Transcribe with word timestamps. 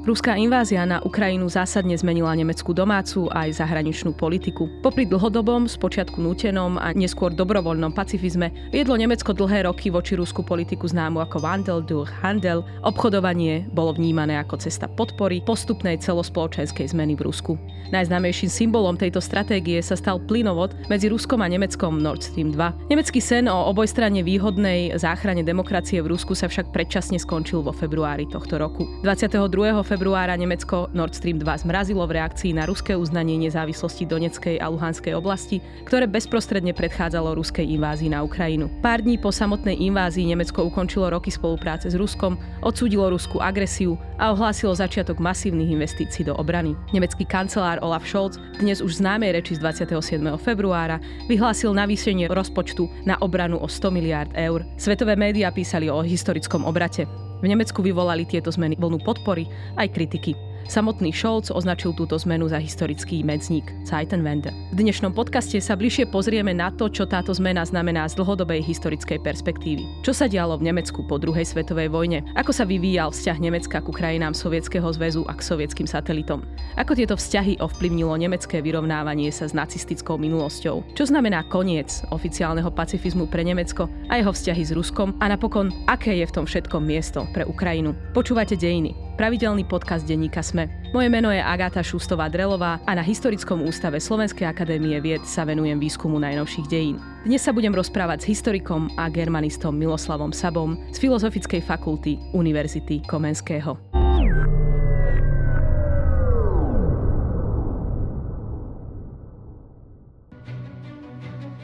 Ruská 0.00 0.32
invázia 0.32 0.80
na 0.88 1.04
Ukrajinu 1.04 1.44
zásadne 1.52 1.92
zmenila 1.92 2.32
nemeckú 2.32 2.72
domácu 2.72 3.28
aj 3.36 3.60
zahraničnú 3.60 4.16
politiku. 4.16 4.64
Popri 4.80 5.04
dlhodobom, 5.04 5.68
spočiatku 5.68 6.24
nútenom 6.24 6.80
a 6.80 6.96
neskôr 6.96 7.28
dobrovoľnom 7.36 7.92
pacifizme 7.92 8.48
viedlo 8.72 8.96
Nemecko 8.96 9.36
dlhé 9.36 9.68
roky 9.68 9.92
voči 9.92 10.16
Rusku 10.16 10.40
politiku 10.40 10.88
známu 10.88 11.20
ako 11.20 11.44
Wandel 11.44 11.84
durch 11.84 12.08
Handel. 12.24 12.64
Obchodovanie 12.80 13.68
bolo 13.76 13.92
vnímané 13.92 14.40
ako 14.40 14.64
cesta 14.64 14.88
podpory 14.88 15.44
postupnej 15.44 16.00
celospoločenskej 16.00 16.96
zmeny 16.96 17.12
v 17.20 17.28
Rusku. 17.28 17.60
Najznámejším 17.92 18.48
symbolom 18.48 18.96
tejto 18.96 19.20
stratégie 19.20 19.84
sa 19.84 20.00
stal 20.00 20.16
plynovod 20.16 20.72
medzi 20.88 21.12
Ruskom 21.12 21.44
a 21.44 21.48
Nemeckom 21.50 22.00
Nord 22.00 22.24
Stream 22.24 22.56
2. 22.56 22.88
Nemecký 22.88 23.20
sen 23.20 23.52
o 23.52 23.68
obojstranne 23.68 24.24
výhodnej 24.24 24.96
záchrane 24.96 25.44
demokracie 25.44 26.00
v 26.00 26.16
Rusku 26.16 26.32
sa 26.32 26.48
však 26.48 26.72
predčasne 26.72 27.20
skončil 27.20 27.60
vo 27.60 27.74
februári 27.74 28.24
tohto 28.30 28.56
roku. 28.56 28.88
22 29.04 29.89
februára 29.90 30.38
Nemecko 30.38 30.86
Nord 30.94 31.18
Stream 31.18 31.42
2 31.42 31.66
zmrazilo 31.66 32.06
v 32.06 32.22
reakcii 32.22 32.54
na 32.54 32.62
ruské 32.62 32.94
uznanie 32.94 33.34
nezávislosti 33.42 34.06
Doneckej 34.06 34.62
a 34.62 34.70
Luhanskej 34.70 35.18
oblasti, 35.18 35.58
ktoré 35.82 36.06
bezprostredne 36.06 36.70
predchádzalo 36.70 37.34
ruskej 37.34 37.66
invázii 37.74 38.14
na 38.14 38.22
Ukrajinu. 38.22 38.70
Pár 38.78 39.02
dní 39.02 39.18
po 39.18 39.34
samotnej 39.34 39.74
invázii 39.82 40.30
Nemecko 40.30 40.70
ukončilo 40.70 41.10
roky 41.10 41.34
spolupráce 41.34 41.90
s 41.90 41.98
Ruskom, 41.98 42.38
odsúdilo 42.62 43.10
ruskú 43.10 43.42
agresiu 43.42 43.98
a 44.14 44.30
ohlásilo 44.30 44.70
začiatok 44.78 45.18
masívnych 45.18 45.74
investícií 45.74 46.22
do 46.22 46.38
obrany. 46.38 46.78
Nemecký 46.94 47.26
kancelár 47.26 47.82
Olaf 47.82 48.06
Scholz 48.06 48.38
dnes 48.62 48.78
už 48.78 49.02
známej 49.02 49.42
reči 49.42 49.58
z 49.58 49.64
27. 49.90 50.22
februára 50.38 51.02
vyhlásil 51.26 51.74
navýšenie 51.74 52.30
rozpočtu 52.30 52.86
na 53.02 53.18
obranu 53.18 53.58
o 53.58 53.66
100 53.66 53.90
miliárd 53.90 54.30
eur. 54.38 54.62
Svetové 54.78 55.18
médiá 55.18 55.50
písali 55.50 55.90
o 55.90 55.98
historickom 55.98 56.62
obrate. 56.62 57.29
V 57.40 57.48
Nemecku 57.48 57.80
vyvolali 57.80 58.28
tieto 58.28 58.52
zmeny 58.52 58.76
vlnu 58.76 59.00
podpory 59.00 59.48
aj 59.80 59.88
kritiky. 59.96 60.49
Samotný 60.70 61.10
Scholz 61.10 61.50
označil 61.50 61.90
túto 61.98 62.14
zmenu 62.14 62.46
za 62.46 62.62
historický 62.62 63.26
medzník 63.26 63.74
Zeitenwende. 63.82 64.54
V 64.70 64.78
dnešnom 64.78 65.10
podcaste 65.10 65.58
sa 65.58 65.74
bližšie 65.74 66.06
pozrieme 66.14 66.54
na 66.54 66.70
to, 66.70 66.86
čo 66.86 67.10
táto 67.10 67.34
zmena 67.34 67.66
znamená 67.66 68.06
z 68.06 68.14
dlhodobej 68.14 68.62
historickej 68.62 69.18
perspektívy. 69.18 69.82
Čo 70.06 70.14
sa 70.14 70.30
dialo 70.30 70.54
v 70.62 70.70
Nemecku 70.70 71.02
po 71.10 71.18
druhej 71.18 71.42
svetovej 71.42 71.90
vojne? 71.90 72.22
Ako 72.38 72.54
sa 72.54 72.62
vyvíjal 72.62 73.10
vzťah 73.10 73.38
Nemecka 73.42 73.82
ku 73.82 73.90
krajinám 73.90 74.30
Sovietskeho 74.30 74.86
zväzu 74.94 75.26
a 75.26 75.34
k 75.34 75.42
sovietským 75.42 75.90
satelitom? 75.90 76.46
Ako 76.78 76.94
tieto 76.94 77.18
vzťahy 77.18 77.58
ovplyvnilo 77.58 78.14
nemecké 78.14 78.62
vyrovnávanie 78.62 79.34
sa 79.34 79.50
s 79.50 79.58
nacistickou 79.58 80.22
minulosťou? 80.22 80.94
Čo 80.94 81.04
znamená 81.10 81.50
koniec 81.50 82.06
oficiálneho 82.14 82.70
pacifizmu 82.70 83.26
pre 83.26 83.42
Nemecko 83.42 83.90
a 84.06 84.22
jeho 84.22 84.30
vzťahy 84.30 84.62
s 84.62 84.70
Ruskom? 84.70 85.18
A 85.18 85.34
napokon, 85.34 85.74
aké 85.90 86.14
je 86.14 86.30
v 86.30 86.34
tom 86.38 86.46
všetkom 86.46 86.86
miesto 86.86 87.26
pre 87.34 87.42
Ukrajinu? 87.42 87.90
Počúvate 88.14 88.54
dejiny 88.54 89.09
pravidelný 89.20 89.68
podcast 89.68 90.08
denníka 90.08 90.40
Sme. 90.40 90.72
Moje 90.96 91.12
meno 91.12 91.28
je 91.28 91.44
Agáta 91.44 91.84
Šustová-Drelová 91.84 92.80
a 92.88 92.96
na 92.96 93.04
Historickom 93.04 93.68
ústave 93.68 94.00
Slovenskej 94.00 94.48
akadémie 94.48 94.96
vied 94.96 95.28
sa 95.28 95.44
venujem 95.44 95.76
výskumu 95.76 96.16
najnovších 96.16 96.64
dejín. 96.72 96.96
Dnes 97.28 97.44
sa 97.44 97.52
budem 97.52 97.76
rozprávať 97.76 98.24
s 98.24 98.32
historikom 98.32 98.88
a 98.96 99.12
germanistom 99.12 99.76
Miloslavom 99.76 100.32
Sabom 100.32 100.80
z 100.88 101.04
Filozofickej 101.04 101.60
fakulty 101.60 102.16
Univerzity 102.32 103.04
Komenského. 103.04 103.76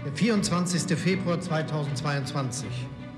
Der 0.05 0.13
24. 0.13 0.93
Februar 0.93 1.41
2022 1.41 2.69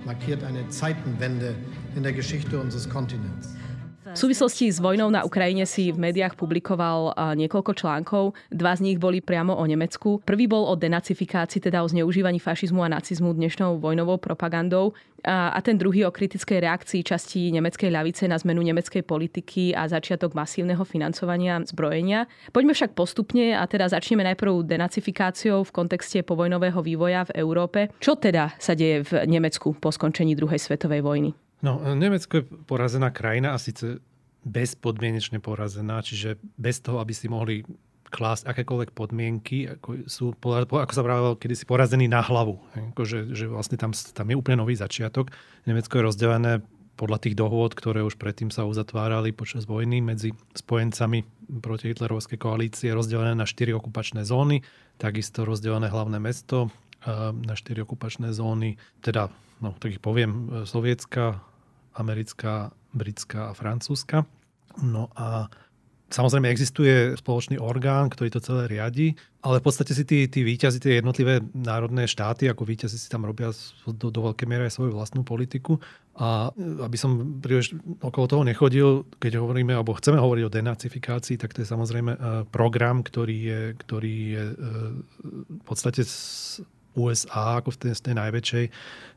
markiert 0.07 0.47
eine 0.47 0.63
Zeitenwende 0.71 1.59
in 1.99 2.07
der 2.07 2.15
Geschichte 2.15 2.55
unseres 2.55 2.87
Kontinents. 2.87 3.58
V 4.09 4.19
súvislosti 4.19 4.73
s 4.73 4.81
vojnou 4.81 5.13
na 5.13 5.21
Ukrajine 5.25 5.69
si 5.69 5.93
v 5.93 6.01
médiách 6.01 6.33
publikoval 6.33 7.13
niekoľko 7.37 7.73
článkov. 7.77 8.25
Dva 8.49 8.73
z 8.73 8.81
nich 8.89 8.99
boli 8.99 9.21
priamo 9.21 9.53
o 9.53 9.65
Nemecku. 9.69 10.25
Prvý 10.25 10.49
bol 10.49 10.65
o 10.65 10.75
denacifikácii, 10.77 11.61
teda 11.61 11.85
o 11.85 11.89
zneužívaní 11.89 12.41
fašizmu 12.41 12.81
a 12.83 12.89
nacizmu 12.89 13.37
dnešnou 13.37 13.77
vojnovou 13.77 14.17
propagandou. 14.17 14.97
A 15.27 15.59
ten 15.61 15.75
druhý 15.75 16.07
o 16.07 16.15
kritickej 16.15 16.63
reakcii 16.63 17.03
časti 17.03 17.51
nemeckej 17.51 17.91
ľavice 17.91 18.31
na 18.31 18.39
zmenu 18.39 18.63
nemeckej 18.63 19.03
politiky 19.03 19.75
a 19.75 19.91
začiatok 19.91 20.33
masívneho 20.33 20.87
financovania 20.87 21.59
zbrojenia. 21.67 22.31
Poďme 22.55 22.73
však 22.73 22.95
postupne 22.95 23.59
a 23.59 23.67
teda 23.67 23.91
začneme 23.91 24.23
najprv 24.23 24.63
denacifikáciou 24.63 25.67
v 25.67 25.75
kontexte 25.75 26.23
povojnového 26.23 26.79
vývoja 26.87 27.27
v 27.29 27.45
Európe. 27.45 27.91
Čo 27.99 28.15
teda 28.15 28.55
sa 28.63 28.79
deje 28.79 29.03
v 29.11 29.27
Nemecku 29.27 29.75
po 29.75 29.91
skončení 29.91 30.39
druhej 30.39 30.63
svetovej 30.63 31.03
vojny? 31.03 31.35
No, 31.59 31.83
Nemecko 31.95 32.43
je 32.43 32.45
porazená 32.67 33.11
krajina 33.11 33.55
a 33.55 33.59
síce 33.59 33.99
bezpodmienečne 34.47 35.43
porazená, 35.43 36.01
čiže 36.01 36.39
bez 36.55 36.79
toho, 36.79 37.03
aby 37.03 37.13
si 37.13 37.27
mohli 37.27 37.67
klásť 38.09 38.49
akékoľvek 38.49 38.91
podmienky, 38.97 39.69
ako, 39.69 40.09
sú, 40.09 40.33
ako 40.41 40.95
sa 40.97 41.05
vravelo, 41.05 41.37
kedy 41.37 41.55
si 41.59 41.69
porazený 41.69 42.09
na 42.09 42.25
hlavu. 42.25 42.57
Ako, 42.95 43.05
že, 43.05 43.29
že 43.37 43.45
vlastne 43.51 43.77
tam, 43.77 43.93
tam 43.93 44.27
je 44.33 44.37
úplne 44.39 44.65
nový 44.65 44.79
začiatok. 44.81 45.29
Nemecko 45.69 46.01
je 46.01 46.07
rozdelené 46.09 46.53
podľa 46.99 47.19
tých 47.23 47.39
dohôd, 47.39 47.79
ktoré 47.79 48.03
už 48.03 48.19
predtým 48.19 48.51
sa 48.51 48.67
uzatvárali 48.67 49.31
počas 49.31 49.69
vojny 49.69 50.03
medzi 50.03 50.35
spojencami 50.57 51.23
proti 51.63 51.95
hitlerovskej 51.95 52.41
koalície, 52.41 52.91
rozdelené 52.91 53.39
na 53.39 53.47
štyri 53.47 53.71
okupačné 53.71 54.27
zóny, 54.27 54.67
takisto 54.99 55.47
rozdelené 55.47 55.87
hlavné 55.93 56.19
mesto 56.19 56.75
na 57.31 57.55
štyri 57.55 57.87
okupačné 57.87 58.35
zóny, 58.35 58.75
teda, 58.99 59.31
no 59.63 59.71
tak 59.79 59.95
ich 59.95 60.03
poviem, 60.03 60.67
sovietská, 60.67 61.39
americká, 61.95 62.73
britská 62.93 63.53
a 63.53 63.57
francúzska. 63.57 64.27
No 64.83 65.09
a 65.17 65.49
Samozrejme 66.09 66.49
existuje 66.49 67.21
spoločný 67.21 67.61
orgán, 67.61 68.09
ktorý 68.09 68.33
to 68.33 68.41
celé 68.41 68.65
riadi, 68.65 69.13
ale 69.45 69.61
v 69.61 69.65
podstate 69.69 69.93
si 69.93 70.09
tí, 70.09 70.25
tí 70.25 70.41
výťazí, 70.41 70.81
tie 70.81 71.05
jednotlivé 71.05 71.45
národné 71.53 72.09
štáty, 72.09 72.49
ako 72.49 72.65
výťazí 72.65 72.97
si 72.97 73.13
tam 73.13 73.29
robia 73.29 73.53
do, 73.85 74.09
do 74.09 74.21
veľkej 74.33 74.49
miery 74.49 74.73
aj 74.73 74.81
svoju 74.81 74.97
vlastnú 74.97 75.21
politiku. 75.21 75.77
A 76.17 76.49
aby 76.57 76.97
som 76.97 77.37
príliš 77.45 77.77
okolo 78.01 78.25
toho 78.25 78.43
nechodil, 78.49 79.05
keď 79.21 79.37
hovoríme, 79.37 79.77
alebo 79.77 79.93
chceme 80.01 80.17
hovoriť 80.17 80.43
o 80.49 80.55
denacifikácii, 80.57 81.37
tak 81.37 81.53
to 81.53 81.61
je 81.61 81.69
samozrejme 81.69 82.17
e, 82.17 82.19
program, 82.49 83.05
ktorý 83.05 83.37
je, 83.45 83.61
ktorý 83.77 84.17
je 84.33 84.45
e, 84.49 84.55
v 85.61 85.65
podstate 85.69 86.09
USA 86.97 87.61
ako 87.61 87.75
v 87.75 87.79
tej, 87.83 87.93
tej 88.01 88.15
najväčšej 88.17 88.65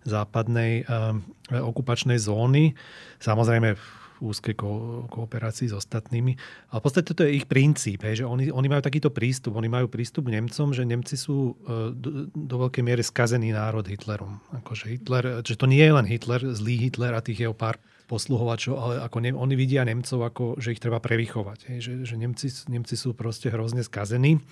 západnej 0.10 0.84
um, 0.90 1.22
okupačnej 1.52 2.20
zóny. 2.20 2.74
Samozrejme 3.22 3.78
v 3.78 3.86
úzkej 4.22 4.54
ko- 4.54 5.10
kooperácii 5.10 5.74
s 5.74 5.76
ostatnými. 5.76 6.38
Ale 6.70 6.78
v 6.78 6.86
podstate 6.86 7.12
to 7.18 7.26
je 7.26 7.42
ich 7.42 7.50
princíp, 7.50 8.06
hej, 8.06 8.22
že 8.22 8.26
oni, 8.30 8.54
oni 8.54 8.68
majú 8.70 8.86
takýto 8.86 9.10
prístup. 9.10 9.58
Oni 9.58 9.66
majú 9.66 9.90
prístup 9.90 10.30
k 10.30 10.38
Nemcom, 10.38 10.72
že 10.72 10.86
Nemci 10.86 11.18
sú 11.18 11.58
uh, 11.66 11.90
do, 11.90 12.30
do 12.30 12.56
veľkej 12.68 12.84
miery 12.86 13.02
skazený 13.02 13.52
národ 13.58 13.84
Hitlerom. 13.84 14.38
Akože 14.62 14.94
Hitler, 14.94 15.42
že 15.42 15.58
to 15.58 15.66
nie 15.66 15.82
je 15.82 15.94
len 15.98 16.06
Hitler, 16.06 16.42
zlý 16.54 16.78
Hitler 16.88 17.18
a 17.18 17.26
tých 17.26 17.50
jeho 17.50 17.58
pár 17.58 17.82
posluhovačov, 18.12 18.76
ale 18.76 18.94
ako 19.00 19.18
ne, 19.24 19.32
oni 19.32 19.56
vidia 19.56 19.88
Nemcov 19.88 20.20
ako, 20.28 20.44
že 20.60 20.76
ich 20.76 20.84
treba 20.84 21.00
prevychovať. 21.00 21.72
Hej, 21.72 21.80
že, 21.80 21.94
že 22.04 22.16
Nemci, 22.20 22.52
Nemci 22.68 23.00
sú 23.00 23.16
proste 23.16 23.48
hrozne 23.48 23.88
skazení 23.88 24.44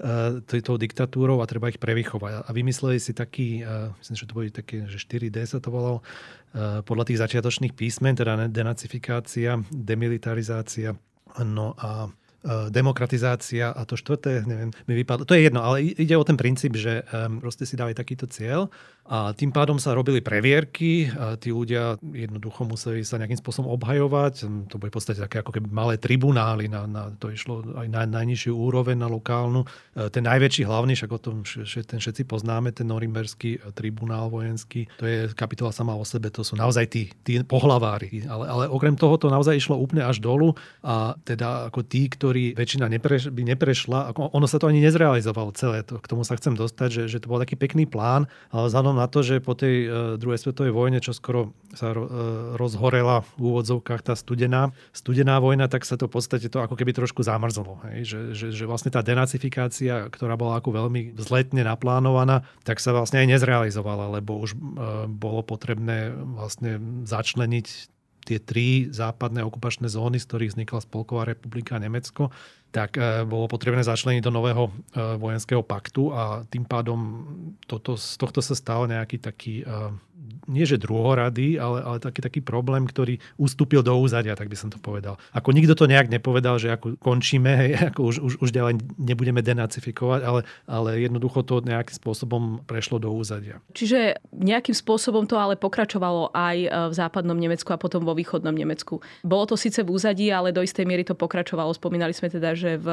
uh, 0.00 0.40
tou 0.40 0.80
diktatúrou 0.80 1.44
a 1.44 1.50
treba 1.50 1.68
ich 1.68 1.76
prevychovať. 1.76 2.48
A 2.48 2.50
vymysleli 2.56 2.96
si 2.96 3.12
taký, 3.12 3.60
uh, 3.60 3.92
myslím, 4.00 4.16
že 4.16 4.24
to 4.24 4.32
boli 4.32 4.48
také, 4.48 4.88
že 4.88 4.96
4D 4.96 5.36
sa 5.44 5.60
to 5.60 5.68
volalo, 5.68 6.00
uh, 6.00 6.80
podľa 6.80 7.12
tých 7.12 7.20
začiatočných 7.20 7.76
písmen, 7.76 8.16
teda 8.16 8.48
denacifikácia, 8.48 9.60
demilitarizácia, 9.68 10.96
no 11.44 11.76
a 11.76 12.08
demokratizácia 12.68 13.72
a 13.72 13.88
to 13.88 13.96
štvrté, 13.96 14.44
neviem, 14.44 14.68
mi 14.84 14.94
vypadlo. 15.00 15.24
To 15.24 15.32
je 15.32 15.48
jedno, 15.48 15.64
ale 15.64 15.96
ide 15.96 16.12
o 16.12 16.28
ten 16.28 16.36
princíp, 16.36 16.76
že 16.76 17.00
proste 17.40 17.64
si 17.64 17.72
dali 17.72 17.96
takýto 17.96 18.28
cieľ 18.28 18.68
a 19.04 19.36
tým 19.36 19.52
pádom 19.52 19.76
sa 19.76 19.92
robili 19.92 20.24
previerky 20.24 21.12
a 21.12 21.36
tí 21.36 21.52
ľudia 21.52 22.00
jednoducho 22.00 22.64
museli 22.64 23.04
sa 23.04 23.20
nejakým 23.20 23.36
spôsobom 23.36 23.68
obhajovať. 23.76 24.48
To 24.72 24.80
boli 24.80 24.88
v 24.88 24.96
podstate 24.96 25.20
také 25.20 25.44
ako 25.44 25.52
keby 25.52 25.68
malé 25.68 26.00
tribunály, 26.00 26.72
na, 26.72 26.88
na, 26.88 27.12
to 27.12 27.28
išlo 27.28 27.60
aj 27.76 27.84
na 27.92 28.08
najnižšiu 28.08 28.56
úroveň, 28.56 28.96
na 28.96 29.12
lokálnu. 29.12 29.68
E, 29.92 30.08
ten 30.08 30.24
najväčší 30.24 30.64
hlavný, 30.64 30.96
však 30.96 31.10
o 31.12 31.20
tom 31.20 31.44
ten 31.84 32.00
všetci 32.00 32.24
poznáme, 32.24 32.72
ten 32.72 32.88
norimberský 32.88 33.60
eh, 33.60 33.72
tribunál 33.76 34.32
vojenský, 34.32 34.88
to 34.96 35.04
je 35.04 35.28
kapitola 35.36 35.70
sama 35.70 35.92
o 35.92 36.04
sebe, 36.08 36.32
to 36.32 36.40
sú 36.40 36.56
naozaj 36.56 36.88
tí, 36.88 37.12
tí 37.22 37.44
pohlavári. 37.44 38.24
Ale, 38.24 38.48
ale 38.48 38.64
okrem 38.72 38.96
toho 38.96 39.20
to 39.20 39.28
naozaj 39.28 39.52
išlo 39.52 39.76
úplne 39.76 40.00
až 40.00 40.24
dolu 40.24 40.56
a 40.80 41.18
teda 41.28 41.68
ako 41.68 41.84
tí, 41.84 42.08
ktorí 42.08 42.56
väčšina 42.56 42.88
nepreš, 42.88 43.28
by 43.28 43.42
neprešla. 43.54 44.16
Ako 44.16 44.32
ono 44.32 44.48
sa 44.48 44.56
to 44.56 44.72
ani 44.72 44.80
nezrealizovalo 44.80 45.52
celé. 45.52 45.84
To, 45.84 46.00
k 46.00 46.08
tomu 46.08 46.24
sa 46.24 46.40
chcem 46.40 46.56
dostať, 46.56 46.88
že, 46.88 47.02
že 47.12 47.18
to 47.20 47.28
bol 47.28 47.38
taký 47.38 47.60
pekný 47.60 47.84
plán, 47.84 48.26
ale 48.48 48.72
vzhľadom 48.72 48.93
na 48.94 49.06
to, 49.10 49.26
že 49.26 49.42
po 49.42 49.58
tej 49.58 49.74
uh, 49.86 49.92
druhej 50.16 50.38
svetovej 50.38 50.72
vojne, 50.74 50.98
čo 51.02 51.14
skoro 51.14 51.54
sa 51.74 51.92
uh, 51.92 52.54
rozhorela 52.54 53.26
v 53.36 53.54
úvodzovkách 53.54 54.02
tá 54.02 54.14
studená, 54.14 54.70
studená 54.94 55.38
vojna, 55.38 55.66
tak 55.70 55.82
sa 55.84 55.98
to 55.98 56.06
v 56.06 56.14
podstate 56.18 56.46
to 56.50 56.62
ako 56.62 56.78
keby 56.78 56.94
trošku 56.94 57.22
zamrzlo. 57.26 57.82
Hej? 57.90 57.98
Že, 58.08 58.20
že, 58.34 58.46
že 58.54 58.64
vlastne 58.64 58.90
tá 58.94 59.02
denacifikácia, 59.02 60.08
ktorá 60.10 60.38
bola 60.38 60.58
ako 60.58 60.74
veľmi 60.74 61.14
vzletne 61.18 61.66
naplánovaná, 61.66 62.46
tak 62.62 62.78
sa 62.82 62.94
vlastne 62.94 63.22
aj 63.22 63.38
nezrealizovala, 63.38 64.18
lebo 64.18 64.38
už 64.40 64.54
uh, 64.54 65.04
bolo 65.10 65.42
potrebné 65.42 66.14
vlastne 66.14 66.78
začleniť 67.04 67.93
tie 68.24 68.38
tri 68.40 68.88
západné 68.88 69.44
okupačné 69.44 69.86
zóny, 69.86 70.16
z 70.16 70.26
ktorých 70.26 70.52
vznikla 70.56 70.80
Spolková 70.80 71.28
republika 71.28 71.76
Nemecko, 71.76 72.32
tak 72.74 72.98
e, 72.98 73.22
bolo 73.28 73.46
potrebné 73.46 73.84
začleniť 73.84 74.22
do 74.24 74.32
nového 74.32 74.64
e, 74.66 74.72
vojenského 75.20 75.62
paktu 75.62 76.10
a 76.10 76.22
tým 76.48 76.64
pádom 76.64 76.98
toto, 77.68 77.94
z 78.00 78.16
tohto 78.16 78.40
sa 78.40 78.56
stal 78.56 78.88
nejaký 78.88 79.20
taký 79.22 79.62
nie 80.48 80.64
že 80.64 80.80
druhorady, 80.80 81.56
ale, 81.56 81.80
ale 81.80 81.96
taký, 82.00 82.20
taký 82.20 82.40
problém, 82.40 82.84
ktorý 82.84 83.16
ustúpil 83.40 83.80
do 83.80 83.96
úzadia, 83.96 84.36
tak 84.36 84.48
by 84.48 84.56
som 84.56 84.68
to 84.68 84.76
povedal. 84.80 85.16
Ako 85.32 85.52
nikto 85.52 85.72
to 85.76 85.88
nejak 85.88 86.08
nepovedal, 86.12 86.60
že 86.60 86.72
ako 86.72 86.96
končíme, 87.00 87.52
hej, 87.52 87.70
ako 87.92 88.00
už, 88.08 88.16
už, 88.20 88.32
už 88.40 88.50
ďalej 88.52 88.80
nebudeme 89.00 89.40
denacifikovať, 89.40 90.20
ale, 90.24 90.40
ale 90.68 90.90
jednoducho 91.00 91.44
to 91.44 91.64
nejakým 91.64 91.96
spôsobom 91.96 92.42
prešlo 92.64 93.00
do 93.00 93.12
úzadia. 93.12 93.60
Čiže 93.72 94.20
nejakým 94.32 94.76
spôsobom 94.76 95.24
to 95.24 95.36
ale 95.40 95.56
pokračovalo 95.56 96.32
aj 96.32 96.56
e, 96.64 96.68
v 96.68 96.94
západnom 96.94 97.36
Nemecku 97.36 97.72
a 97.72 97.80
potom 97.80 98.04
vo 98.04 98.16
východnom 98.16 98.54
Nemecku. 98.54 99.00
Bolo 99.24 99.44
to 99.48 99.56
síce 99.56 99.80
v 99.80 99.92
úzadí, 99.92 100.28
ale 100.28 100.52
do 100.52 100.64
istej 100.64 100.84
miery 100.84 101.04
to 101.04 101.16
pokračovalo. 101.16 101.72
Spomínali 101.72 102.12
sme 102.12 102.28
teda, 102.28 102.52
že 102.56 102.76
v, 102.80 102.88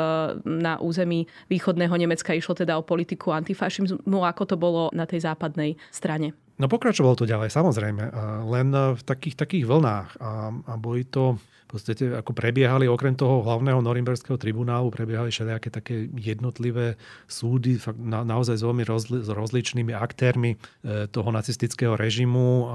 na 0.45 0.79
území 0.79 1.27
východného 1.47 1.93
Nemecka 1.95 2.35
išlo 2.35 2.55
teda 2.55 2.79
o 2.79 2.85
politiku 2.85 3.31
antifašizmu, 3.35 4.21
ako 4.21 4.43
to 4.47 4.55
bolo 4.55 4.87
na 4.91 5.07
tej 5.07 5.23
západnej 5.23 5.79
strane. 5.91 6.35
No 6.61 6.69
pokračovalo 6.69 7.17
to 7.17 7.25
ďalej, 7.25 7.49
samozrejme, 7.49 8.03
len 8.45 8.69
v 8.69 9.01
takých, 9.01 9.33
takých 9.33 9.65
vlnách. 9.65 10.21
A, 10.21 10.53
a 10.53 10.73
boli 10.77 11.09
to 11.09 11.41
podstate 11.79 12.03
ako 12.11 12.35
prebiehali 12.35 12.91
okrem 12.91 13.15
toho 13.15 13.39
hlavného 13.47 13.79
norimberského 13.79 14.35
tribunálu, 14.35 14.91
prebiehali 14.91 15.31
všelijaké 15.31 15.71
také 15.71 16.11
jednotlivé 16.11 16.99
súdy 17.31 17.79
fakt 17.79 17.97
na, 17.97 18.27
naozaj 18.27 18.59
s 18.59 18.63
veľmi 18.67 18.83
rozli, 18.83 19.23
s 19.23 19.29
rozličnými 19.31 19.95
aktérmi 19.95 20.59
e, 20.83 21.07
toho 21.07 21.29
nacistického 21.31 21.95
režimu. 21.95 22.45
E, 22.45 22.65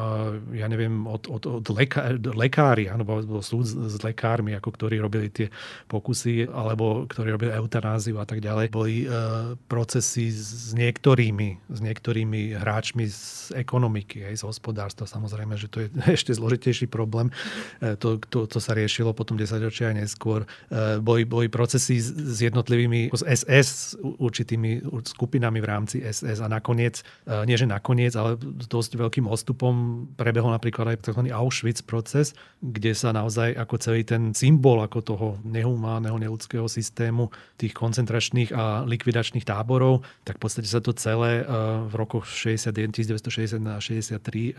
ja 0.56 0.66
neviem, 0.72 1.04
od, 1.04 1.28
od, 1.28 1.42
od 1.60 1.64
leka, 1.68 2.16
lekári, 2.16 2.88
alebo 2.88 3.20
súd 3.44 3.68
s, 3.68 3.76
s 3.76 3.96
lekármi, 4.00 4.56
ako 4.56 4.72
ktorí 4.72 4.96
robili 4.96 5.28
tie 5.28 5.52
pokusy, 5.92 6.48
alebo 6.48 7.04
ktorí 7.04 7.36
robili 7.36 7.52
eutanáziu 7.52 8.16
a 8.16 8.24
tak 8.24 8.40
ďalej. 8.40 8.72
Boli 8.72 9.04
e, 9.04 9.06
procesy 9.68 10.32
s 10.32 10.72
niektorými, 10.72 11.68
s 11.68 11.78
niektorými 11.84 12.56
hráčmi 12.56 13.04
z 13.06 13.52
ekonomiky, 13.52 14.24
aj 14.24 14.40
z 14.40 14.42
hospodárstva. 14.48 15.04
Samozrejme, 15.04 15.54
že 15.60 15.68
to 15.68 15.84
je 15.84 15.88
ešte 16.16 16.32
zložitejší 16.32 16.88
problém. 16.88 17.28
E, 17.84 17.94
to, 18.00 18.16
to, 18.32 18.48
to 18.48 18.56
sa 18.56 18.72
rie 18.72 18.85
riešilo 18.86 19.10
potom 19.10 19.34
10 19.34 19.58
ročia 19.66 19.90
aj 19.90 19.98
neskôr. 19.98 20.46
E, 20.70 21.02
boli, 21.02 21.26
boli 21.26 21.50
procesy 21.50 21.98
s 21.98 22.38
jednotlivými 22.38 23.10
s 23.10 23.26
SS, 23.26 23.98
určitými 23.98 24.86
skupinami 25.02 25.58
v 25.58 25.66
rámci 25.66 26.06
SS 26.06 26.38
a 26.38 26.46
nakoniec, 26.46 27.02
e, 27.26 27.42
nie 27.50 27.58
že 27.58 27.66
nakoniec, 27.66 28.14
ale 28.14 28.38
s 28.38 28.66
dosť 28.70 28.94
veľkým 28.94 29.26
odstupom 29.26 30.06
prebehol 30.14 30.54
napríklad 30.54 30.94
aj 30.94 31.10
tzv. 31.10 31.26
Auschwitz 31.34 31.82
proces, 31.82 32.38
kde 32.62 32.94
sa 32.94 33.10
naozaj 33.10 33.58
ako 33.58 33.74
celý 33.82 34.06
ten 34.06 34.30
symbol 34.30 34.78
ako 34.86 34.98
toho 35.02 35.28
nehumánneho, 35.42 36.14
neludského 36.22 36.70
systému 36.70 37.34
tých 37.58 37.74
koncentračných 37.74 38.54
a 38.54 38.86
likvidačných 38.86 39.42
táborov, 39.42 40.06
tak 40.22 40.38
v 40.38 40.42
podstate 40.46 40.70
sa 40.70 40.78
to 40.78 40.94
celé 40.94 41.42
e, 41.42 41.44
v 41.90 41.94
rokoch 41.98 42.30
61, 42.30 42.94
1960 42.94 43.58
a 43.66 43.82
63 43.82 44.54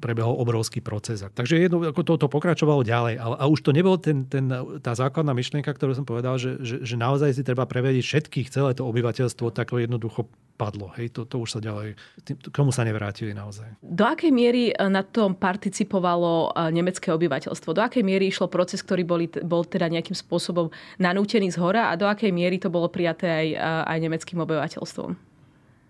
prebehol 0.00 0.38
obrovský 0.38 0.80
proces. 0.80 1.20
Takže 1.20 1.58
jedno, 1.58 1.82
ako 1.82 2.00
to, 2.06 2.14
to 2.16 2.28
pokračovalo 2.30 2.86
ďalej 2.86 3.01
ďalej. 3.02 3.14
Ale, 3.18 3.34
a 3.34 3.44
už 3.50 3.60
to 3.66 3.74
nebol 3.74 3.98
ten, 3.98 4.24
ten, 4.30 4.46
tá 4.78 4.94
základná 4.94 5.34
myšlienka, 5.34 5.74
ktorú 5.74 5.98
som 5.98 6.06
povedal, 6.06 6.38
že, 6.38 6.62
že, 6.62 6.86
že 6.86 6.94
naozaj 6.94 7.34
si 7.34 7.42
treba 7.42 7.66
prevediť 7.66 8.04
všetkých, 8.06 8.46
celé 8.54 8.70
to 8.78 8.86
obyvateľstvo 8.86 9.50
tak 9.50 9.74
jednoducho 9.74 10.30
padlo. 10.54 10.94
Hej, 10.94 11.18
to, 11.18 11.26
to 11.26 11.42
už 11.42 11.58
sa 11.58 11.60
ďalej, 11.64 11.98
k 12.22 12.54
tomu 12.54 12.70
sa 12.70 12.86
nevrátili 12.86 13.34
naozaj. 13.34 13.66
Do 13.82 14.06
akej 14.06 14.30
miery 14.30 14.70
e, 14.70 14.74
na 14.86 15.02
tom 15.02 15.34
participovalo 15.34 16.54
e, 16.54 16.70
nemecké 16.70 17.10
obyvateľstvo? 17.10 17.74
Do 17.74 17.82
akej 17.82 18.04
miery 18.06 18.30
išlo 18.30 18.46
proces, 18.46 18.84
ktorý 18.84 19.02
boli, 19.02 19.26
bol 19.42 19.66
teda 19.66 19.90
nejakým 19.90 20.14
spôsobom 20.14 20.70
nanútený 21.02 21.50
z 21.50 21.58
hora 21.58 21.90
a 21.90 21.98
do 21.98 22.06
akej 22.06 22.30
miery 22.30 22.62
to 22.62 22.70
bolo 22.70 22.86
prijaté 22.86 23.26
aj, 23.26 23.48
e, 23.48 23.56
aj 23.90 23.98
nemeckým 23.98 24.38
obyvateľstvom? 24.44 25.31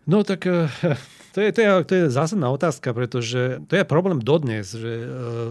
No 0.06 0.26
tak 0.26 0.46
eh, 0.46 0.66
to 1.32 1.40
je, 1.40 1.48
to, 1.54 1.60
je, 1.64 1.68
to 1.88 1.92
je 1.94 2.04
zásadná 2.12 2.52
otázka, 2.52 2.92
pretože 2.92 3.64
to 3.64 3.72
je 3.72 3.88
problém 3.88 4.20
dodnes, 4.20 4.68
že 4.68 4.92
eh, 5.00 5.06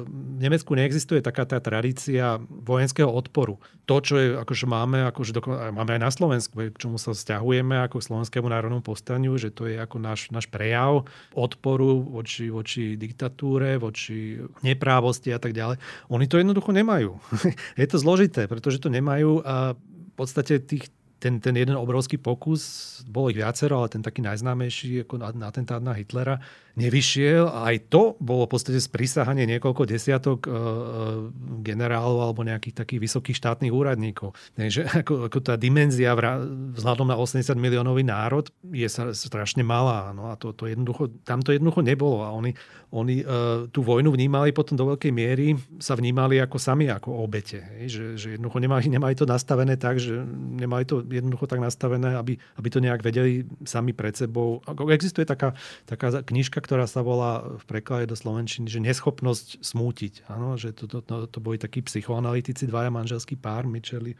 v 0.05 0.39
Nemecku 0.43 0.77
neexistuje 0.77 1.23
taká 1.23 1.47
tá 1.47 1.57
tradícia 1.57 2.37
vojenského 2.45 3.09
odporu. 3.09 3.57
To, 3.89 3.97
čo 3.97 4.15
je, 4.19 4.27
akože 4.37 4.65
máme, 4.69 5.09
akože 5.09 5.31
doko, 5.33 5.49
máme 5.73 5.97
aj 5.97 6.01
na 6.03 6.11
Slovensku, 6.13 6.53
k 6.69 6.77
čomu 6.77 7.01
sa 7.01 7.17
vzťahujeme 7.17 7.81
ako 7.87 7.97
k 7.97 8.07
slovenskému 8.11 8.47
národnom 8.51 8.83
povstaniu, 8.85 9.33
že 9.41 9.49
to 9.49 9.65
je 9.65 9.79
ako 9.79 9.97
náš, 9.97 10.29
náš 10.29 10.45
prejav 10.51 11.09
odporu 11.33 12.03
voči, 12.03 12.53
voči 12.53 12.99
diktatúre, 12.99 13.81
voči 13.81 14.37
neprávosti 14.61 15.33
a 15.33 15.39
tak 15.41 15.57
ďalej. 15.57 15.81
Oni 16.13 16.29
to 16.29 16.37
jednoducho 16.37 16.75
nemajú. 16.75 17.17
je 17.81 17.87
to 17.89 17.97
zložité, 17.97 18.45
pretože 18.45 18.83
to 18.83 18.91
nemajú 18.91 19.41
a 19.41 19.73
v 20.11 20.13
podstate 20.13 20.59
tých, 20.61 20.91
ten, 21.21 21.37
ten 21.37 21.53
jeden 21.53 21.77
obrovský 21.77 22.17
pokus, 22.17 22.61
bolo 23.05 23.29
ich 23.29 23.37
viacero, 23.37 23.77
ale 23.77 23.93
ten 23.93 24.01
taký 24.01 24.25
najznámejší 24.25 25.05
ako 25.05 25.21
atentát 25.21 25.77
na 25.77 25.93
Hitlera, 25.93 26.41
nevyšiel. 26.79 27.51
Aj 27.51 27.75
to 27.91 28.15
bolo 28.21 28.47
v 28.47 28.51
podstate 28.55 28.79
sprísahanie 28.79 29.43
niekoľko 29.47 29.83
desiatok 29.83 30.47
uh, 30.47 31.27
generálov 31.59 32.31
alebo 32.31 32.47
nejakých 32.47 32.85
takých 32.85 32.99
vysokých 33.03 33.37
štátnych 33.37 33.73
úradníkov. 33.73 34.31
Takže 34.55 34.87
ako, 35.03 35.27
ako 35.27 35.37
tá 35.43 35.55
dimenzia 35.59 36.15
vzhľadom 36.15 37.07
na 37.11 37.17
80 37.19 37.55
miliónový 37.59 38.07
národ 38.07 38.47
je 38.71 38.87
strašne 39.15 39.65
malá. 39.65 40.15
No 40.15 40.31
a 40.31 40.39
to, 40.39 40.55
to 40.55 40.71
jednoducho, 40.71 41.11
tam 41.27 41.43
to 41.43 41.51
jednoducho 41.51 41.83
nebolo. 41.83 42.23
A 42.23 42.31
oni, 42.31 42.55
oni 42.95 43.23
uh, 43.23 43.67
tú 43.67 43.83
vojnu 43.83 44.11
vnímali 44.13 44.55
potom 44.55 44.79
do 44.79 44.87
veľkej 44.95 45.11
miery, 45.11 45.59
sa 45.83 45.95
vnímali 45.99 46.39
ako 46.39 46.55
sami 46.55 46.87
ako 46.87 47.23
obete. 47.23 47.63
Že, 47.87 48.05
že 48.15 48.27
jednoducho 48.39 48.59
nemali, 48.63 48.85
nemali 48.95 49.13
to 49.17 49.27
nastavené 49.27 49.75
tak, 49.75 49.99
že 49.99 50.23
nemali 50.55 50.87
to 50.87 51.03
jednoducho 51.03 51.51
tak 51.51 51.59
nastavené, 51.59 52.15
aby, 52.15 52.39
aby 52.55 52.67
to 52.71 52.79
nejak 52.79 53.03
vedeli 53.03 53.43
sami 53.67 53.91
pred 53.91 54.15
sebou. 54.15 54.63
Existuje 54.91 55.27
taká, 55.27 55.51
taká 55.83 56.23
knižka, 56.23 56.60
ktorá 56.61 56.85
sa 56.85 57.01
volá 57.01 57.41
v 57.43 57.63
preklade 57.65 58.07
do 58.07 58.15
Slovenčiny, 58.15 58.69
že 58.69 58.79
neschopnosť 58.79 59.65
smútiť. 59.65 60.29
Áno, 60.29 60.55
že 60.55 60.71
to, 60.71 60.85
to, 60.85 61.01
to, 61.01 61.25
to 61.25 61.39
boli 61.41 61.57
takí 61.57 61.81
psychoanalytici, 61.81 62.69
dvaja 62.69 62.93
manželský 62.93 63.35
pár, 63.35 63.65
Micheli, 63.65 64.13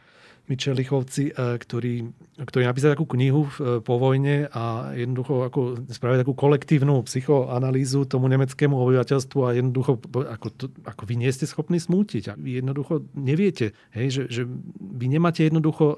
Michelichovci, 0.50 1.30
e, 1.30 1.32
ktorí, 1.54 2.10
ktorí 2.42 2.62
napísali 2.66 2.98
takú 2.98 3.06
knihu 3.14 3.46
e, 3.46 3.78
po 3.78 3.94
vojne 4.02 4.50
a 4.50 4.90
jednoducho 4.90 5.46
ako 5.46 5.60
spravili 5.86 6.26
takú 6.26 6.34
kolektívnu 6.34 6.98
psychoanalýzu 7.06 8.10
tomu 8.10 8.26
nemeckému 8.26 8.74
obyvateľstvu 8.74 9.38
a 9.46 9.54
jednoducho 9.54 10.02
ako, 10.10 10.48
to, 10.50 10.66
ako 10.82 11.02
vy 11.06 11.14
nie 11.14 11.30
ste 11.30 11.46
schopní 11.46 11.78
smútiť 11.78 12.24
a 12.28 12.34
vy 12.34 12.58
jednoducho 12.58 13.06
neviete, 13.14 13.70
hej, 13.94 14.06
že, 14.10 14.22
že 14.26 14.42
vy 14.76 15.06
nemáte 15.06 15.46
jednoducho 15.46 15.94
e, 15.94 15.96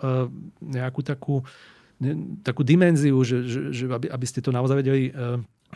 nejakú 0.60 1.00
takú 1.00 1.40
takú 2.42 2.66
dimenziu, 2.66 3.16
že, 3.22 3.46
že, 3.46 3.60
že 3.70 3.84
aby, 3.86 4.10
aby 4.10 4.26
ste 4.26 4.42
to 4.42 4.50
naozaj 4.50 4.82
vedeli 4.82 5.14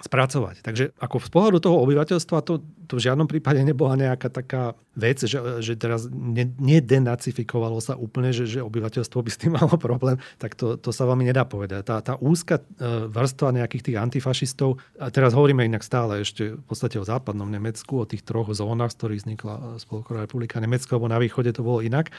spracovať. 0.05 0.63
Takže 0.63 0.95
ako 0.99 1.17
z 1.23 1.31
pohľadu 1.31 1.59
toho 1.63 1.77
obyvateľstva 1.83 2.45
to, 2.45 2.63
to 2.87 2.93
v 2.99 3.05
žiadnom 3.05 3.27
prípade 3.27 3.61
nebola 3.63 3.99
nejaká 3.99 4.31
taká 4.31 4.79
vec, 4.99 5.23
že, 5.23 5.39
že 5.63 5.79
teraz 5.79 6.11
nedenacifikovalo 6.59 7.79
sa 7.79 7.95
úplne, 7.95 8.35
že, 8.35 8.51
že 8.51 8.61
obyvateľstvo 8.65 9.19
by 9.19 9.31
s 9.31 9.41
tým 9.41 9.53
malo 9.59 9.75
problém, 9.79 10.19
tak 10.43 10.59
to, 10.59 10.79
to 10.79 10.91
sa 10.91 11.07
veľmi 11.07 11.27
nedá 11.27 11.47
povedať. 11.47 11.87
Tá, 11.87 12.03
tá 12.03 12.15
úzka 12.19 12.61
e, 12.61 12.65
vrstva 13.11 13.55
nejakých 13.55 13.93
tých 13.93 13.97
antifašistov, 13.99 14.83
a 14.99 15.11
teraz 15.15 15.35
hovoríme 15.35 15.63
inak 15.63 15.87
stále 15.87 16.23
ešte 16.23 16.59
v 16.59 16.65
podstate 16.67 16.99
o 16.99 17.07
západnom 17.07 17.47
Nemecku, 17.47 18.03
o 18.03 18.09
tých 18.09 18.27
troch 18.27 18.51
zónach, 18.55 18.91
z 18.95 18.99
ktorých 18.99 19.23
vznikla 19.23 19.55
Spolková 19.79 20.27
republika 20.27 20.59
Nemecko, 20.59 20.99
lebo 20.99 21.07
na 21.07 21.23
východe 21.23 21.55
to 21.55 21.63
bolo 21.63 21.83
inak. 21.83 22.11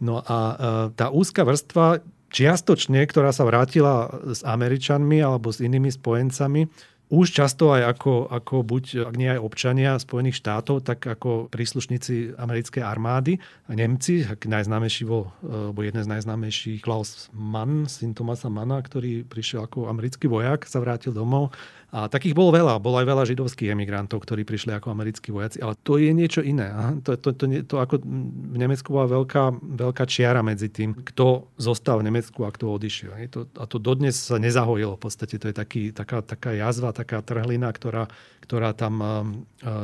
No 0.00 0.20
a 0.24 0.38
e, 0.38 0.54
tá 0.96 1.12
úzka 1.12 1.44
vrstva 1.44 2.00
čiastočne, 2.30 3.02
ktorá 3.04 3.34
sa 3.34 3.42
vrátila 3.44 4.22
s 4.30 4.46
Američanmi 4.46 5.18
alebo 5.18 5.50
s 5.50 5.58
inými 5.58 5.90
spojencami, 5.90 6.70
už 7.10 7.34
často 7.34 7.74
aj 7.74 7.98
ako, 7.98 8.30
ako 8.30 8.62
buď, 8.62 8.84
ak 9.10 9.14
nie 9.18 9.26
aj 9.34 9.42
občania 9.42 9.98
Spojených 9.98 10.38
štátov, 10.38 10.86
tak 10.86 11.02
ako 11.02 11.50
príslušníci 11.50 12.38
americkej 12.38 12.86
armády. 12.86 13.42
A 13.66 13.74
Nemci, 13.74 14.22
ak 14.22 14.46
najznámejší 14.46 15.10
bol, 15.10 15.34
e, 15.42 15.74
bol 15.74 15.82
jeden 15.82 16.06
z 16.06 16.08
najznámejších 16.08 16.78
Klaus 16.86 17.26
Mann, 17.34 17.90
syn 17.90 18.14
Tomasa 18.14 18.46
Manna, 18.46 18.78
ktorý 18.78 19.26
prišiel 19.26 19.66
ako 19.66 19.90
americký 19.90 20.30
vojak, 20.30 20.70
sa 20.70 20.78
vrátil 20.78 21.10
domov 21.10 21.50
a 21.90 22.06
takých 22.06 22.38
bolo 22.38 22.54
veľa. 22.54 22.78
Bolo 22.78 23.02
aj 23.02 23.06
veľa 23.06 23.24
židovských 23.26 23.74
emigrantov, 23.74 24.22
ktorí 24.22 24.46
prišli 24.46 24.70
ako 24.70 24.94
americkí 24.94 25.34
vojaci. 25.34 25.58
Ale 25.58 25.74
to 25.82 25.98
je 25.98 26.14
niečo 26.14 26.38
iné. 26.38 26.70
To, 27.02 27.18
to, 27.18 27.34
to, 27.34 27.50
to 27.66 27.82
ako 27.82 27.98
v 28.06 28.56
Nemecku 28.56 28.94
bola 28.94 29.10
veľká, 29.10 29.58
veľká 29.58 30.06
čiara 30.06 30.38
medzi 30.38 30.70
tým, 30.70 30.94
kto 30.94 31.50
zostal 31.58 31.98
v 31.98 32.06
Nemecku 32.06 32.46
a 32.46 32.54
kto 32.54 32.78
odišiel. 32.78 33.10
A 33.58 33.64
to 33.66 33.82
dodnes 33.82 34.14
sa 34.14 34.38
nezahojilo. 34.38 34.94
V 34.94 35.02
podstate 35.02 35.34
to 35.42 35.50
je 35.50 35.54
taký, 35.54 35.82
taká, 35.90 36.22
taká 36.22 36.54
jazva, 36.54 36.94
taká 37.00 37.24
trhlina, 37.24 37.72
ktorá, 37.72 38.04
ktorá 38.44 38.76
tam 38.76 39.00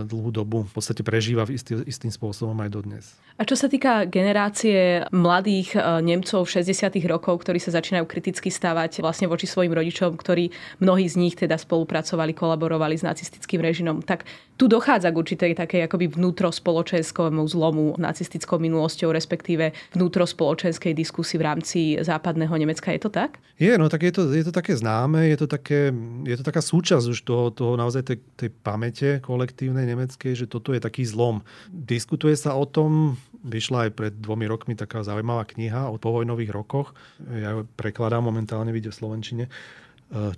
dlhú 0.05 0.31
dobu 0.31 0.69
v 0.69 0.73
podstate 0.77 1.01
prežíva 1.01 1.49
istý, 1.49 1.81
istým 1.89 2.13
spôsobom 2.13 2.57
aj 2.61 2.71
dodnes. 2.71 3.05
A 3.37 3.45
čo 3.45 3.53
sa 3.53 3.69
týka 3.69 4.09
generácie 4.09 5.05
mladých 5.13 5.77
Nemcov 6.01 6.49
60. 6.49 6.89
rokov, 7.05 7.45
ktorí 7.45 7.61
sa 7.61 7.69
začínajú 7.69 8.09
kriticky 8.09 8.49
stávať 8.49 9.05
vlastne 9.05 9.29
voči 9.29 9.45
svojim 9.45 9.77
rodičom, 9.77 10.17
ktorí 10.17 10.49
mnohí 10.81 11.05
z 11.05 11.21
nich 11.21 11.37
teda 11.37 11.61
spolupracovali, 11.61 12.33
kolaborovali 12.33 12.97
s 12.97 13.05
nacistickým 13.05 13.61
režimom, 13.61 14.01
tak 14.01 14.25
tu 14.57 14.73
dochádza 14.73 15.13
k 15.13 15.21
určitej 15.21 15.53
takej 15.53 15.85
akoby 15.85 16.17
vnútrospoločenskému 16.17 17.45
zlomu 17.45 17.93
nacistickou 18.01 18.57
minulosťou, 18.57 19.13
respektíve 19.13 19.77
vnútrospoločenskej 19.93 20.97
diskusii 20.97 21.37
v 21.37 21.45
rámci 21.45 21.81
západného 22.01 22.57
Nemecka. 22.57 22.89
Je 22.89 23.05
to 23.05 23.13
tak? 23.13 23.37
Je, 23.61 23.77
no 23.77 23.93
tak 23.93 24.09
je 24.09 24.17
to, 24.17 24.33
je 24.33 24.49
to 24.49 24.53
také 24.57 24.73
známe, 24.73 25.29
je 25.29 25.37
to, 25.37 25.45
také, 25.45 25.93
je 26.25 26.37
to 26.41 26.45
taká 26.45 26.65
súčasť 26.65 27.06
už 27.11 27.23
toho, 27.23 27.55
toho 27.55 27.79
naozaj 27.79 28.03
tej, 28.03 28.19
tej 28.35 28.51
pamäte 28.51 29.23
kolektívnej 29.23 29.87
nemeckej, 29.87 30.35
že 30.35 30.47
toto 30.51 30.75
je 30.75 30.81
taký 30.83 31.07
zlom. 31.07 31.47
Diskutuje 31.71 32.35
sa 32.35 32.59
o 32.59 32.67
tom, 32.67 33.17
vyšla 33.47 33.87
aj 33.87 33.91
pred 33.95 34.13
dvomi 34.15 34.47
rokmi 34.51 34.75
taká 34.75 35.07
zaujímavá 35.07 35.47
kniha 35.47 35.89
o 35.91 36.01
povojnových 36.03 36.51
rokoch. 36.51 36.93
Ja 37.31 37.55
ju 37.55 37.69
prekladám 37.79 38.27
momentálne, 38.27 38.75
vidie 38.75 38.91
v 38.91 38.99
Slovenčine. 38.99 39.45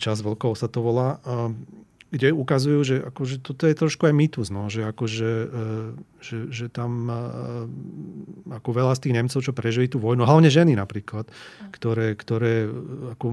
Čas 0.00 0.24
veľkov 0.24 0.56
sa 0.56 0.68
to 0.68 0.80
volá 0.80 1.20
kde 2.08 2.32
ukazujú, 2.32 2.80
že 2.80 2.96
akože 3.04 3.44
toto 3.44 3.68
je 3.68 3.76
trošku 3.76 4.08
aj 4.08 4.14
mýtus, 4.16 4.48
no, 4.48 4.72
že, 4.72 4.80
akože, 4.88 5.30
e, 5.30 5.48
že, 6.24 6.36
že 6.48 6.66
tam 6.72 7.04
e, 7.04 7.20
ako 8.48 8.70
veľa 8.72 8.96
z 8.96 9.02
tých 9.04 9.16
Nemcov, 9.20 9.40
čo 9.44 9.52
prežili 9.52 9.92
tú 9.92 10.00
vojnu, 10.00 10.24
hlavne 10.24 10.48
ženy 10.48 10.72
napríklad, 10.72 11.28
ktoré, 11.68 12.16
ktoré 12.16 12.64
ako 13.12 13.26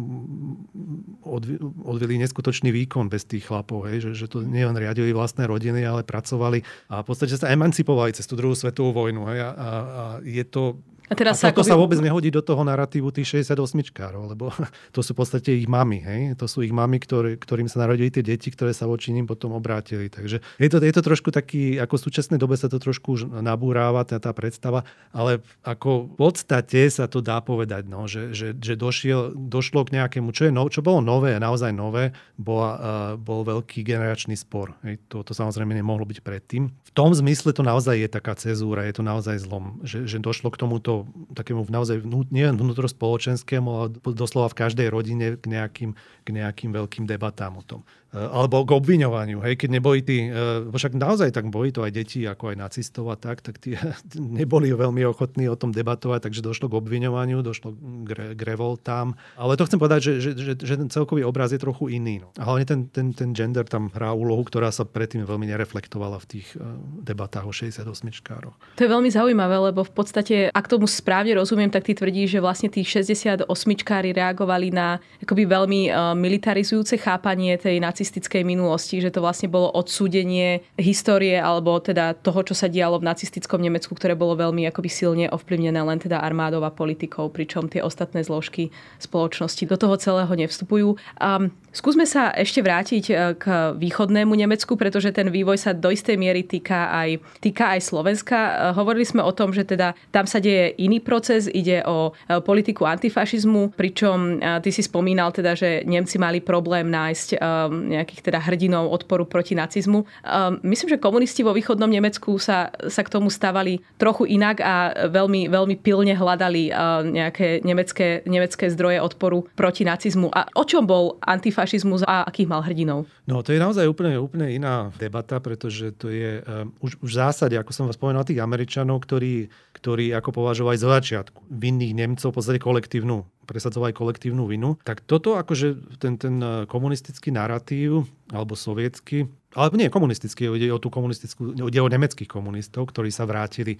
odvili 1.87 2.19
neskutočný 2.19 2.75
výkon 2.75 3.07
bez 3.07 3.23
tých 3.23 3.47
chlapov, 3.47 3.87
hej, 3.87 4.11
že, 4.11 4.25
že 4.25 4.27
to 4.27 4.43
nielen 4.43 4.75
riadili 4.75 5.15
vlastné 5.15 5.47
rodiny, 5.47 5.79
ale 5.87 6.03
pracovali 6.03 6.91
a 6.91 6.99
v 6.99 7.07
podstate 7.07 7.39
sa 7.39 7.47
emancipovali 7.55 8.11
cez 8.11 8.27
tú 8.27 8.35
druhú 8.35 8.59
svetovú 8.59 8.91
vojnu. 8.91 9.23
Hej, 9.31 9.39
a, 9.39 9.49
a 9.55 9.75
je 10.19 10.43
to 10.43 10.83
a, 11.05 11.13
teraz 11.13 11.45
a 11.45 11.53
toto 11.53 11.61
akoby... 11.61 11.69
sa 11.69 11.77
vôbec 11.77 11.99
nehodí 12.01 12.33
do 12.33 12.41
toho 12.41 12.65
narratívu 12.65 13.13
tých 13.13 13.45
68-čkárov, 13.45 14.33
lebo 14.33 14.49
to 14.95 15.05
sú 15.05 15.13
v 15.13 15.19
podstate 15.21 15.53
ich 15.53 15.69
mamy. 15.69 16.01
Hej? 16.01 16.21
To 16.41 16.49
sú 16.49 16.65
ich 16.65 16.73
mamy, 16.73 16.97
ktorý, 16.97 17.37
ktorým 17.37 17.69
sa 17.69 17.85
narodili 17.85 18.09
tie 18.09 18.25
deti, 18.25 18.49
ktoré 18.49 18.73
sa 18.73 18.89
voči 18.89 19.13
ním 19.13 19.29
potom 19.29 19.53
obrátili. 19.53 20.09
Takže 20.09 20.41
je 20.41 20.69
to, 20.69 20.77
je 20.81 20.93
to 20.93 21.01
trošku 21.05 21.29
taký, 21.29 21.77
ako 21.77 22.01
v 22.01 22.05
súčasnej 22.09 22.39
dobe 22.41 22.57
sa 22.57 22.65
to 22.65 22.81
trošku 22.81 23.07
už 23.13 23.21
nabúráva, 23.29 24.01
tá, 24.01 24.17
tá 24.17 24.33
predstava, 24.33 24.81
ale 25.13 25.45
ako 25.61 26.09
v 26.09 26.15
podstate 26.17 26.89
sa 26.89 27.05
to 27.05 27.21
dá 27.21 27.37
povedať, 27.39 27.85
no, 27.85 28.09
že, 28.09 28.33
že, 28.33 28.57
že 28.57 28.73
došiel, 28.73 29.37
došlo 29.37 29.85
k 29.85 30.01
nejakému, 30.01 30.33
čo, 30.33 30.49
je 30.49 30.51
no, 30.51 30.65
čo 30.73 30.81
bolo 30.81 31.05
nové, 31.05 31.37
naozaj 31.37 31.69
nové, 31.69 32.17
bola, 32.33 32.71
uh, 32.73 32.81
bol 33.13 33.45
veľký 33.45 33.85
generačný 33.85 34.33
spor. 34.33 34.73
Hej? 34.81 34.97
To, 35.13 35.21
to 35.21 35.37
samozrejme 35.37 35.77
nemohlo 35.77 36.03
byť 36.09 36.19
predtým. 36.25 36.73
V 36.73 36.91
tom 36.97 37.13
zmysle 37.13 37.53
to 37.53 37.61
naozaj 37.61 37.93
je 37.93 38.09
taká 38.09 38.33
cezúra, 38.33 38.87
je 38.89 38.97
to 38.97 39.03
naozaj 39.05 39.37
zlom, 39.37 39.83
že, 39.85 40.09
že 40.09 40.17
došlo 40.17 40.49
k 40.49 40.59
tomuto 40.65 40.94
takému 41.35 41.67
naozaj 41.67 41.99
vnú, 42.07 42.23
nie 42.31 42.47
vnútrospoločenskému, 42.47 43.67
ale 43.67 43.87
doslova 44.15 44.47
v 44.53 44.59
každej 44.63 44.87
rodine 44.87 45.35
k 45.35 45.45
nejakým, 45.51 45.91
k 46.23 46.27
nejakým 46.31 46.71
veľkým 46.71 47.03
debatám 47.03 47.59
o 47.59 47.63
tom. 47.65 47.83
Eh, 48.15 48.31
alebo 48.31 48.63
k 48.63 48.71
obviňovaniu. 48.79 49.43
Hej, 49.43 49.59
keď 49.59 49.69
neboli 49.75 49.99
tí, 49.99 50.31
eh, 50.31 50.63
však 50.71 50.95
naozaj 50.95 51.35
tak 51.35 51.51
boli 51.51 51.75
to 51.75 51.83
aj 51.83 51.91
deti, 51.91 52.23
ako 52.23 52.55
aj 52.55 52.57
nacistov 52.57 53.11
a 53.11 53.19
tak, 53.19 53.43
tak 53.43 53.59
tí 53.59 53.75
neboli 54.39 54.71
veľmi 54.71 55.03
ochotní 55.03 55.51
o 55.51 55.59
tom 55.59 55.75
debatovať, 55.75 56.31
takže 56.31 56.39
došlo 56.39 56.71
k 56.71 56.79
obviňovaniu, 56.79 57.43
došlo 57.43 57.75
k, 58.07 58.39
k 58.39 58.41
revoltám. 58.47 59.19
Ale 59.35 59.59
to 59.59 59.67
chcem 59.67 59.79
povedať, 59.83 59.99
že, 59.99 60.13
že, 60.23 60.31
že, 60.39 60.53
že 60.55 60.75
ten 60.79 60.87
celkový 60.87 61.27
obraz 61.27 61.51
je 61.51 61.59
trochu 61.59 61.91
iný. 61.91 62.23
No. 62.23 62.31
A 62.39 62.47
hlavne 62.47 62.63
ten, 62.63 62.79
ten, 62.87 63.11
ten 63.11 63.35
gender 63.35 63.67
tam 63.67 63.91
hrá 63.91 64.15
úlohu, 64.15 64.47
ktorá 64.47 64.71
sa 64.71 64.87
predtým 64.87 65.27
veľmi 65.27 65.51
nereflektovala 65.51 66.23
v 66.23 66.39
tých 66.39 66.47
eh, 66.55 66.63
debatách 67.03 67.43
o 67.43 67.51
68 67.51 67.83
čkároch. 68.15 68.55
To 68.79 68.81
je 68.87 68.89
veľmi 68.89 69.11
zaujímavé, 69.11 69.59
lebo 69.59 69.83
v 69.83 69.91
podstate, 69.91 70.47
ak 70.55 70.71
tomu 70.71 70.87
správne 70.87 71.35
rozumiem, 71.35 71.67
tak 71.67 71.83
ty 71.83 71.91
tvrdí, 71.91 72.31
že 72.31 72.39
vlastne 72.39 72.71
tí 72.71 72.79
68 72.87 73.43
čkári 73.83 74.15
reagovali 74.15 74.71
na 74.71 75.03
akoby 75.19 75.43
veľmi 75.43 75.81
militarizujúce 76.15 76.95
chápanie 77.01 77.57
tej 77.59 77.81
nacistickej 77.81 78.04
nacistickej 78.05 78.45
minulosti, 78.45 79.01
že 79.01 79.09
to 79.09 79.25
vlastne 79.25 79.49
bolo 79.49 79.73
odsúdenie 79.73 80.61
histórie 80.77 81.41
alebo 81.41 81.81
teda 81.81 82.13
toho, 82.13 82.45
čo 82.45 82.53
sa 82.53 82.69
dialo 82.69 83.01
v 83.01 83.09
nacistickom 83.09 83.57
Nemecku, 83.57 83.97
ktoré 83.97 84.13
bolo 84.13 84.37
veľmi 84.37 84.61
akoby 84.69 84.89
silne 84.93 85.25
ovplyvnené 85.33 85.81
len 85.81 85.97
teda 85.97 86.21
armádou 86.21 86.61
a 86.61 86.69
politikou, 86.69 87.33
pričom 87.33 87.65
tie 87.65 87.81
ostatné 87.81 88.21
zložky 88.21 88.69
spoločnosti 89.01 89.65
do 89.65 89.73
toho 89.73 89.97
celého 89.97 90.29
nevstupujú. 90.37 91.01
Um, 91.17 91.49
skúsme 91.73 92.05
sa 92.05 92.29
ešte 92.29 92.61
vrátiť 92.61 93.03
e, 93.09 93.13
k 93.41 93.73
východnému 93.73 94.37
Nemecku, 94.37 94.77
pretože 94.77 95.09
ten 95.09 95.33
vývoj 95.33 95.57
sa 95.57 95.73
do 95.73 95.89
istej 95.89 96.13
miery 96.13 96.45
týka 96.45 96.93
aj, 96.93 97.17
týka 97.41 97.73
aj 97.73 97.89
Slovenska. 97.89 98.37
E, 98.37 98.53
hovorili 98.77 99.09
sme 99.09 99.25
o 99.25 99.33
tom, 99.33 99.49
že 99.49 99.65
teda 99.65 99.97
tam 100.13 100.29
sa 100.29 100.37
deje 100.37 100.77
iný 100.77 101.01
proces, 101.01 101.49
ide 101.49 101.81
o 101.89 102.13
e, 102.13 102.37
politiku 102.45 102.85
antifašizmu, 102.85 103.73
pričom 103.73 104.37
ty 104.61 104.69
si 104.69 104.85
spomínal 104.85 105.33
teda, 105.33 105.57
že 105.57 105.81
Nemci 105.89 106.21
mali 106.21 106.37
problém 106.37 106.85
nájsť 106.85 107.41
nejakých 107.85 108.21
teda 108.31 108.41
hrdinov 108.41 108.89
odporu 108.89 109.29
proti 109.29 109.53
nacizmu. 109.53 110.03
Ehm, 110.25 110.59
myslím, 110.65 110.97
že 110.97 111.01
komunisti 111.01 111.45
vo 111.45 111.53
východnom 111.53 111.87
Nemecku 111.89 112.41
sa, 112.41 112.73
sa 112.89 113.01
k 113.05 113.13
tomu 113.13 113.29
stávali 113.29 113.85
trochu 114.01 114.25
inak 114.25 114.59
a 114.59 115.07
veľmi, 115.07 115.47
veľmi 115.47 115.75
pilne 115.79 116.17
hľadali 116.17 116.69
ehm, 116.69 117.13
nejaké 117.13 117.61
nemecké, 117.61 118.25
nemecké 118.25 118.67
zdroje 118.73 118.99
odporu 118.99 119.45
proti 119.53 119.85
nacizmu. 119.85 120.33
A 120.33 120.49
o 120.57 120.63
čom 120.65 120.83
bol 120.89 121.21
antifašizmus 121.21 122.03
a 122.03 122.25
akých 122.25 122.49
mal 122.49 122.65
hrdinov? 122.65 123.05
No 123.29 123.41
to 123.45 123.53
je 123.53 123.61
naozaj 123.61 123.85
úplne, 123.85 124.17
úplne 124.17 124.49
iná 124.49 124.89
debata, 124.97 125.41
pretože 125.41 125.93
to 125.97 126.09
je 126.13 126.41
um, 126.45 126.73
už, 126.81 126.97
už 127.01 127.11
v 127.13 127.19
zásade, 127.21 127.55
ako 127.57 127.71
som 127.73 127.85
vás 127.89 127.97
spomenul, 127.97 128.25
tých 128.25 128.41
Američanov, 128.41 129.01
ktorí, 129.05 129.49
ktorí 129.77 130.13
ako 130.13 130.29
považovali 130.41 130.77
zo 130.77 130.89
začiatku 130.89 131.49
vinných 131.49 131.93
Nemcov 131.93 132.33
v 132.33 132.35
podstate 132.37 132.59
kolektívnu 132.61 133.25
presadzovali 133.45 133.93
kolektívnu 133.93 134.49
vinu. 134.49 134.75
Tak 134.81 135.05
toto 135.05 135.37
akože 135.37 135.97
ten, 136.01 136.17
ten 136.17 136.41
eh, 136.41 136.65
komunistický 136.65 137.29
narratív, 137.31 138.09
alebo 138.33 138.57
sovietský, 138.57 139.29
ale 139.55 139.71
nie 139.79 139.89
komunistický, 139.89 140.51
ide 140.51 140.69
o 140.69 140.79
tú 140.83 140.91
komunistickú, 140.91 141.55
ide 141.55 141.79
o 141.79 141.87
nemeckých 141.87 142.27
komunistov, 142.27 142.91
ktorí 142.91 143.09
sa 143.09 143.23
vrátili 143.23 143.79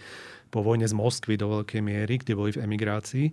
po 0.49 0.63
vojne 0.63 0.87
z 0.87 0.95
Moskvy 0.95 1.35
do 1.35 1.51
veľkej 1.61 1.81
miery, 1.83 2.23
kde 2.23 2.33
boli 2.33 2.55
v 2.55 2.63
emigrácii 2.63 3.25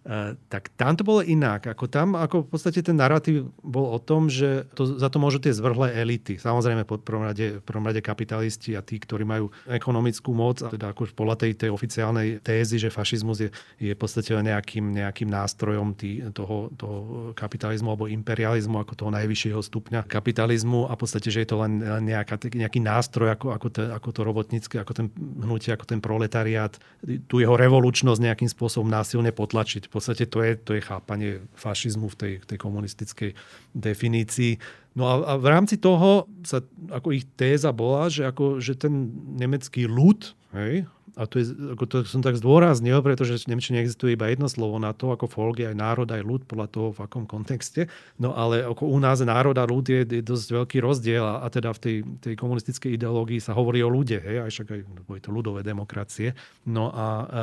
Eh, 0.00 0.32
tak 0.48 0.72
tam 0.80 0.96
to 0.96 1.04
bolo 1.04 1.20
inak. 1.20 1.76
Ako 1.76 1.84
tam, 1.84 2.16
ako 2.16 2.48
v 2.48 2.56
podstate 2.56 2.80
ten 2.80 2.96
narratív 2.96 3.52
bol 3.60 3.92
o 3.92 4.00
tom, 4.00 4.32
že 4.32 4.64
to, 4.72 4.96
za 4.96 5.12
to 5.12 5.20
môžu 5.20 5.44
tie 5.44 5.52
zvrhlé 5.52 5.92
elity. 5.92 6.40
Samozrejme, 6.40 6.88
pod 6.88 7.04
prvom 7.04 7.28
rade, 7.28 7.60
prvom 7.60 7.84
rade 7.84 8.00
kapitalisti 8.00 8.72
a 8.72 8.80
tí, 8.80 8.96
ktorí 8.96 9.28
majú 9.28 9.52
ekonomickú 9.68 10.32
moc, 10.32 10.64
a 10.64 10.72
teda 10.72 10.96
ako 10.96 11.12
podľa 11.12 11.44
tej, 11.44 11.52
tej 11.52 11.70
oficiálnej 11.76 12.40
tézy, 12.40 12.80
že 12.80 12.88
fašizmus 12.88 13.44
je, 13.44 13.48
je 13.76 13.92
v 13.92 14.00
podstate 14.00 14.32
nejakým, 14.32 14.88
nejakým 15.04 15.28
nástrojom 15.28 15.92
tý, 15.92 16.24
toho, 16.32 16.72
toho 16.80 16.96
kapitalizmu 17.36 17.92
alebo 17.92 18.08
imperializmu 18.08 18.80
ako 18.80 18.96
toho 18.96 19.10
najvyššieho 19.12 19.60
stupňa 19.60 20.08
kapitalizmu 20.08 20.88
a 20.88 20.96
v 20.96 21.00
podstate, 21.04 21.28
že 21.28 21.44
je 21.44 21.48
to 21.52 21.60
len, 21.60 21.84
len 21.90 22.06
nejaká, 22.06 22.38
nejaký 22.38 22.78
nástroj 22.78 23.34
ako, 23.34 23.46
ako, 23.52 23.68
te, 23.68 23.82
ako 23.90 24.08
to 24.14 24.20
robotnícke, 24.22 24.76
ako 24.78 24.92
ten 24.94 25.06
hnutie, 25.42 25.74
ako 25.74 25.86
ten 25.90 26.00
proletariát, 26.00 26.78
tu 27.26 27.42
jeho 27.42 27.58
revolučnosť 27.58 28.20
nejakým 28.22 28.50
spôsobom 28.50 28.86
násilne 28.86 29.34
potlačiť 29.34 29.86
v 29.86 29.92
podstate 29.92 30.24
to 30.30 30.38
je, 30.46 30.52
to 30.56 30.70
je 30.78 30.82
chápanie 30.86 31.42
fašizmu 31.58 32.06
v 32.14 32.16
tej, 32.16 32.32
tej 32.46 32.58
komunistickej 32.62 33.30
definícii. 33.74 34.56
No 34.94 35.06
a, 35.06 35.14
a 35.22 35.32
v 35.38 35.46
rámci 35.50 35.78
toho 35.78 36.30
sa, 36.46 36.62
ako 36.90 37.14
ich 37.14 37.26
téza 37.34 37.74
bola, 37.74 38.06
že, 38.10 38.26
ako, 38.26 38.62
že 38.62 38.78
ten 38.78 39.10
nemecký 39.38 39.86
ľud, 39.90 40.34
hej, 40.54 40.86
a 41.18 41.26
to, 41.26 41.42
je, 41.42 41.50
ako 41.74 41.84
to 41.86 41.96
som 42.06 42.22
tak 42.22 42.38
zdôraznil, 42.38 43.02
pretože 43.02 43.42
v 43.46 43.54
Nemčine 43.56 43.82
existuje 43.82 44.14
iba 44.14 44.30
jedno 44.30 44.46
slovo 44.46 44.78
na 44.78 44.94
to, 44.94 45.10
ako 45.10 45.26
folk 45.26 45.58
je 45.58 45.70
aj 45.70 45.76
národ, 45.76 46.06
aj 46.06 46.22
ľud, 46.22 46.42
podľa 46.46 46.68
toho, 46.70 46.88
v 46.94 47.02
akom 47.06 47.24
kontexte. 47.26 47.90
No 48.20 48.34
ale 48.34 48.62
ako 48.62 48.86
u 48.86 48.98
nás 49.02 49.18
národ 49.22 49.56
a 49.58 49.64
ľud 49.66 49.86
je, 49.86 50.02
je 50.06 50.22
dosť 50.22 50.46
veľký 50.62 50.78
rozdiel 50.82 51.24
a, 51.24 51.42
a 51.42 51.46
teda 51.50 51.74
v 51.74 51.80
tej, 51.80 51.96
tej 52.22 52.34
komunistickej 52.38 52.94
ideológii 52.94 53.42
sa 53.42 53.56
hovorí 53.56 53.82
o 53.82 53.90
ľude, 53.90 54.22
hej, 54.22 54.36
aj 54.44 54.50
však 54.50 54.68
aj 54.70 54.80
boli 55.08 55.20
to 55.22 55.30
ľudové 55.34 55.66
demokracie. 55.66 56.36
No 56.68 56.92
a, 56.92 57.06
a 57.26 57.42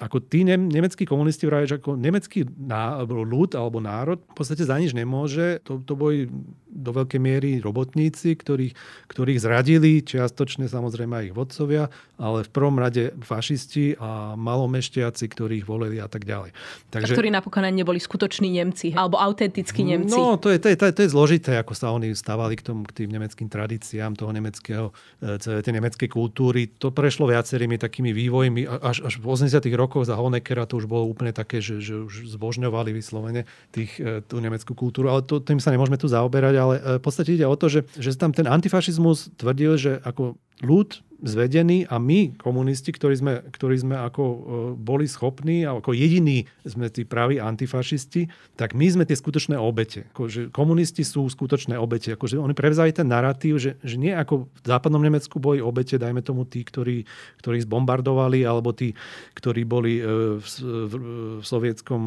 ako 0.00 0.22
tí 0.24 0.46
ne, 0.46 0.56
nemeckí 0.56 1.04
komunisti 1.04 1.44
vraj, 1.44 1.68
že 1.68 1.82
ako 1.82 1.98
nemecký 1.98 2.48
ná, 2.48 3.04
ľud 3.04 3.52
alebo 3.58 3.82
národ 3.82 4.22
v 4.22 4.34
podstate 4.34 4.64
za 4.64 4.76
nič 4.78 4.94
nemôže, 4.94 5.60
to, 5.66 5.82
to 5.82 5.94
boli 5.98 6.30
do 6.72 6.90
veľkej 6.94 7.20
miery 7.20 7.50
robotníci, 7.60 8.32
ktorých, 8.32 8.72
ktorých 9.12 9.42
zradili, 9.42 10.00
čiastočne 10.00 10.64
samozrejme 10.70 11.12
aj 11.20 11.24
ich 11.28 11.36
vodcovia, 11.36 11.92
ale 12.16 12.48
v 12.48 12.50
prvom 12.50 12.80
rade 12.80 13.01
proste 13.10 13.26
fašisti 13.32 13.98
a 13.98 14.38
malomešťaci, 14.38 15.24
ktorých 15.26 15.64
volili 15.66 15.98
a 15.98 16.06
tak 16.06 16.22
ďalej. 16.22 16.54
Takže... 16.92 17.12
A 17.12 17.16
ktorí 17.16 17.28
napokon 17.32 17.64
neboli 17.66 17.98
skutoční 17.98 18.52
Nemci, 18.52 18.94
alebo 18.94 19.18
autentickí 19.18 19.82
Nemci. 19.82 20.14
No, 20.14 20.36
to 20.36 20.52
je, 20.52 20.58
to, 20.62 20.68
je, 20.70 20.76
to, 20.76 20.84
je, 20.86 20.92
to 20.92 21.00
je 21.02 21.10
zložité, 21.10 21.58
ako 21.58 21.72
sa 21.74 21.90
oni 21.90 22.12
stávali 22.14 22.54
k, 22.54 22.62
tomu, 22.62 22.86
k 22.86 23.02
tým 23.02 23.10
nemeckým 23.10 23.48
tradíciám 23.48 24.14
toho 24.14 24.30
nemeckého, 24.30 24.92
e, 25.22 25.38
tej 25.38 25.72
nemeckej 25.72 26.08
kultúry. 26.12 26.70
To 26.78 26.92
prešlo 26.92 27.26
viacerými 27.30 27.80
takými 27.80 28.12
vývojmi. 28.12 28.68
Až, 28.68 29.02
až 29.08 29.14
v 29.18 29.24
80 29.26 29.64
rokoch 29.74 30.04
za 30.06 30.18
Honeckera 30.18 30.68
to 30.68 30.78
už 30.78 30.86
bolo 30.86 31.08
úplne 31.08 31.32
také, 31.32 31.64
že, 31.64 31.80
že 31.80 32.04
už 32.04 32.36
zbožňovali 32.36 32.92
vyslovene 32.92 33.48
tých, 33.72 33.96
e, 33.98 34.20
tú 34.22 34.38
nemeckú 34.38 34.76
kultúru. 34.76 35.08
Ale 35.08 35.24
to, 35.24 35.40
tým 35.40 35.58
sa 35.58 35.72
nemôžeme 35.72 35.96
tu 35.96 36.06
zaoberať, 36.10 36.54
ale 36.58 36.74
e, 36.78 36.82
v 37.00 37.02
podstate 37.02 37.34
ide 37.34 37.46
o 37.48 37.56
to, 37.56 37.72
že, 37.72 37.80
že 37.96 38.12
tam 38.14 38.34
ten 38.36 38.44
antifašizmus 38.44 39.32
tvrdil, 39.40 39.72
že 39.80 39.92
ako 40.04 40.36
ľud 40.62 41.00
zvedení 41.22 41.86
a 41.86 42.02
my, 42.02 42.34
komunisti, 42.34 42.90
ktorí 42.90 43.14
sme, 43.14 43.32
ktorí 43.46 43.78
sme 43.78 43.94
ako 43.94 44.22
e, 44.26 44.36
boli 44.74 45.06
schopní 45.06 45.62
ako 45.62 45.94
jediní 45.94 46.50
sme 46.66 46.90
tí 46.90 47.06
praví 47.06 47.38
antifašisti, 47.38 48.26
tak 48.58 48.74
my 48.74 48.90
sme 48.90 49.04
tie 49.06 49.14
skutočné 49.14 49.54
obete. 49.54 50.10
Ako, 50.10 50.26
že 50.26 50.40
komunisti 50.50 51.06
sú 51.06 51.30
skutočné 51.30 51.78
obete. 51.78 52.18
Ako, 52.18 52.26
že 52.26 52.42
oni 52.42 52.58
prevzali 52.58 52.90
ten 52.90 53.06
narratív, 53.06 53.62
že, 53.62 53.78
že 53.86 53.94
nie 54.02 54.10
ako 54.10 54.50
v 54.50 54.66
západnom 54.66 54.98
Nemecku 54.98 55.38
boli 55.38 55.62
obete, 55.62 55.94
dajme 55.94 56.26
tomu 56.26 56.42
tí, 56.42 56.66
ktorí, 56.66 57.06
ktorí 57.38 57.62
zbombardovali, 57.62 58.42
alebo 58.42 58.74
tí, 58.74 58.98
ktorí 59.38 59.62
boli 59.62 60.02
e, 60.02 60.42
v, 60.42 60.46
v, 60.90 60.94
v 61.38 61.44
sovietskom 61.46 62.00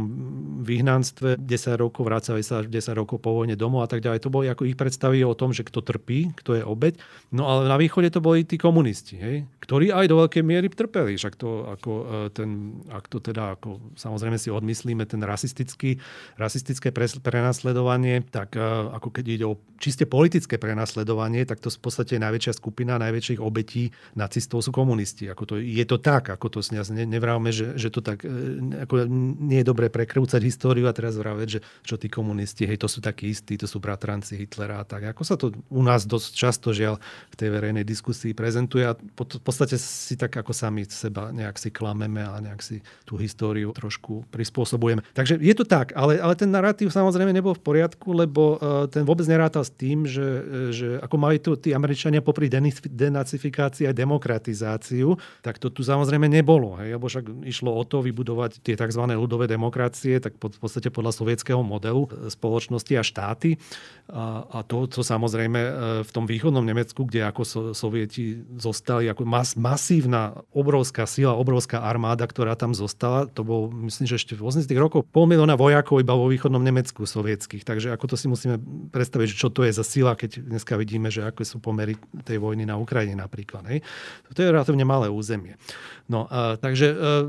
vyhnanstve 0.68 1.40
10 1.40 1.80
rokov, 1.80 2.04
vracali 2.04 2.44
sa 2.44 2.60
10 2.60 2.76
rokov 3.00 3.24
po 3.24 3.32
vojne 3.32 3.56
domov 3.56 3.88
a 3.88 3.90
tak 3.90 4.04
ďalej. 4.04 4.28
To 4.28 4.34
boli 4.34 4.52
ako 4.52 4.68
ich 4.68 4.76
predstavy 4.76 5.24
o 5.24 5.32
tom, 5.32 5.56
že 5.56 5.64
kto 5.64 5.80
trpí, 5.80 6.36
kto 6.36 6.60
je 6.60 6.64
obeť. 6.68 7.00
No 7.32 7.48
ale 7.48 7.72
na 7.72 7.80
východe 7.80 8.12
to 8.12 8.20
boli 8.20 8.44
tí 8.44 8.60
komunisti 8.60 9.05
komunisti, 9.06 9.22
hej, 9.22 9.46
ktorí 9.62 9.94
aj 9.94 10.06
do 10.10 10.16
veľkej 10.26 10.44
miery 10.44 10.68
trpeli. 10.70 11.14
Však 11.18 11.38
to, 11.38 11.70
ako, 11.78 11.92
e, 11.94 12.34
ten, 12.34 12.82
ak 12.90 13.06
to 13.06 13.22
teda, 13.22 13.54
ako, 13.58 13.94
samozrejme 13.94 14.38
si 14.42 14.50
odmyslíme 14.50 15.06
ten 15.06 15.22
rasistický, 15.22 16.02
rasistické 16.42 16.90
prenasledovanie, 17.22 18.26
tak 18.26 18.58
e, 18.58 18.62
ako 18.66 19.10
keď 19.14 19.26
ide 19.30 19.46
o 19.46 19.62
čiste 19.78 20.10
politické 20.10 20.58
prenasledovanie, 20.58 21.46
tak 21.46 21.62
to 21.62 21.70
v 21.70 21.82
podstate 21.82 22.18
najväčšia 22.18 22.54
skupina 22.58 22.98
najväčších 22.98 23.40
obetí 23.42 23.94
nacistov 24.18 24.66
sú 24.66 24.74
komunisti. 24.74 25.30
Ako 25.30 25.44
to, 25.46 25.56
je 25.62 25.86
to 25.86 26.02
tak, 26.02 26.34
ako 26.34 26.50
to 26.50 26.60
ne, 26.74 27.06
nevrávame, 27.06 27.54
že, 27.54 27.78
že 27.78 27.94
to 27.94 28.02
tak 28.02 28.26
e, 28.26 28.30
ako 28.88 29.06
nie 29.46 29.62
je 29.62 29.68
dobré 29.68 29.94
prekrúcať 29.94 30.42
históriu 30.42 30.90
a 30.90 30.96
teraz 30.96 31.20
vraveť, 31.20 31.48
že 31.48 31.60
čo 31.86 31.96
tí 32.02 32.10
komunisti, 32.10 32.66
hej, 32.66 32.82
to 32.82 32.90
sú 32.90 33.04
takí 33.04 33.30
istí, 33.30 33.58
to 33.60 33.70
sú 33.70 33.78
bratranci 33.78 34.40
Hitlera 34.40 34.82
a 34.82 34.86
tak. 34.88 35.14
Ako 35.14 35.22
sa 35.22 35.36
to 35.38 35.54
u 35.70 35.82
nás 35.84 36.08
dosť 36.08 36.30
často 36.34 36.70
žiaľ 36.74 36.98
v 37.30 37.36
tej 37.36 37.50
verejnej 37.52 37.86
diskusii 37.86 38.32
prezentuje 38.32 38.88
a 38.88 38.95
v 38.98 39.44
podstate 39.44 39.76
si 39.80 40.16
tak 40.16 40.36
ako 40.36 40.52
sami 40.52 40.88
seba 40.88 41.30
nejak 41.32 41.60
si 41.60 41.70
klameme 41.70 42.24
a 42.24 42.40
nejak 42.40 42.62
si 42.62 42.80
tú 43.04 43.20
históriu 43.20 43.72
trošku 43.76 44.28
prispôsobujeme. 44.32 45.04
Takže 45.14 45.40
je 45.40 45.56
to 45.56 45.66
tak, 45.68 45.92
ale, 45.94 46.18
ale 46.20 46.34
ten 46.36 46.50
narratív 46.50 46.92
samozrejme 46.92 47.32
nebol 47.32 47.56
v 47.56 47.64
poriadku, 47.64 48.16
lebo 48.16 48.58
uh, 48.58 48.86
ten 48.88 49.04
vôbec 49.04 49.28
nerátal 49.28 49.66
s 49.66 49.72
tým, 49.74 50.08
že, 50.08 50.28
že 50.72 50.88
ako 51.02 51.16
mali 51.18 51.38
tu 51.42 51.56
tí 51.60 51.74
Američania 51.74 52.22
popri 52.22 52.48
denacifikácii 52.86 53.90
aj 53.90 53.96
demokratizáciu, 53.96 55.18
tak 55.42 55.58
to 55.58 55.74
tu 55.74 55.82
samozrejme 55.82 56.30
nebolo. 56.30 56.78
Hej? 56.80 56.96
Lebo 56.96 57.10
však 57.10 57.26
išlo 57.44 57.74
o 57.74 57.84
to 57.84 58.06
vybudovať 58.06 58.62
tie 58.62 58.78
tzv. 58.78 59.02
ľudové 59.18 59.50
demokracie, 59.50 60.22
tak 60.22 60.38
v 60.38 60.60
podstate 60.62 60.94
podľa 60.94 61.12
sovietského 61.16 61.62
modelu 61.66 62.06
e, 62.06 62.30
spoločnosti 62.30 62.94
a 62.96 63.04
štáty. 63.04 63.58
A, 64.06 64.46
a 64.46 64.60
to, 64.62 64.86
to 64.86 65.02
samozrejme 65.02 65.60
e, 65.60 65.72
v 66.06 66.12
tom 66.14 66.30
východnom 66.30 66.62
Nemecku, 66.62 67.10
kde 67.10 67.26
ako 67.26 67.42
so, 67.44 67.60
sovieti 67.74 68.38
zostali 68.56 68.85
zostali 68.86 69.10
ako 69.10 69.26
mas, 69.26 69.58
masívna, 69.58 70.46
obrovská 70.54 71.10
sila, 71.10 71.34
obrovská 71.34 71.82
armáda, 71.82 72.30
ktorá 72.30 72.54
tam 72.54 72.78
zostala. 72.78 73.26
To 73.34 73.42
bol, 73.42 73.74
myslím, 73.90 74.06
že 74.06 74.22
ešte 74.22 74.38
v 74.38 74.46
80 74.46 74.70
rokov 74.78 75.10
pol 75.10 75.26
milióna 75.26 75.58
vojakov 75.58 76.06
iba 76.06 76.14
vo 76.14 76.30
východnom 76.30 76.62
Nemecku 76.62 77.02
sovietských. 77.10 77.66
Takže 77.66 77.90
ako 77.90 78.14
to 78.14 78.16
si 78.16 78.30
musíme 78.30 78.62
predstaviť, 78.94 79.34
čo 79.34 79.50
to 79.50 79.66
je 79.66 79.74
za 79.74 79.82
sila, 79.82 80.14
keď 80.14 80.46
dneska 80.46 80.78
vidíme, 80.78 81.10
že 81.10 81.26
aké 81.26 81.42
sú 81.42 81.58
pomery 81.58 81.98
tej 82.30 82.38
vojny 82.38 82.70
na 82.70 82.78
Ukrajine 82.78 83.18
napríklad. 83.18 83.66
Hej. 83.74 83.82
To 84.30 84.38
je 84.38 84.54
relatívne 84.54 84.86
malé 84.86 85.10
územie. 85.10 85.58
No, 86.06 86.30
a, 86.30 86.62
takže 86.62 86.94
a, 86.94 87.26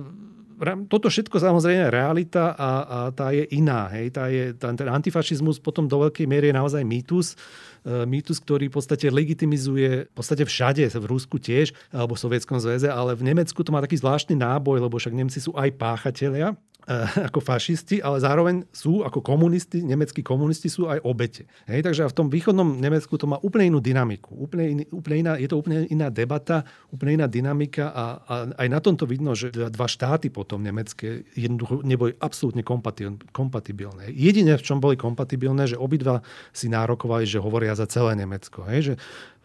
toto 0.89 1.13
všetko 1.13 1.37
samozrejme 1.37 1.93
realita 1.93 2.57
a, 2.57 2.71
a 2.85 2.99
tá 3.13 3.31
je 3.33 3.45
iná. 3.53 3.93
Hej. 3.93 4.07
Tá 4.17 4.33
je, 4.33 4.57
ten, 4.57 4.75
ten 4.77 4.89
antifašizmus 4.89 5.61
potom 5.61 5.85
do 5.85 6.09
veľkej 6.09 6.25
miery 6.25 6.49
je 6.51 6.59
naozaj 6.59 6.83
mýtus 6.83 7.37
E, 7.87 8.03
mýtus, 8.03 8.43
ktorý 8.43 8.67
v 8.67 8.83
podstate 8.83 9.07
legitimizuje 9.15 10.11
v 10.11 10.13
podstate 10.13 10.43
všade, 10.43 10.91
v 10.91 11.07
Rusku 11.07 11.39
tiež, 11.39 11.71
alebo 11.95 12.19
v 12.19 12.23
Sovietskom 12.27 12.59
zväze, 12.59 12.91
ale 12.91 13.15
v 13.15 13.31
Nemecku 13.31 13.63
to 13.63 13.71
má 13.71 13.79
taký 13.79 14.03
zvláštny 14.03 14.35
náboj, 14.35 14.83
lebo 14.83 14.99
však 14.99 15.15
Nemci 15.15 15.39
sú 15.39 15.55
aj 15.55 15.71
páchatelia 15.79 16.59
ako 17.31 17.43
fašisti, 17.43 17.99
ale 17.99 18.23
zároveň 18.23 18.63
sú 18.71 19.03
ako 19.03 19.19
komunisti, 19.19 19.83
nemeckí 19.83 20.23
komunisti 20.23 20.71
sú 20.71 20.87
aj 20.87 21.03
obete. 21.03 21.51
Hej, 21.67 21.83
takže 21.83 22.07
v 22.07 22.15
tom 22.15 22.29
východnom 22.31 22.79
Nemecku 22.79 23.19
to 23.19 23.27
má 23.27 23.43
úplne 23.43 23.75
inú 23.75 23.83
dynamiku. 23.83 24.31
Úplne, 24.39 24.65
iný, 24.71 24.85
úplne 24.95 25.17
iná, 25.19 25.33
je 25.35 25.49
to 25.51 25.59
úplne 25.59 25.91
iná 25.91 26.09
debata, 26.15 26.63
úplne 26.95 27.19
iná 27.19 27.27
dynamika 27.27 27.91
a, 27.91 28.05
a 28.23 28.35
aj 28.55 28.69
na 28.71 28.79
tomto 28.79 29.03
vidno, 29.03 29.35
že 29.35 29.51
dva 29.51 29.91
štáty 29.91 30.31
potom 30.31 30.63
nemecké 30.63 31.27
jednoducho 31.35 31.83
neboli 31.83 32.15
absolútne 32.23 32.63
kompatibilné. 33.35 34.15
Jediné, 34.15 34.55
v 34.55 34.63
čom 34.63 34.79
boli 34.79 34.95
kompatibilné, 34.95 35.67
že 35.67 35.81
obidva 35.81 36.23
si 36.55 36.71
nárokovali, 36.71 37.27
že 37.27 37.43
hovoria 37.43 37.75
za 37.75 37.91
celé 37.91 38.15
Nemecko. 38.15 38.63
Hej, 38.71 38.81
že 38.81 38.95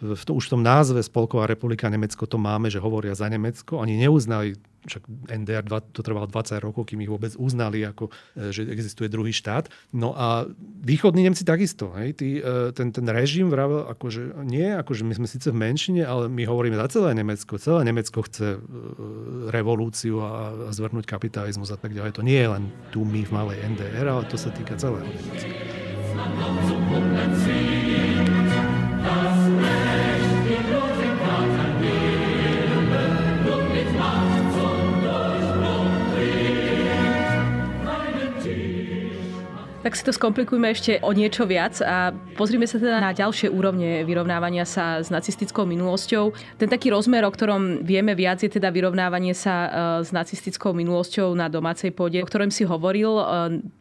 v 0.01 0.23
to, 0.25 0.33
už 0.33 0.49
v 0.49 0.53
tom 0.57 0.61
názve 0.65 0.97
Spolková 1.05 1.45
republika 1.45 1.85
Nemecko 1.85 2.25
to 2.25 2.41
máme, 2.41 2.73
že 2.73 2.81
hovoria 2.81 3.13
za 3.13 3.29
Nemecko. 3.29 3.77
Oni 3.77 3.93
neuznali, 4.01 4.57
však 4.89 5.05
NDR 5.29 5.61
to 5.93 6.01
trvalo 6.01 6.25
20 6.25 6.57
rokov, 6.57 6.89
kým 6.89 7.05
ich 7.05 7.11
vôbec 7.13 7.37
uznali, 7.37 7.85
ako, 7.85 8.09
e, 8.33 8.49
že 8.49 8.65
existuje 8.65 9.13
druhý 9.13 9.29
štát. 9.29 9.69
No 9.93 10.17
a 10.17 10.49
východní 10.81 11.29
Nemci 11.29 11.45
takisto. 11.45 11.93
Hej, 11.93 12.17
tí, 12.17 12.41
e, 12.41 12.73
ten, 12.73 12.89
ten 12.89 13.05
režim 13.05 13.53
vravel, 13.53 13.85
akože 13.93 14.41
nie, 14.41 14.73
akože 14.73 15.05
my 15.05 15.13
sme 15.21 15.27
síce 15.29 15.53
v 15.53 15.61
menšine, 15.61 16.01
ale 16.01 16.25
my 16.33 16.49
hovoríme 16.49 16.73
za 16.81 16.97
celé 16.97 17.13
Nemecko. 17.13 17.61
Celé 17.61 17.85
Nemecko 17.85 18.25
chce 18.25 18.57
e, 18.57 18.59
revolúciu 19.53 20.25
a, 20.25 20.49
a 20.65 20.71
zvrhnúť 20.73 21.05
kapitalizmus 21.05 21.69
a 21.69 21.77
tak 21.77 21.93
ďalej. 21.93 22.17
To 22.17 22.25
nie 22.25 22.41
je 22.41 22.49
len 22.49 22.63
tu 22.89 23.05
my 23.05 23.21
v 23.21 23.31
malej 23.31 23.57
NDR, 23.77 24.09
ale 24.09 24.25
to 24.25 24.33
sa 24.33 24.49
týka 24.49 24.73
celého 24.81 25.05
Nemecka. 25.05 26.70
Tak 39.81 39.97
si 39.97 40.05
to 40.05 40.13
skomplikujme 40.13 40.69
ešte 40.69 41.01
o 41.01 41.09
niečo 41.09 41.49
viac 41.49 41.81
a 41.81 42.13
pozrime 42.37 42.69
sa 42.69 42.77
teda 42.77 43.01
na 43.01 43.17
ďalšie 43.17 43.49
úrovne 43.49 44.05
vyrovnávania 44.05 44.61
sa 44.61 45.01
s 45.01 45.09
nacistickou 45.09 45.65
minulosťou. 45.65 46.37
Ten 46.61 46.69
taký 46.69 46.93
rozmer, 46.93 47.25
o 47.25 47.33
ktorom 47.33 47.81
vieme 47.81 48.13
viac, 48.13 48.45
je 48.45 48.53
teda 48.53 48.69
vyrovnávanie 48.69 49.33
sa 49.33 49.55
e, 49.65 49.69
s 50.05 50.13
nacistickou 50.13 50.77
minulosťou 50.77 51.33
na 51.33 51.49
domácej 51.49 51.97
pôde, 51.97 52.21
o 52.21 52.29
ktorom 52.29 52.53
si 52.53 52.61
hovoril, 52.61 53.09
e, 53.09 53.23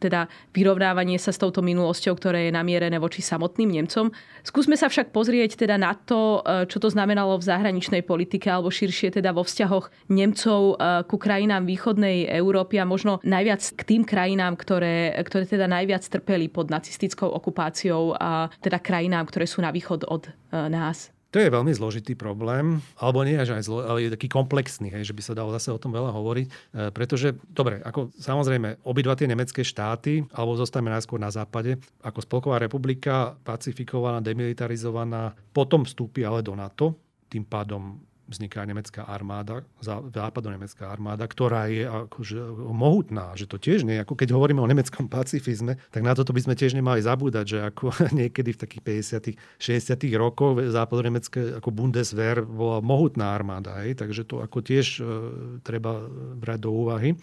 teda 0.01 0.25
vyrovnávanie 0.57 1.21
sa 1.21 1.29
s 1.29 1.37
touto 1.37 1.61
minulosťou, 1.61 2.17
ktoré 2.17 2.49
je 2.49 2.57
namierené 2.57 2.97
voči 2.97 3.21
samotným 3.21 3.69
Nemcom. 3.69 4.09
Skúsme 4.41 4.73
sa 4.81 4.89
však 4.89 5.13
pozrieť 5.13 5.53
teda 5.53 5.77
na 5.77 5.93
to, 5.93 6.41
e, 6.41 6.65
čo 6.65 6.81
to 6.81 6.89
znamenalo 6.89 7.37
v 7.37 7.45
zahraničnej 7.45 8.01
politike 8.01 8.49
alebo 8.49 8.73
širšie 8.73 9.21
teda 9.21 9.37
vo 9.37 9.45
vzťahoch 9.45 10.09
Nemcov 10.09 10.81
ku 11.05 11.15
krajinám 11.21 11.69
východnej 11.69 12.25
Európy 12.25 12.81
a 12.81 12.89
možno 12.89 13.21
najviac 13.21 13.61
k 13.77 13.81
tým 13.85 14.01
krajinám, 14.01 14.57
ktoré, 14.57 15.13
ktoré 15.21 15.45
teda 15.45 15.69
najviac 15.69 15.90
najviac 15.91 16.07
trpeli 16.07 16.47
pod 16.47 16.71
nacistickou 16.71 17.27
okupáciou 17.27 18.15
a 18.15 18.47
teda 18.63 18.79
krajinám, 18.79 19.27
ktoré 19.27 19.43
sú 19.43 19.59
na 19.59 19.75
východ 19.75 20.07
od 20.07 20.31
e, 20.31 20.71
nás. 20.71 21.11
To 21.35 21.39
je 21.39 21.51
veľmi 21.51 21.71
zložitý 21.75 22.15
problém, 22.15 22.79
alebo 22.99 23.23
nie 23.23 23.35
až 23.35 23.55
aj 23.55 23.63
zlo, 23.63 23.83
ale 23.83 24.07
je 24.07 24.15
taký 24.15 24.27
komplexný, 24.31 24.91
hej, 24.91 25.11
že 25.11 25.15
by 25.15 25.21
sa 25.23 25.35
dalo 25.35 25.51
zase 25.51 25.71
o 25.71 25.79
tom 25.79 25.91
veľa 25.91 26.15
hovoriť. 26.15 26.47
E, 26.47 26.51
pretože, 26.95 27.35
dobre, 27.51 27.83
ako 27.83 28.15
samozrejme, 28.15 28.87
obidva 28.87 29.19
tie 29.19 29.27
nemecké 29.27 29.67
štáty, 29.67 30.23
alebo 30.31 30.55
zostajeme 30.55 30.95
najskôr 30.95 31.19
na 31.19 31.27
západe, 31.27 31.75
ako 31.99 32.23
Spolková 32.23 32.55
republika, 32.63 33.35
pacifikovaná, 33.43 34.23
demilitarizovaná, 34.23 35.35
potom 35.51 35.83
vstúpi 35.83 36.23
ale 36.23 36.39
do 36.39 36.55
NATO, 36.55 36.95
tým 37.27 37.43
pádom 37.43 37.99
vzniká 38.31 38.63
nemecká 38.63 39.03
armáda, 39.03 39.67
západonemecká 40.15 40.87
armáda, 40.87 41.27
ktorá 41.27 41.67
je 41.67 41.83
akože 41.83 42.39
mohutná, 42.71 43.35
že 43.35 43.45
to 43.45 43.59
tiež 43.59 43.83
nie, 43.83 43.99
ako 43.99 44.15
keď 44.15 44.31
hovoríme 44.31 44.63
o 44.63 44.71
nemeckom 44.71 45.11
pacifizme, 45.11 45.75
tak 45.91 46.01
na 46.01 46.15
toto 46.15 46.31
by 46.31 46.41
sme 46.47 46.55
tiež 46.55 46.71
nemali 46.73 47.03
zabúdať, 47.03 47.45
že 47.45 47.59
ako 47.67 47.91
niekedy 48.19 48.55
v 48.55 48.61
takých 48.63 48.83
50 49.59 49.59
60 49.59 49.99
rokoch 50.15 50.57
západonemecké 50.71 51.59
ako 51.59 51.69
Bundeswehr 51.75 52.47
bola 52.47 52.79
mohutná 52.79 53.35
armáda, 53.35 53.83
hej, 53.83 53.99
takže 53.99 54.23
to 54.23 54.39
ako 54.39 54.63
tiež 54.63 54.87
e, 54.97 55.03
treba 55.61 56.07
brať 56.39 56.59
do 56.63 56.71
úvahy. 56.71 57.13
E, 57.13 57.15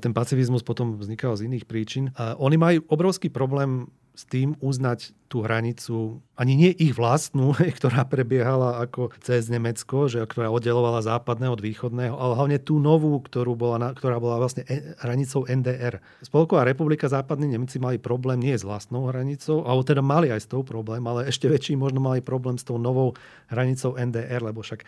ten 0.00 0.10
pacifizmus 0.16 0.64
potom 0.64 0.96
vznikal 0.96 1.36
z 1.36 1.46
iných 1.46 1.68
príčin. 1.68 2.10
A 2.16 2.34
oni 2.40 2.56
majú 2.56 2.78
obrovský 2.88 3.28
problém 3.28 3.86
s 4.20 4.28
tým 4.28 4.52
uznať 4.60 5.16
tú 5.32 5.40
hranicu, 5.40 6.20
ani 6.36 6.58
nie 6.58 6.72
ich 6.76 6.92
vlastnú, 6.92 7.56
ktorá 7.78 8.04
prebiehala 8.04 8.84
ako 8.84 9.14
cez 9.24 9.48
Nemecko, 9.48 10.12
že, 10.12 10.20
ktorá 10.26 10.52
oddelovala 10.52 11.00
západného 11.00 11.56
od 11.56 11.62
východného, 11.64 12.12
ale 12.12 12.32
hlavne 12.36 12.58
tú 12.60 12.76
novú, 12.76 13.16
ktorú 13.22 13.56
bola, 13.56 13.96
ktorá 13.96 14.20
bola 14.20 14.36
vlastne 14.36 14.66
e, 14.68 14.92
hranicou 15.00 15.48
NDR. 15.48 16.04
Spolková 16.20 16.68
republika 16.68 17.08
západní 17.08 17.48
Nemci 17.56 17.80
mali 17.80 17.96
problém 17.96 18.42
nie 18.42 18.58
s 18.58 18.66
vlastnou 18.66 19.08
hranicou, 19.08 19.64
alebo 19.64 19.86
teda 19.86 20.02
mali 20.04 20.28
aj 20.28 20.44
s 20.44 20.50
tou 20.50 20.60
problém, 20.60 21.00
ale 21.08 21.30
ešte 21.30 21.48
väčší 21.48 21.78
možno 21.80 22.02
mali 22.02 22.20
problém 22.20 22.60
s 22.60 22.66
tou 22.66 22.76
novou 22.76 23.16
hranicou 23.48 23.96
NDR, 23.96 24.44
lebo 24.44 24.60
však 24.60 24.82
e, 24.82 24.86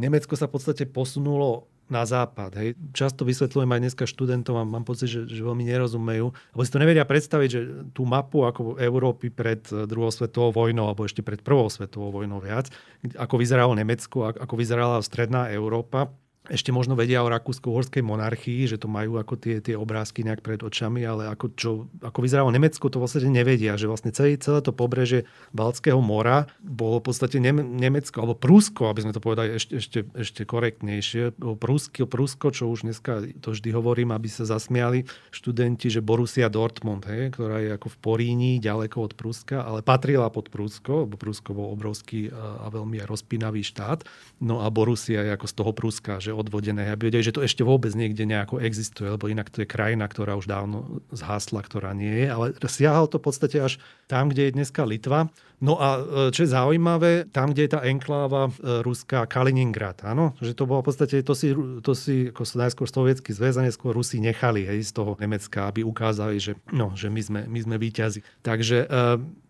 Nemecko 0.00 0.34
sa 0.34 0.50
v 0.50 0.54
podstate 0.58 0.88
posunulo 0.88 1.70
na 1.92 2.08
západ. 2.08 2.56
Hej. 2.56 2.68
Často 2.96 3.28
vysvetľujem 3.28 3.68
aj 3.68 3.80
dneska 3.80 4.04
študentom 4.08 4.56
a 4.56 4.64
mám 4.64 4.88
pocit, 4.88 5.12
že, 5.12 5.28
že 5.28 5.44
veľmi 5.44 5.68
nerozumejú, 5.68 6.26
lebo 6.32 6.62
si 6.64 6.72
to 6.72 6.80
nevedia 6.80 7.04
predstaviť, 7.04 7.48
že 7.48 7.60
tú 7.92 8.08
mapu 8.08 8.48
ako 8.48 8.80
Európy 8.80 9.28
pred 9.28 9.60
eh, 9.68 9.84
druhou 9.84 10.08
svetovou 10.08 10.54
vojnou 10.54 10.88
alebo 10.88 11.04
ešte 11.04 11.20
pred 11.20 11.44
prvou 11.44 11.68
svetovou 11.68 12.22
vojnou 12.22 12.40
viac, 12.40 12.72
ako 13.16 13.34
vyzeralo 13.36 13.76
Nemecko, 13.76 14.32
ako 14.32 14.54
vyzerala 14.56 15.04
stredná 15.04 15.52
Európa, 15.52 16.08
ešte 16.44 16.68
možno 16.76 16.92
vedia 16.92 17.24
o 17.24 17.32
rakúsko-uhorskej 17.32 18.04
monarchii, 18.04 18.68
že 18.68 18.76
to 18.76 18.84
majú 18.84 19.16
ako 19.16 19.40
tie, 19.40 19.64
tie 19.64 19.80
obrázky 19.80 20.20
nejak 20.20 20.44
pred 20.44 20.60
očami, 20.60 21.00
ale 21.00 21.32
ako, 21.32 21.46
čo, 21.56 21.70
ako 22.04 22.18
vyzeralo 22.20 22.52
Nemecko, 22.52 22.92
to 22.92 23.00
vlastne 23.00 23.32
nevedia, 23.32 23.80
že 23.80 23.88
vlastne 23.88 24.12
celé, 24.12 24.36
celé 24.36 24.60
to 24.60 24.76
pobreže 24.76 25.24
Balckého 25.56 26.04
mora 26.04 26.44
bolo 26.60 27.00
v 27.00 27.08
podstate 27.08 27.40
Nemecko, 27.40 28.20
alebo 28.20 28.36
Prusko, 28.36 28.92
aby 28.92 29.08
sme 29.08 29.16
to 29.16 29.24
povedali 29.24 29.56
ešte, 29.56 29.80
ešte, 29.80 29.98
ešte 30.12 30.42
korektnejšie. 30.44 31.40
Prusko, 31.40 32.04
Prusko, 32.04 32.52
čo 32.52 32.68
už 32.68 32.84
dneska 32.84 33.24
to 33.40 33.56
vždy 33.56 33.72
hovorím, 33.72 34.12
aby 34.12 34.28
sa 34.28 34.44
zasmiali 34.44 35.08
študenti, 35.32 35.88
že 35.88 36.04
Borussia 36.04 36.52
Dortmund, 36.52 37.08
hej, 37.08 37.32
ktorá 37.32 37.64
je 37.64 37.72
ako 37.72 37.88
v 37.88 37.96
Poríni, 38.04 38.52
ďaleko 38.60 39.00
od 39.00 39.12
Pruska, 39.16 39.64
ale 39.64 39.80
patrila 39.80 40.28
pod 40.28 40.52
Prusko, 40.52 41.08
lebo 41.08 41.16
Prusko 41.16 41.56
bol 41.56 41.72
obrovský 41.72 42.28
a 42.34 42.68
veľmi 42.68 43.00
rozpínavý 43.08 43.64
štát. 43.64 44.04
No 44.44 44.60
a 44.60 44.68
Borussia 44.68 45.24
je 45.24 45.32
ako 45.32 45.46
z 45.48 45.54
toho 45.56 45.72
Pruska, 45.72 46.12
že 46.20 46.33
odvodené, 46.34 46.90
aby 46.90 47.08
vedeli, 47.08 47.24
že 47.24 47.34
to 47.34 47.46
ešte 47.46 47.62
vôbec 47.62 47.94
niekde 47.94 48.26
nejako 48.26 48.58
existuje, 48.58 49.06
lebo 49.06 49.30
inak 49.30 49.48
to 49.48 49.62
je 49.62 49.70
krajina, 49.70 50.04
ktorá 50.10 50.34
už 50.34 50.50
dávno 50.50 51.00
zhasla, 51.14 51.62
ktorá 51.62 51.94
nie 51.94 52.26
je, 52.26 52.28
ale 52.28 52.46
siahal 52.66 53.06
to 53.06 53.22
v 53.22 53.26
podstate 53.30 53.56
až 53.62 53.78
tam, 54.10 54.28
kde 54.28 54.50
je 54.50 54.56
dneska 54.58 54.82
Litva. 54.82 55.30
No 55.64 55.80
a 55.80 55.96
e, 55.96 56.02
čo 56.34 56.44
je 56.44 56.52
zaujímavé, 56.52 57.30
tam, 57.32 57.54
kde 57.54 57.64
je 57.64 57.72
tá 57.72 57.80
enkláva 57.86 58.50
e, 58.50 58.82
ruská 58.84 59.24
Kaliningrad, 59.24 60.04
áno, 60.04 60.36
že 60.42 60.52
to 60.52 60.68
bolo 60.68 60.84
v 60.84 60.92
podstate, 60.92 61.22
to 61.24 61.32
si, 61.32 61.56
to 61.80 61.92
si 61.96 62.28
ako 62.34 62.44
najskôr 62.44 62.84
sovietský 62.90 63.32
zväz 63.32 63.56
a 63.56 63.64
neskôr 63.64 63.96
Rusi 63.96 64.20
nechali 64.20 64.66
hej, 64.66 64.84
z 64.84 64.92
toho 64.92 65.16
Nemecka, 65.16 65.70
aby 65.70 65.86
ukázali, 65.86 66.36
že, 66.36 66.58
no, 66.74 66.92
že 66.98 67.08
my 67.08 67.20
sme, 67.22 67.40
my 67.48 67.58
sme 67.64 67.76
víťazi. 67.80 68.20
Takže 68.44 68.84
e, 68.84 68.86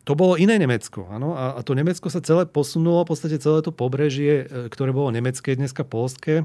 to 0.05 0.13
bolo 0.13 0.37
iné 0.37 0.61
Nemecko. 0.61 1.09
Áno? 1.09 1.33
A, 1.33 1.57
to 1.65 1.73
Nemecko 1.73 2.13
sa 2.13 2.21
celé 2.21 2.45
posunulo, 2.45 3.09
v 3.09 3.11
podstate 3.17 3.41
celé 3.41 3.65
to 3.65 3.73
pobrežie, 3.73 4.45
ktoré 4.69 4.93
bolo 4.93 5.09
nemecké, 5.09 5.57
dneska 5.57 5.81
polské, 5.83 6.45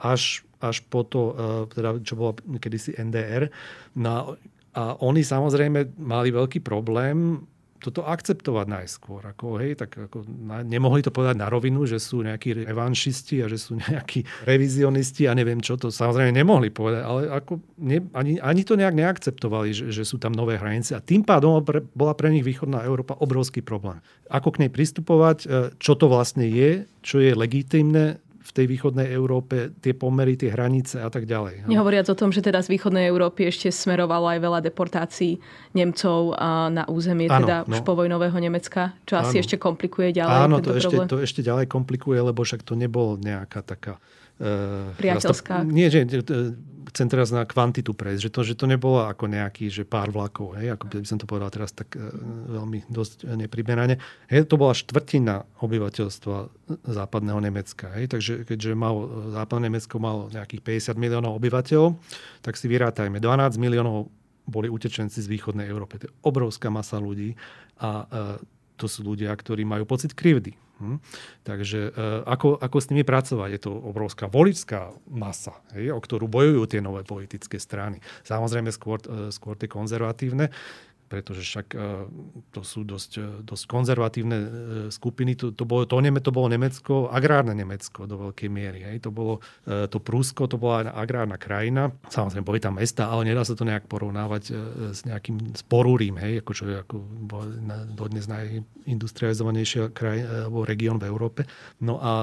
až, 0.00 0.44
až 0.60 0.84
po 0.86 1.04
to, 1.04 1.22
uh, 1.32 1.34
teda, 1.72 2.00
čo 2.04 2.16
bolo 2.16 2.36
kedysi 2.60 2.96
NDR. 2.96 3.48
No, 3.96 4.36
a 4.76 4.82
oni 5.00 5.24
samozrejme 5.24 5.96
mali 5.96 6.28
veľký 6.28 6.60
problém 6.60 7.40
toto 7.86 8.02
akceptovať 8.02 8.66
najskôr. 8.66 9.20
Ako, 9.36 9.62
hej, 9.62 9.78
tak 9.78 9.94
ako, 9.94 10.24
na, 10.26 10.64
nemohli 10.66 11.04
to 11.04 11.14
povedať 11.14 11.36
na 11.38 11.46
rovinu, 11.46 11.84
že 11.86 12.00
sú 12.00 12.24
nejakí 12.24 12.66
revanšisti 12.66 13.44
a 13.44 13.46
že 13.46 13.60
sú 13.60 13.76
nejakí 13.78 14.26
revizionisti 14.48 15.28
a 15.28 15.36
neviem 15.36 15.60
čo, 15.60 15.78
to 15.78 15.92
samozrejme 15.92 16.34
nemohli 16.34 16.72
povedať, 16.72 17.02
ale 17.06 17.20
ako 17.30 17.62
ne, 17.78 18.02
ani, 18.16 18.42
ani 18.42 18.62
to 18.66 18.74
nejak 18.74 18.96
neakceptovali, 18.96 19.70
že, 19.70 19.84
že 19.92 20.02
sú 20.02 20.18
tam 20.18 20.34
nové 20.34 20.58
hranice 20.58 20.96
a 20.96 21.04
tým 21.04 21.22
pádom 21.22 21.62
pre, 21.62 21.84
bola 21.94 22.16
pre 22.16 22.32
nich 22.32 22.42
východná 22.42 22.82
Európa 22.82 23.14
obrovský 23.22 23.62
problém. 23.62 24.02
Ako 24.32 24.56
k 24.56 24.66
nej 24.66 24.70
pristupovať, 24.72 25.38
e, 25.44 25.46
čo 25.78 25.94
to 25.94 26.10
vlastne 26.10 26.48
je, 26.48 26.90
čo 27.06 27.22
je 27.22 27.36
legitimné, 27.36 28.18
v 28.46 28.50
tej 28.54 28.66
východnej 28.70 29.10
Európe 29.10 29.74
tie 29.82 29.90
pomery, 29.90 30.38
tie 30.38 30.54
hranice 30.54 31.02
a 31.02 31.10
tak 31.10 31.26
ďalej. 31.26 31.66
No. 31.66 31.74
Nehovoriac 31.74 32.06
o 32.06 32.14
tom, 32.14 32.30
že 32.30 32.46
teda 32.46 32.62
z 32.62 32.70
východnej 32.70 33.10
Európy 33.10 33.50
ešte 33.50 33.74
smerovalo 33.74 34.30
aj 34.30 34.38
veľa 34.38 34.60
deportácií 34.62 35.42
Nemcov 35.74 36.38
na 36.70 36.86
územie 36.86 37.26
ano, 37.26 37.42
teda 37.42 37.56
no. 37.66 37.74
už 37.74 37.82
povojnového 37.82 38.38
Nemecka, 38.38 38.94
čo 39.02 39.18
ano. 39.18 39.26
asi 39.26 39.42
ešte 39.42 39.58
komplikuje 39.58 40.14
ďalej 40.14 40.38
Áno, 40.46 40.62
to 40.62 40.78
ešte, 40.78 40.96
to 41.10 41.18
ešte 41.18 41.42
ďalej 41.42 41.66
komplikuje, 41.66 42.22
lebo 42.22 42.46
však 42.46 42.62
to 42.62 42.78
nebolo 42.78 43.18
nejaká 43.18 43.66
taká... 43.66 43.98
Uh, 44.36 44.92
Priateľská. 45.00 45.64
nie, 45.64 45.88
že 45.88 46.04
chcem 46.96 47.12
teraz 47.12 47.34
na 47.34 47.44
kvantitu 47.44 47.92
prejsť, 47.92 48.20
že 48.24 48.30
to, 48.30 48.40
že 48.40 48.54
to 48.56 48.64
nebolo 48.70 49.04
ako 49.04 49.26
nejaký, 49.26 49.68
že 49.68 49.82
pár 49.84 50.08
vlakov, 50.08 50.56
hej, 50.56 50.72
ako 50.72 50.84
by 50.88 51.04
som 51.04 51.18
to 51.20 51.28
povedal 51.28 51.50
teraz 51.52 51.74
tak 51.74 51.92
e, 51.92 52.00
veľmi 52.56 52.88
dosť 52.88 53.36
nepriberane. 53.36 53.98
Hej, 54.30 54.48
to 54.48 54.56
bola 54.56 54.72
štvrtina 54.72 55.44
obyvateľstva 55.60 56.36
západného 56.88 57.40
Nemecka. 57.42 57.92
Hej, 57.98 58.16
takže 58.16 58.32
keďže 58.46 58.72
mal, 58.78 58.94
západné 59.34 59.68
Nemecko 59.68 60.00
malo 60.00 60.32
nejakých 60.32 60.94
50 60.94 60.96
miliónov 60.96 61.36
obyvateľov, 61.36 62.00
tak 62.40 62.54
si 62.56 62.70
vyrátajme, 62.70 63.18
12 63.18 63.60
miliónov 63.60 64.08
boli 64.46 64.70
utečenci 64.70 65.20
z 65.20 65.26
východnej 65.26 65.66
Európy. 65.66 66.00
To 66.00 66.06
je 66.06 66.16
obrovská 66.22 66.70
masa 66.70 67.02
ľudí 67.02 67.34
a 67.82 68.06
e, 68.06 68.55
to 68.76 68.86
sú 68.86 69.02
ľudia, 69.04 69.32
ktorí 69.32 69.64
majú 69.64 69.88
pocit 69.88 70.12
krivdy. 70.12 70.56
Hm? 70.76 71.00
Takže 71.40 71.80
e, 71.88 72.00
ako, 72.28 72.60
ako 72.60 72.76
s 72.76 72.92
nimi 72.92 73.00
pracovať? 73.00 73.48
Je 73.48 73.60
to 73.64 73.72
obrovská 73.72 74.28
voličská 74.28 74.92
masa, 75.08 75.56
hej, 75.72 75.96
o 75.96 76.00
ktorú 76.00 76.28
bojujú 76.28 76.68
tie 76.68 76.84
nové 76.84 77.00
politické 77.00 77.56
strany. 77.56 78.04
Samozrejme 78.28 78.68
skôr, 78.68 79.00
e, 79.08 79.32
skôr 79.32 79.56
tie 79.56 79.72
konzervatívne, 79.72 80.52
pretože 81.06 81.46
však 81.46 81.66
e, 81.72 81.78
to 82.50 82.60
sú 82.66 82.82
dosť, 82.82 83.12
e, 83.18 83.26
dosť 83.46 83.64
konzervatívne 83.70 84.38
e, 84.38 84.48
skupiny. 84.90 85.38
To, 85.38 85.54
to, 85.54 85.62
bolo, 85.62 85.86
to, 85.86 85.98
to 86.02 86.32
bolo 86.34 86.48
Nemecko, 86.50 87.06
agrárne 87.08 87.54
Nemecko 87.54 88.10
do 88.10 88.18
veľkej 88.28 88.48
miery. 88.50 88.80
Hej. 88.82 89.06
To 89.06 89.10
bolo 89.14 89.38
to 89.66 89.98
Prúsko, 90.02 90.50
to 90.50 90.58
bola 90.58 90.90
agrárna 90.90 91.38
krajina. 91.38 91.94
Samozrejme, 92.10 92.46
boli 92.46 92.58
tam 92.62 92.78
mesta, 92.78 93.10
ale 93.10 93.26
nedá 93.26 93.46
sa 93.46 93.54
to 93.54 93.66
nejak 93.66 93.86
porovnávať 93.86 94.42
s 94.94 95.02
nejakým 95.06 95.54
sporúrím, 95.54 96.18
hej, 96.18 96.42
ako 96.42 96.52
čo 96.54 96.64
je 96.66 96.76
ako 96.82 96.96
dodnes 97.94 98.26
najindustrializovanejšia 98.26 99.90
kraj, 99.94 100.18
alebo 100.46 100.66
región 100.66 100.98
v 100.98 101.06
Európe. 101.06 101.46
No 101.82 101.98
a, 101.98 102.12
a 102.12 102.14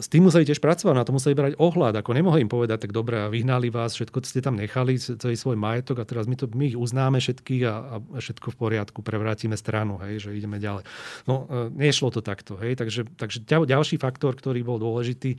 s 0.00 0.08
tým 0.10 0.28
museli 0.28 0.44
tiež 0.44 0.60
pracovať, 0.60 0.94
na 0.96 1.06
to 1.06 1.14
museli 1.14 1.36
brať 1.36 1.56
ohľad. 1.56 1.96
Ako 2.00 2.12
nemohli 2.12 2.44
im 2.44 2.50
povedať, 2.50 2.88
tak 2.88 2.92
dobre, 2.92 3.20
vyhnali 3.32 3.72
vás, 3.72 3.96
všetko 3.96 4.24
ste 4.26 4.44
tam 4.44 4.58
nechali, 4.58 4.98
celý 4.98 5.36
svoj 5.38 5.56
majetok 5.56 6.02
a 6.02 6.08
teraz 6.08 6.26
my, 6.26 6.36
to, 6.36 6.50
my 6.52 6.74
ich 6.74 6.78
uznáme 6.78 7.22
všetkých 7.22 7.62
a, 7.68 8.00
a 8.02 8.18
všetko 8.26 8.50
v 8.50 8.56
poriadku, 8.58 8.98
prevrátime 9.06 9.54
stranu, 9.54 10.02
hej, 10.02 10.26
že 10.26 10.34
ideme 10.34 10.58
ďalej. 10.58 10.82
No, 11.30 11.46
e, 11.46 11.70
nešlo 11.70 12.10
to 12.10 12.18
takto, 12.18 12.58
hej, 12.58 12.74
takže, 12.74 13.06
takže 13.14 13.46
ďalší 13.46 14.02
faktor, 14.02 14.34
ktorý 14.34 14.66
bol 14.66 14.82
dôležitý, 14.82 15.38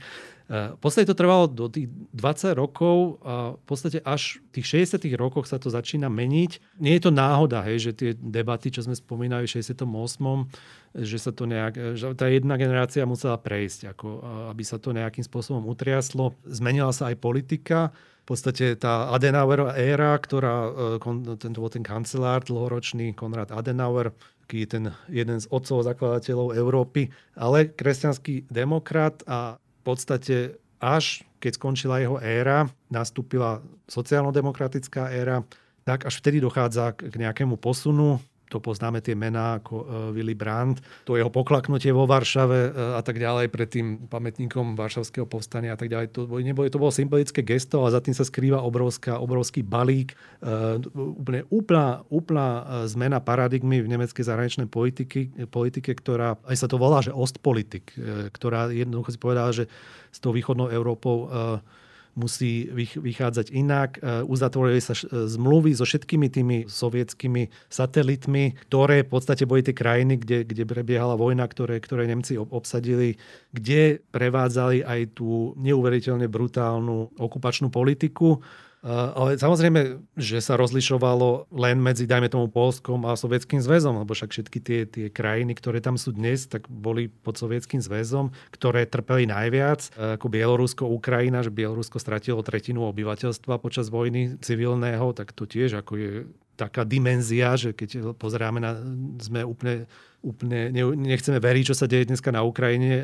v 0.72 0.80
podstate 0.80 1.04
to 1.04 1.20
trvalo 1.20 1.44
do 1.52 1.68
tých 1.68 1.92
20 2.16 2.56
rokov 2.56 3.20
a 3.20 3.60
v 3.60 3.64
podstate 3.68 4.00
až 4.00 4.40
v 4.48 4.60
tých 4.60 4.88
60 4.96 5.12
rokoch 5.20 5.44
sa 5.44 5.60
to 5.60 5.68
začína 5.68 6.08
meniť. 6.08 6.80
Nie 6.80 6.96
je 6.96 7.02
to 7.04 7.12
náhoda, 7.12 7.60
hej, 7.68 7.92
že 7.92 7.92
tie 7.92 8.10
debaty, 8.16 8.72
čo 8.72 8.80
sme 8.80 8.96
spomínali 8.96 9.44
v 9.44 9.60
68 9.60 9.84
že 10.96 11.20
sa 11.20 11.36
to 11.36 11.44
nejak, 11.44 12.00
že 12.00 12.16
tá 12.16 12.32
jedna 12.32 12.56
generácia 12.56 13.04
musela 13.04 13.36
prejsť, 13.36 13.92
ako, 13.92 14.08
aby 14.50 14.62
sa 14.64 14.80
to 14.80 14.96
nejakým 14.96 15.20
spôsobom 15.20 15.68
utriaslo. 15.68 16.32
Zmenila 16.48 16.90
sa 16.96 17.12
aj 17.12 17.20
politika, 17.20 17.92
podstate 18.28 18.76
tá 18.76 19.08
Adenauerová 19.14 19.72
éra, 19.80 20.12
ktorá, 20.20 20.68
e, 21.00 21.36
ten, 21.40 21.52
to 21.56 21.58
bol 21.64 21.72
ten 21.72 21.84
kancelár 21.84 22.44
dlhoročný, 22.44 23.16
Konrad 23.16 23.48
Adenauer, 23.48 24.12
taký 24.44 24.68
ten 24.68 24.92
jeden 25.08 25.40
z 25.40 25.48
otcov 25.48 25.84
zakladateľov 25.84 26.56
Európy, 26.56 27.08
ale 27.36 27.72
kresťanský 27.72 28.48
demokrat 28.52 29.24
a 29.24 29.56
v 29.56 29.80
podstate 29.84 30.60
až 30.78 31.24
keď 31.38 31.52
skončila 31.54 32.02
jeho 32.02 32.18
éra, 32.18 32.66
nastúpila 32.90 33.62
sociálno-demokratická 33.86 35.14
éra, 35.14 35.46
tak 35.86 36.04
až 36.04 36.20
vtedy 36.20 36.42
dochádza 36.42 36.92
k 36.98 37.14
nejakému 37.14 37.56
posunu 37.56 38.18
to 38.48 38.58
poznáme 38.58 39.04
tie 39.04 39.12
mená 39.12 39.60
ako 39.60 39.74
uh, 39.80 39.86
Willy 40.12 40.32
Brandt, 40.32 40.80
to 41.04 41.20
jeho 41.20 41.28
poklaknutie 41.28 41.92
vo 41.92 42.08
Varšave 42.08 42.60
uh, 42.68 42.96
a 42.96 43.02
tak 43.04 43.20
ďalej 43.20 43.52
pred 43.52 43.68
tým 43.68 43.86
pamätníkom 44.08 44.74
Varšavského 44.74 45.28
povstania 45.28 45.76
a 45.76 45.78
tak 45.78 45.92
ďalej. 45.92 46.16
To, 46.16 46.24
nebolo, 46.40 46.66
to 46.72 46.80
bolo 46.80 46.92
symbolické 46.92 47.44
gesto 47.44 47.84
a 47.84 47.92
za 47.92 48.00
tým 48.00 48.16
sa 48.16 48.24
skrýva 48.24 48.64
obrovská, 48.64 49.20
obrovský 49.20 49.60
balík. 49.60 50.16
Uh, 50.40 50.80
úplne 50.96 51.44
úplná, 51.52 52.02
úplná 52.08 52.48
zmena 52.88 53.20
paradigmy 53.20 53.84
v 53.84 53.90
nemeckej 53.92 54.24
zahraničnej 54.24 54.68
politiky, 54.68 55.48
politike, 55.52 55.92
ktorá, 55.92 56.40
aj 56.48 56.56
sa 56.56 56.66
to 56.66 56.80
volá, 56.80 57.04
že 57.04 57.12
Ostpolitik, 57.12 57.92
ktorá 58.32 58.70
jednoducho 58.72 59.10
si 59.14 59.18
povedala, 59.20 59.50
že 59.52 59.64
s 60.08 60.18
tou 60.22 60.32
východnou 60.32 60.72
Európou 60.72 61.28
musí 62.18 62.66
vychádzať 62.98 63.54
inak. 63.54 64.02
E, 64.02 64.26
uzatvorili 64.26 64.82
sa 64.82 64.98
e, 64.98 65.30
zmluvy 65.30 65.78
so 65.78 65.86
všetkými 65.86 66.26
tými 66.26 66.56
sovietskými 66.66 67.70
satelitmi, 67.70 68.58
ktoré 68.66 69.06
v 69.06 69.10
podstate 69.14 69.46
boli 69.46 69.62
tie 69.62 69.72
krajiny, 69.72 70.18
kde, 70.18 70.42
kde 70.42 70.66
prebiehala 70.66 71.14
vojna, 71.14 71.46
ktoré, 71.46 71.78
ktoré 71.78 72.10
Nemci 72.10 72.34
obsadili, 72.34 73.14
kde 73.54 74.02
prevádzali 74.10 74.82
aj 74.82 75.14
tú 75.14 75.54
neuveriteľne 75.54 76.26
brutálnu 76.26 77.14
okupačnú 77.14 77.70
politiku 77.70 78.42
Ale 78.86 79.34
samozrejme, 79.34 80.06
že 80.14 80.38
sa 80.38 80.54
rozlišovalo 80.54 81.50
len 81.50 81.82
medzi, 81.82 82.06
dajme 82.06 82.30
tomu, 82.30 82.46
Polskom 82.46 83.02
a 83.10 83.18
Sovietským 83.18 83.58
zväzom, 83.58 83.98
lebo 84.06 84.14
však 84.14 84.30
všetky 84.30 84.58
tie, 84.62 84.80
tie 84.86 85.06
krajiny, 85.10 85.58
ktoré 85.58 85.82
tam 85.82 85.98
sú 85.98 86.14
dnes, 86.14 86.46
tak 86.46 86.70
boli 86.70 87.10
pod 87.10 87.34
Sovietským 87.34 87.82
zväzom, 87.82 88.30
ktoré 88.54 88.86
trpeli 88.86 89.26
najviac, 89.26 89.90
ako 89.98 90.26
Bielorusko, 90.30 90.86
Ukrajina, 90.86 91.42
že 91.42 91.50
Bielorusko 91.50 91.98
stratilo 91.98 92.38
tretinu 92.46 92.86
obyvateľstva 92.86 93.58
počas 93.58 93.90
vojny 93.90 94.38
civilného, 94.38 95.10
tak 95.10 95.34
to 95.34 95.42
tiež 95.42 95.82
ako 95.82 95.92
je 95.98 96.10
taká 96.58 96.82
dimenzia, 96.82 97.54
že 97.54 97.70
keď 97.70 98.18
pozeráme 98.18 98.58
na, 98.58 98.74
sme 99.22 99.46
úplne, 99.46 99.86
úplne 100.26 100.74
nechceme 100.98 101.38
veriť, 101.38 101.64
čo 101.70 101.78
sa 101.78 101.86
deje 101.86 102.10
dneska 102.10 102.34
na 102.34 102.42
Ukrajine 102.42 102.90
e, 102.98 103.02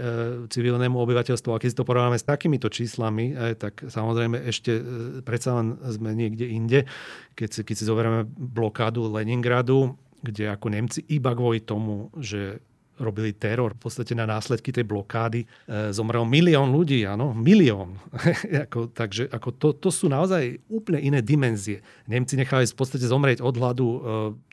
civilnému 0.51 0.99
obyvateľstvu. 0.99 1.55
A 1.55 1.62
keď 1.62 1.69
si 1.71 1.79
to 1.79 1.87
porovnáme 1.87 2.19
s 2.19 2.27
takýmito 2.27 2.67
číslami, 2.67 3.31
e, 3.31 3.55
tak 3.55 3.87
samozrejme 3.87 4.43
ešte 4.51 4.73
e, 4.75 4.83
predsa 5.23 5.62
len 5.62 5.79
sme 5.87 6.11
niekde 6.19 6.51
inde. 6.51 6.90
Keď 7.38 7.49
si, 7.55 7.61
keď 7.62 7.75
si 7.79 7.85
zoberieme 7.87 8.27
blokádu 8.27 9.07
Leningradu, 9.07 9.95
kde 10.19 10.51
ako 10.51 10.67
Nemci 10.75 11.01
iba 11.07 11.31
kvôli 11.31 11.62
tomu, 11.62 12.11
že 12.19 12.59
robili 12.98 13.35
teror 13.35 13.74
v 13.74 13.80
podstate 13.83 14.14
na 14.14 14.26
následky 14.26 14.70
tej 14.70 14.87
blokády. 14.87 15.42
E, 15.42 15.46
zomrel 15.90 16.22
milión 16.22 16.70
ľudí, 16.70 17.02
áno, 17.02 17.35
milión. 17.35 17.98
ako, 18.66 18.94
takže 18.94 19.26
ako 19.30 19.48
to, 19.59 19.68
to 19.74 19.90
sú 19.90 20.07
naozaj 20.07 20.62
úplne 20.70 21.02
iné 21.02 21.18
dimenzie. 21.18 21.83
Nemci 22.07 22.38
nechali 22.38 22.70
v 22.70 22.78
podstate 22.78 23.07
zomrieť 23.07 23.42
od 23.42 23.54
hladu, 23.59 23.87
e, 23.87 23.98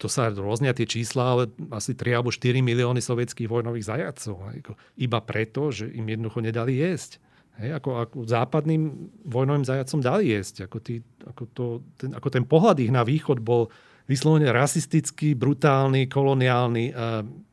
to 0.01 0.09
sa 0.09 0.33
rôznia 0.33 0.73
tie 0.73 0.89
čísla, 0.89 1.23
ale 1.37 1.43
asi 1.69 1.93
3 1.93 2.17
alebo 2.17 2.33
4 2.33 2.61
milióny 2.65 3.01
sovietských 3.01 3.49
vojnových 3.49 3.85
zajacov. 3.85 4.35
Ako, 4.63 4.73
iba 4.97 5.19
preto, 5.21 5.69
že 5.69 5.89
im 5.93 6.09
jednoducho 6.09 6.41
nedali 6.41 6.81
jesť. 6.81 7.21
Hej, 7.61 7.77
ako, 7.77 7.89
ako 8.07 8.17
západným 8.25 9.11
vojnovým 9.27 9.67
zajacom 9.67 9.99
dali 9.99 10.33
jesť. 10.33 10.65
Ako, 10.71 10.77
tí, 10.81 11.03
ako, 11.27 11.43
to, 11.51 11.65
ten, 11.99 12.15
ako 12.15 12.27
ten 12.31 12.47
pohľad 12.47 12.79
ich 12.79 12.89
na 12.89 13.03
východ 13.05 13.43
bol 13.43 13.67
vyslovene 14.09 14.49
rasistický, 14.49 15.33
brutálny, 15.37 16.07
koloniálny. 16.07 16.93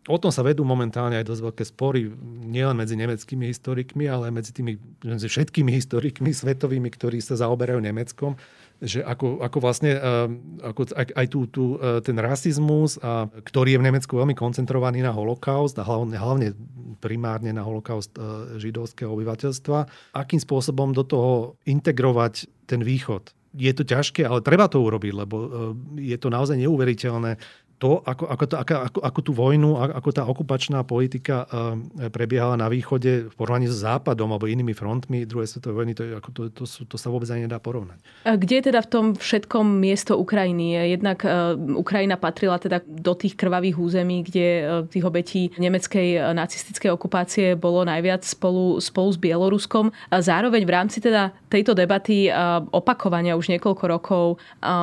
O 0.08 0.16
tom 0.16 0.32
sa 0.32 0.40
vedú 0.40 0.64
momentálne 0.64 1.20
aj 1.20 1.28
dosť 1.28 1.42
veľké 1.44 1.64
spory, 1.68 2.08
nielen 2.48 2.80
medzi 2.80 2.96
nemeckými 2.96 3.44
historikmi, 3.52 4.08
ale 4.08 4.32
medzi 4.32 4.56
tými 4.56 4.80
medzi 5.04 5.28
všetkými 5.28 5.68
historikmi 5.68 6.32
svetovými, 6.32 6.88
ktorí 6.88 7.20
sa 7.20 7.36
zaoberajú 7.36 7.80
Nemeckom 7.84 8.40
že 8.78 9.02
ako, 9.02 9.42
ako 9.42 9.58
vlastne 9.58 9.90
ako 10.62 10.94
aj, 10.94 11.06
aj 11.10 11.26
tú, 11.26 11.40
e, 11.82 11.98
ten 11.98 12.14
rasizmus, 12.14 12.94
a, 13.02 13.26
ktorý 13.26 13.74
je 13.74 13.80
v 13.82 13.86
Nemecku 13.90 14.12
veľmi 14.14 14.38
koncentrovaný 14.38 15.02
na 15.02 15.10
holokaust 15.10 15.74
a 15.82 15.86
hlavne, 15.86 16.14
hlavne 16.14 16.48
primárne 17.02 17.50
na 17.50 17.66
holokaust 17.66 18.14
e, 18.14 18.22
židovského 18.62 19.10
obyvateľstva, 19.10 19.78
akým 20.14 20.38
spôsobom 20.38 20.94
do 20.94 21.02
toho 21.02 21.58
integrovať 21.66 22.46
ten 22.70 22.86
východ 22.86 23.34
je 23.54 23.72
to 23.72 23.84
ťažké, 23.84 24.24
ale 24.24 24.44
treba 24.44 24.68
to 24.68 24.82
urobiť, 24.82 25.12
lebo 25.14 25.36
e, 25.36 25.48
je 26.04 26.16
to 26.20 26.28
naozaj 26.28 26.56
neuveriteľné 26.60 27.40
to, 27.78 28.02
ako, 28.02 28.26
ako, 28.26 28.44
to, 28.50 28.54
ako, 28.58 28.74
ako, 28.74 28.98
ako 29.06 29.20
tú 29.22 29.32
vojnu, 29.38 29.78
ako 29.78 30.10
tá 30.10 30.26
okupačná 30.26 30.82
politika 30.82 31.46
prebiehala 32.10 32.58
na 32.58 32.66
východe 32.66 33.30
v 33.30 33.34
porovnaní 33.38 33.70
s 33.70 33.86
západom 33.86 34.34
alebo 34.34 34.50
inými 34.50 34.74
frontmi 34.74 35.22
druhej 35.22 35.46
svetovej 35.46 35.76
vojny, 35.78 35.92
to, 35.94 36.02
ako 36.18 36.28
to, 36.34 36.40
to, 36.50 36.62
to, 36.66 36.82
to 36.90 36.96
sa 36.98 37.06
vôbec 37.06 37.30
ani 37.30 37.46
nedá 37.46 37.62
porovnať. 37.62 38.02
Kde 38.26 38.54
je 38.58 38.64
teda 38.74 38.82
v 38.82 38.88
tom 38.90 39.06
všetkom 39.14 39.78
miesto 39.78 40.18
Ukrajiny? 40.18 40.90
Jednak 40.98 41.22
uh, 41.22 41.54
Ukrajina 41.78 42.18
patrila 42.18 42.58
teda 42.58 42.82
do 42.82 43.14
tých 43.14 43.38
krvavých 43.38 43.78
území, 43.78 44.26
kde 44.26 44.46
uh, 44.46 44.66
tých 44.90 45.06
obetí 45.06 45.54
nemeckej 45.54 46.18
uh, 46.18 46.34
nacistickej 46.34 46.90
okupácie 46.90 47.54
bolo 47.54 47.86
najviac 47.86 48.26
spolu, 48.26 48.82
spolu 48.82 49.14
s 49.14 49.18
Bieloruskom. 49.22 49.94
A 50.10 50.18
zároveň 50.18 50.66
v 50.66 50.74
rámci 50.74 50.98
teda 50.98 51.30
tejto 51.46 51.78
debaty 51.78 52.28
opakovania 52.74 53.38
už 53.38 53.48
niekoľko 53.54 53.84
rokov 53.88 54.24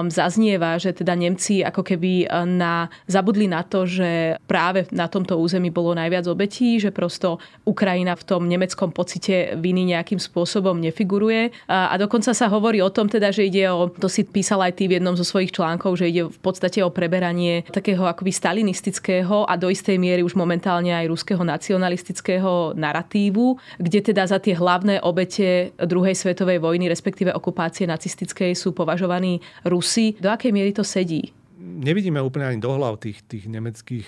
zaznieva, 0.10 0.82
že 0.82 0.98
teda 0.98 1.14
Nemci 1.14 1.62
ako 1.62 1.86
keby 1.86 2.26
na 2.46 2.85
zabudli 3.06 3.50
na 3.50 3.62
to, 3.64 3.86
že 3.86 4.40
práve 4.50 4.88
na 4.92 5.06
tomto 5.10 5.38
území 5.38 5.70
bolo 5.70 5.94
najviac 5.96 6.26
obetí, 6.30 6.78
že 6.82 6.90
prosto 6.90 7.38
Ukrajina 7.66 8.16
v 8.16 8.24
tom 8.24 8.48
nemeckom 8.48 8.92
pocite 8.92 9.56
viny 9.60 9.96
nejakým 9.96 10.18
spôsobom 10.18 10.78
nefiguruje. 10.80 11.52
A, 11.70 11.92
a 11.92 11.96
dokonca 12.00 12.32
sa 12.32 12.48
hovorí 12.50 12.80
o 12.82 12.92
tom 12.92 13.10
teda, 13.12 13.30
že 13.30 13.48
ide 13.48 13.70
o, 13.70 13.92
to 13.92 14.10
si 14.10 14.26
písal 14.26 14.62
aj 14.64 14.80
ty 14.80 14.90
v 14.90 14.98
jednom 15.00 15.14
zo 15.14 15.24
svojich 15.28 15.54
článkov, 15.54 16.00
že 16.00 16.10
ide 16.10 16.28
v 16.28 16.40
podstate 16.40 16.82
o 16.82 16.94
preberanie 16.94 17.64
takého 17.70 18.04
akoby 18.04 18.32
stalinistického 18.32 19.46
a 19.46 19.54
do 19.56 19.70
istej 19.72 19.98
miery 20.00 20.22
už 20.24 20.36
momentálne 20.36 20.92
aj 20.92 21.10
ruského 21.10 21.44
nacionalistického 21.44 22.76
narratívu, 22.76 23.58
kde 23.80 24.00
teda 24.12 24.28
za 24.28 24.38
tie 24.42 24.58
hlavné 24.58 25.00
obete 25.04 25.76
druhej 25.80 26.16
svetovej 26.18 26.60
vojny, 26.60 26.90
respektíve 26.90 27.32
okupácie 27.32 27.88
nacistickej 27.88 28.56
sú 28.56 28.72
považovaní 28.76 29.40
Rusi. 29.64 30.18
Do 30.18 30.32
akej 30.32 30.52
miery 30.52 30.72
to 30.76 30.84
sedí? 30.84 31.45
Nevidíme 31.66 32.22
úplne 32.22 32.54
ani 32.54 32.60
dohlav 32.62 33.02
tých, 33.02 33.26
tých 33.26 33.50
nemeckých 33.50 34.06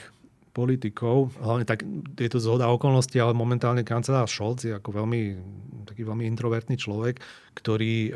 politikov. 0.54 1.38
Hlavne 1.38 1.66
tak 1.66 1.86
je 2.18 2.30
to 2.30 2.42
zhoda 2.42 2.70
okolností, 2.70 3.22
ale 3.22 3.38
momentálne 3.38 3.86
kancelár 3.86 4.26
Scholz 4.26 4.66
je 4.66 4.74
ako 4.74 5.04
veľmi, 5.04 5.22
taký 5.86 6.02
veľmi 6.02 6.26
introvertný 6.26 6.78
človek, 6.78 7.22
ktorý 7.58 7.96
uh, 8.08 8.14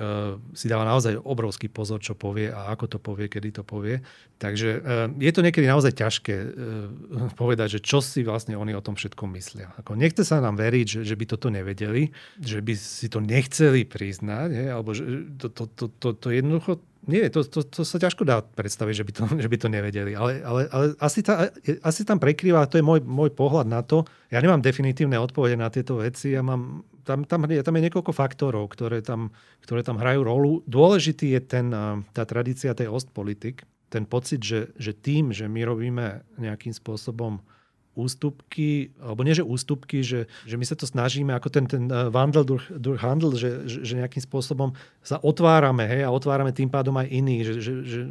si 0.53 0.69
dáva 0.69 0.85
naozaj 0.85 1.17
obrovský 1.17 1.65
pozor, 1.65 1.97
čo 1.97 2.13
povie 2.13 2.53
a 2.53 2.69
ako 2.69 2.85
to 2.85 2.97
povie, 3.01 3.25
kedy 3.25 3.49
to 3.49 3.63
povie. 3.65 4.05
Takže 4.37 4.69
uh, 4.77 5.09
je 5.17 5.31
to 5.33 5.41
niekedy 5.41 5.65
naozaj 5.65 5.97
ťažké 5.97 6.35
uh, 6.37 7.33
povedať, 7.33 7.77
že 7.77 7.79
čo 7.81 8.05
si 8.05 8.21
vlastne 8.21 8.53
oni 8.53 8.77
o 8.77 8.85
tom 8.85 8.93
všetkom 8.93 9.33
myslia. 9.33 9.73
Ako 9.81 9.97
nechce 9.97 10.21
sa 10.21 10.37
nám 10.37 10.61
veriť, 10.61 10.85
že, 10.85 11.01
že 11.01 11.15
by 11.17 11.25
toto 11.25 11.49
nevedeli, 11.49 12.13
že 12.37 12.61
by 12.61 12.73
si 12.77 13.09
to 13.09 13.17
nechceli 13.17 13.81
priznať, 13.89 14.49
he, 14.53 14.65
alebo 14.69 14.93
že 14.93 15.33
to, 15.41 15.49
to, 15.49 15.63
to, 15.65 15.85
to, 15.97 16.09
to 16.13 16.27
jednoducho 16.29 16.77
nie, 17.01 17.25
to, 17.33 17.41
to, 17.41 17.65
to 17.65 17.81
sa 17.81 17.97
ťažko 17.97 18.29
dá 18.29 18.45
predstaviť, 18.45 18.93
že 18.93 19.05
by 19.05 19.11
to, 19.11 19.23
že 19.41 19.49
by 19.49 19.57
to 19.57 19.67
nevedeli. 19.73 20.13
Ale, 20.13 20.37
ale, 20.45 20.61
ale 20.69 20.85
asi, 21.01 21.25
ta, 21.25 21.49
asi 21.81 22.05
tam 22.05 22.21
prekrýva, 22.21 22.69
to 22.69 22.77
je 22.77 22.85
môj, 22.85 23.01
môj 23.01 23.33
pohľad 23.33 23.65
na 23.65 23.81
to. 23.81 24.05
Ja 24.29 24.37
nemám 24.37 24.61
definitívne 24.61 25.17
odpovede 25.17 25.57
na 25.57 25.73
tieto 25.73 25.97
veci. 25.97 26.37
Ja 26.37 26.45
mám, 26.45 26.85
tam, 27.03 27.27
tam, 27.27 27.45
tam 27.45 27.75
je 27.77 27.85
niekoľko 27.89 28.13
faktorov, 28.13 28.71
ktoré 28.71 29.01
tam, 29.01 29.33
ktoré 29.65 29.81
tam 29.81 29.99
hrajú 29.99 30.21
rolu. 30.23 30.51
Dôležitý 30.65 31.35
je 31.37 31.41
ten, 31.41 31.67
tá 32.15 32.23
tradícia 32.23 32.71
tej 32.73 32.89
Ostpolitik. 32.89 33.65
Ten 33.91 34.07
pocit, 34.07 34.39
že, 34.39 34.71
že 34.79 34.95
tým, 34.95 35.35
že 35.35 35.51
my 35.51 35.67
robíme 35.67 36.23
nejakým 36.39 36.71
spôsobom 36.71 37.43
ústupky, 37.91 38.95
alebo 39.03 39.27
nie 39.27 39.35
že 39.35 39.43
ústupky, 39.43 39.99
že, 39.99 40.31
že 40.47 40.55
my 40.55 40.63
sa 40.63 40.79
to 40.79 40.87
snažíme 40.87 41.35
ako 41.35 41.47
ten, 41.51 41.65
ten 41.67 41.83
Wandel 41.91 42.47
durch, 42.47 42.63
durch 42.71 43.03
Handel, 43.03 43.35
že, 43.35 43.67
že, 43.67 43.83
že 43.83 43.99
nejakým 43.99 44.23
spôsobom 44.23 44.71
sa 45.03 45.19
otvárame 45.19 45.83
hej, 45.91 46.07
a 46.07 46.09
otvárame 46.15 46.55
tým 46.55 46.71
pádom 46.71 46.95
aj 46.95 47.11
iných, 47.11 47.41
že, 47.43 47.53
že, 47.59 47.73
že 47.83 48.01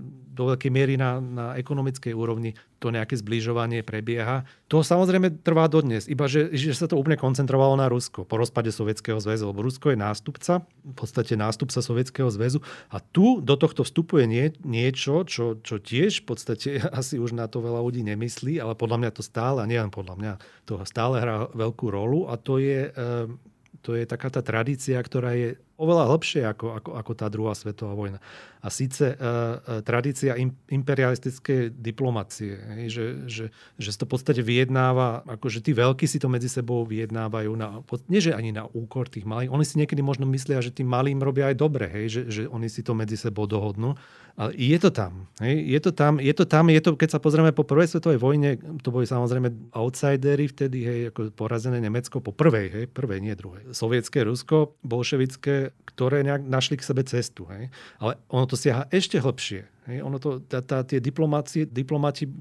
do 0.41 0.49
veľkej 0.49 0.73
miery 0.73 0.97
na, 0.97 1.21
na 1.21 1.47
ekonomickej 1.61 2.17
úrovni 2.17 2.57
to 2.81 2.89
nejaké 2.89 3.13
zbližovanie 3.21 3.85
prebieha. 3.85 4.49
To 4.73 4.81
samozrejme 4.81 5.45
trvá 5.45 5.69
dodnes, 5.69 6.09
iba 6.09 6.25
že, 6.25 6.49
že 6.57 6.73
sa 6.73 6.89
to 6.89 6.97
úplne 6.97 7.21
koncentrovalo 7.21 7.77
na 7.77 7.93
Rusko 7.93 8.25
po 8.25 8.41
rozpade 8.41 8.73
Sovietskeho 8.73 9.21
zväzu, 9.21 9.53
lebo 9.53 9.61
Rusko 9.61 9.93
je 9.93 10.01
nástupca, 10.01 10.65
v 10.65 10.95
podstate 10.97 11.37
nástupca 11.37 11.85
Sovietskeho 11.85 12.33
zväzu 12.33 12.65
a 12.89 13.05
tu 13.05 13.45
do 13.45 13.61
tohto 13.61 13.85
vstupuje 13.85 14.25
nie, 14.25 14.57
niečo, 14.65 15.29
čo, 15.29 15.61
čo 15.61 15.77
tiež 15.77 16.25
v 16.25 16.27
podstate 16.33 16.81
asi 17.01 17.21
už 17.21 17.37
na 17.37 17.45
to 17.45 17.61
veľa 17.61 17.85
ľudí 17.85 18.01
nemyslí, 18.01 18.57
ale 18.57 18.73
podľa 18.73 18.97
mňa 19.05 19.11
to 19.13 19.21
stále, 19.21 19.61
a 19.61 19.69
nielen 19.69 19.93
podľa 19.93 20.15
mňa, 20.17 20.33
to 20.65 20.81
stále 20.89 21.21
hrá 21.21 21.53
veľkú 21.53 21.93
rolu 21.93 22.33
a 22.33 22.41
to 22.41 22.57
je, 22.57 22.89
eh, 22.89 23.29
to 23.85 23.93
je 23.93 24.09
taká 24.09 24.33
tá 24.33 24.41
tradícia, 24.41 24.97
ktorá 24.97 25.37
je 25.37 25.61
oveľa 25.81 26.05
hlbšie 26.13 26.45
ako, 26.45 26.67
ako, 26.77 26.91
ako 27.01 27.13
tá 27.17 27.27
druhá 27.33 27.57
svetová 27.57 27.97
vojna. 27.97 28.21
A 28.61 28.69
síce 28.69 29.17
uh, 29.17 29.17
uh, 29.17 29.81
tradícia 29.81 30.37
im, 30.37 30.53
imperialistickej 30.69 31.73
diplomacie, 31.81 32.61
hej, 32.77 32.87
že, 32.93 33.05
že, 33.25 33.45
že 33.81 33.97
to 33.97 34.05
v 34.05 34.13
podstate 34.13 34.45
vyjednáva, 34.45 35.25
akože 35.25 35.65
tí 35.65 35.73
veľkí 35.73 36.05
si 36.05 36.21
to 36.21 36.29
medzi 36.29 36.53
sebou 36.53 36.85
vyjednávajú, 36.85 37.57
na, 37.57 37.81
nie 38.13 38.21
že 38.21 38.37
ani 38.37 38.53
na 38.53 38.69
úkor 38.69 39.09
tých 39.09 39.25
malých, 39.25 39.49
oni 39.49 39.65
si 39.65 39.81
niekedy 39.81 40.05
možno 40.05 40.29
myslia, 40.29 40.61
že 40.61 40.77
tým 40.77 40.93
malým 40.93 41.25
robia 41.25 41.49
aj 41.49 41.57
dobre, 41.57 41.89
hej, 41.89 42.07
že, 42.13 42.23
že 42.29 42.43
oni 42.53 42.69
si 42.69 42.85
to 42.85 42.93
medzi 42.93 43.17
sebou 43.17 43.49
dohodnú, 43.49 43.97
ale 44.37 44.53
je 44.57 44.77
to 44.77 44.93
tam. 44.93 45.29
Hej, 45.41 45.57
je 45.65 45.81
to 45.81 45.91
tam, 45.97 46.21
je 46.21 46.35
to 46.37 46.45
tam, 46.45 46.69
je 46.69 46.81
to, 46.85 46.91
keď 47.01 47.09
sa 47.17 47.21
pozrieme 47.21 47.57
po 47.57 47.65
prvej 47.65 47.97
svetovej 47.97 48.21
vojne, 48.21 48.61
to 48.85 48.93
boli 48.93 49.09
samozrejme 49.09 49.73
outsidery 49.73 50.53
vtedy, 50.53 50.79
hej, 50.85 51.01
ako 51.13 51.33
porazené 51.33 51.81
Nemecko 51.81 52.21
po 52.21 52.37
prvej, 52.37 52.67
hej, 52.69 52.85
prvej, 52.93 53.25
nie 53.25 53.33
druhej. 53.33 53.73
Sovietské 53.73 54.21
Rusko, 54.25 54.77
bolševické 54.85 55.70
ktoré 55.89 56.23
nejak 56.25 56.47
našli 56.47 56.79
k 56.81 56.87
sebe 56.87 57.03
cestu. 57.05 57.45
Hej? 57.51 57.69
Ale 58.01 58.17
ono 58.31 58.47
to 58.47 58.57
siaha 58.57 58.89
ešte 58.89 59.21
hlbšie. 59.21 59.69
Hej, 59.91 60.07
ono 60.07 60.23
to, 60.23 60.39
tá, 60.47 60.63
tá, 60.63 60.87
tie 60.87 61.03
diplomati, 61.03 61.67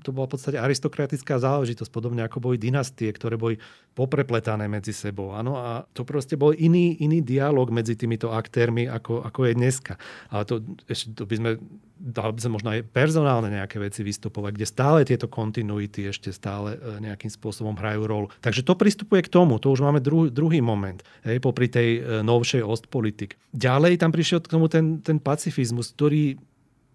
to 0.05 0.13
bola 0.13 0.29
v 0.29 0.37
podstate 0.37 0.61
aristokratická 0.61 1.41
záležitosť, 1.41 1.89
podobne 1.89 2.21
ako 2.21 2.37
boli 2.37 2.61
dynastie, 2.61 3.09
ktoré 3.09 3.41
boli 3.41 3.57
poprepletané 3.97 4.69
medzi 4.69 4.93
sebou. 4.93 5.33
Áno, 5.33 5.57
a 5.57 5.81
to 5.97 6.05
proste 6.05 6.37
bol 6.37 6.53
iný, 6.53 7.01
iný 7.01 7.25
dialog 7.25 7.73
medzi 7.73 7.97
týmito 7.97 8.29
aktérmi, 8.29 8.85
ako, 8.85 9.25
ako 9.25 9.49
je 9.49 9.53
dneska. 9.57 9.93
Ale 10.29 10.45
to, 10.45 10.61
ešte, 10.85 11.17
to 11.17 11.25
by 11.25 11.35
sme 11.41 11.51
dal 11.99 12.31
by 12.31 12.39
sa 12.39 12.47
možno 12.47 12.71
aj 12.71 12.87
personálne 12.95 13.51
nejaké 13.51 13.75
veci 13.75 14.07
vystupovať, 14.07 14.51
kde 14.55 14.67
stále 14.71 14.99
tieto 15.03 15.27
kontinuity 15.27 16.07
ešte 16.07 16.31
stále 16.31 16.79
e, 16.79 17.03
nejakým 17.03 17.27
spôsobom 17.27 17.75
hrajú 17.75 18.07
rolu. 18.07 18.27
Takže 18.39 18.63
to 18.63 18.79
pristupuje 18.79 19.27
k 19.27 19.29
tomu, 19.29 19.59
to 19.59 19.67
už 19.67 19.83
máme 19.83 19.99
druhý, 19.99 20.31
druhý 20.31 20.63
moment, 20.63 21.03
hej, 21.27 21.43
popri 21.43 21.67
tej 21.67 21.99
e, 21.99 22.01
novšej 22.23 22.63
ostpolitik. 22.63 23.35
Ďalej 23.51 23.99
tam 23.99 24.15
prišiel 24.15 24.39
k 24.39 24.47
tomu 24.47 24.71
ten, 24.71 25.03
ten 25.03 25.19
pacifizmus, 25.19 25.91
ktorý 25.91 26.39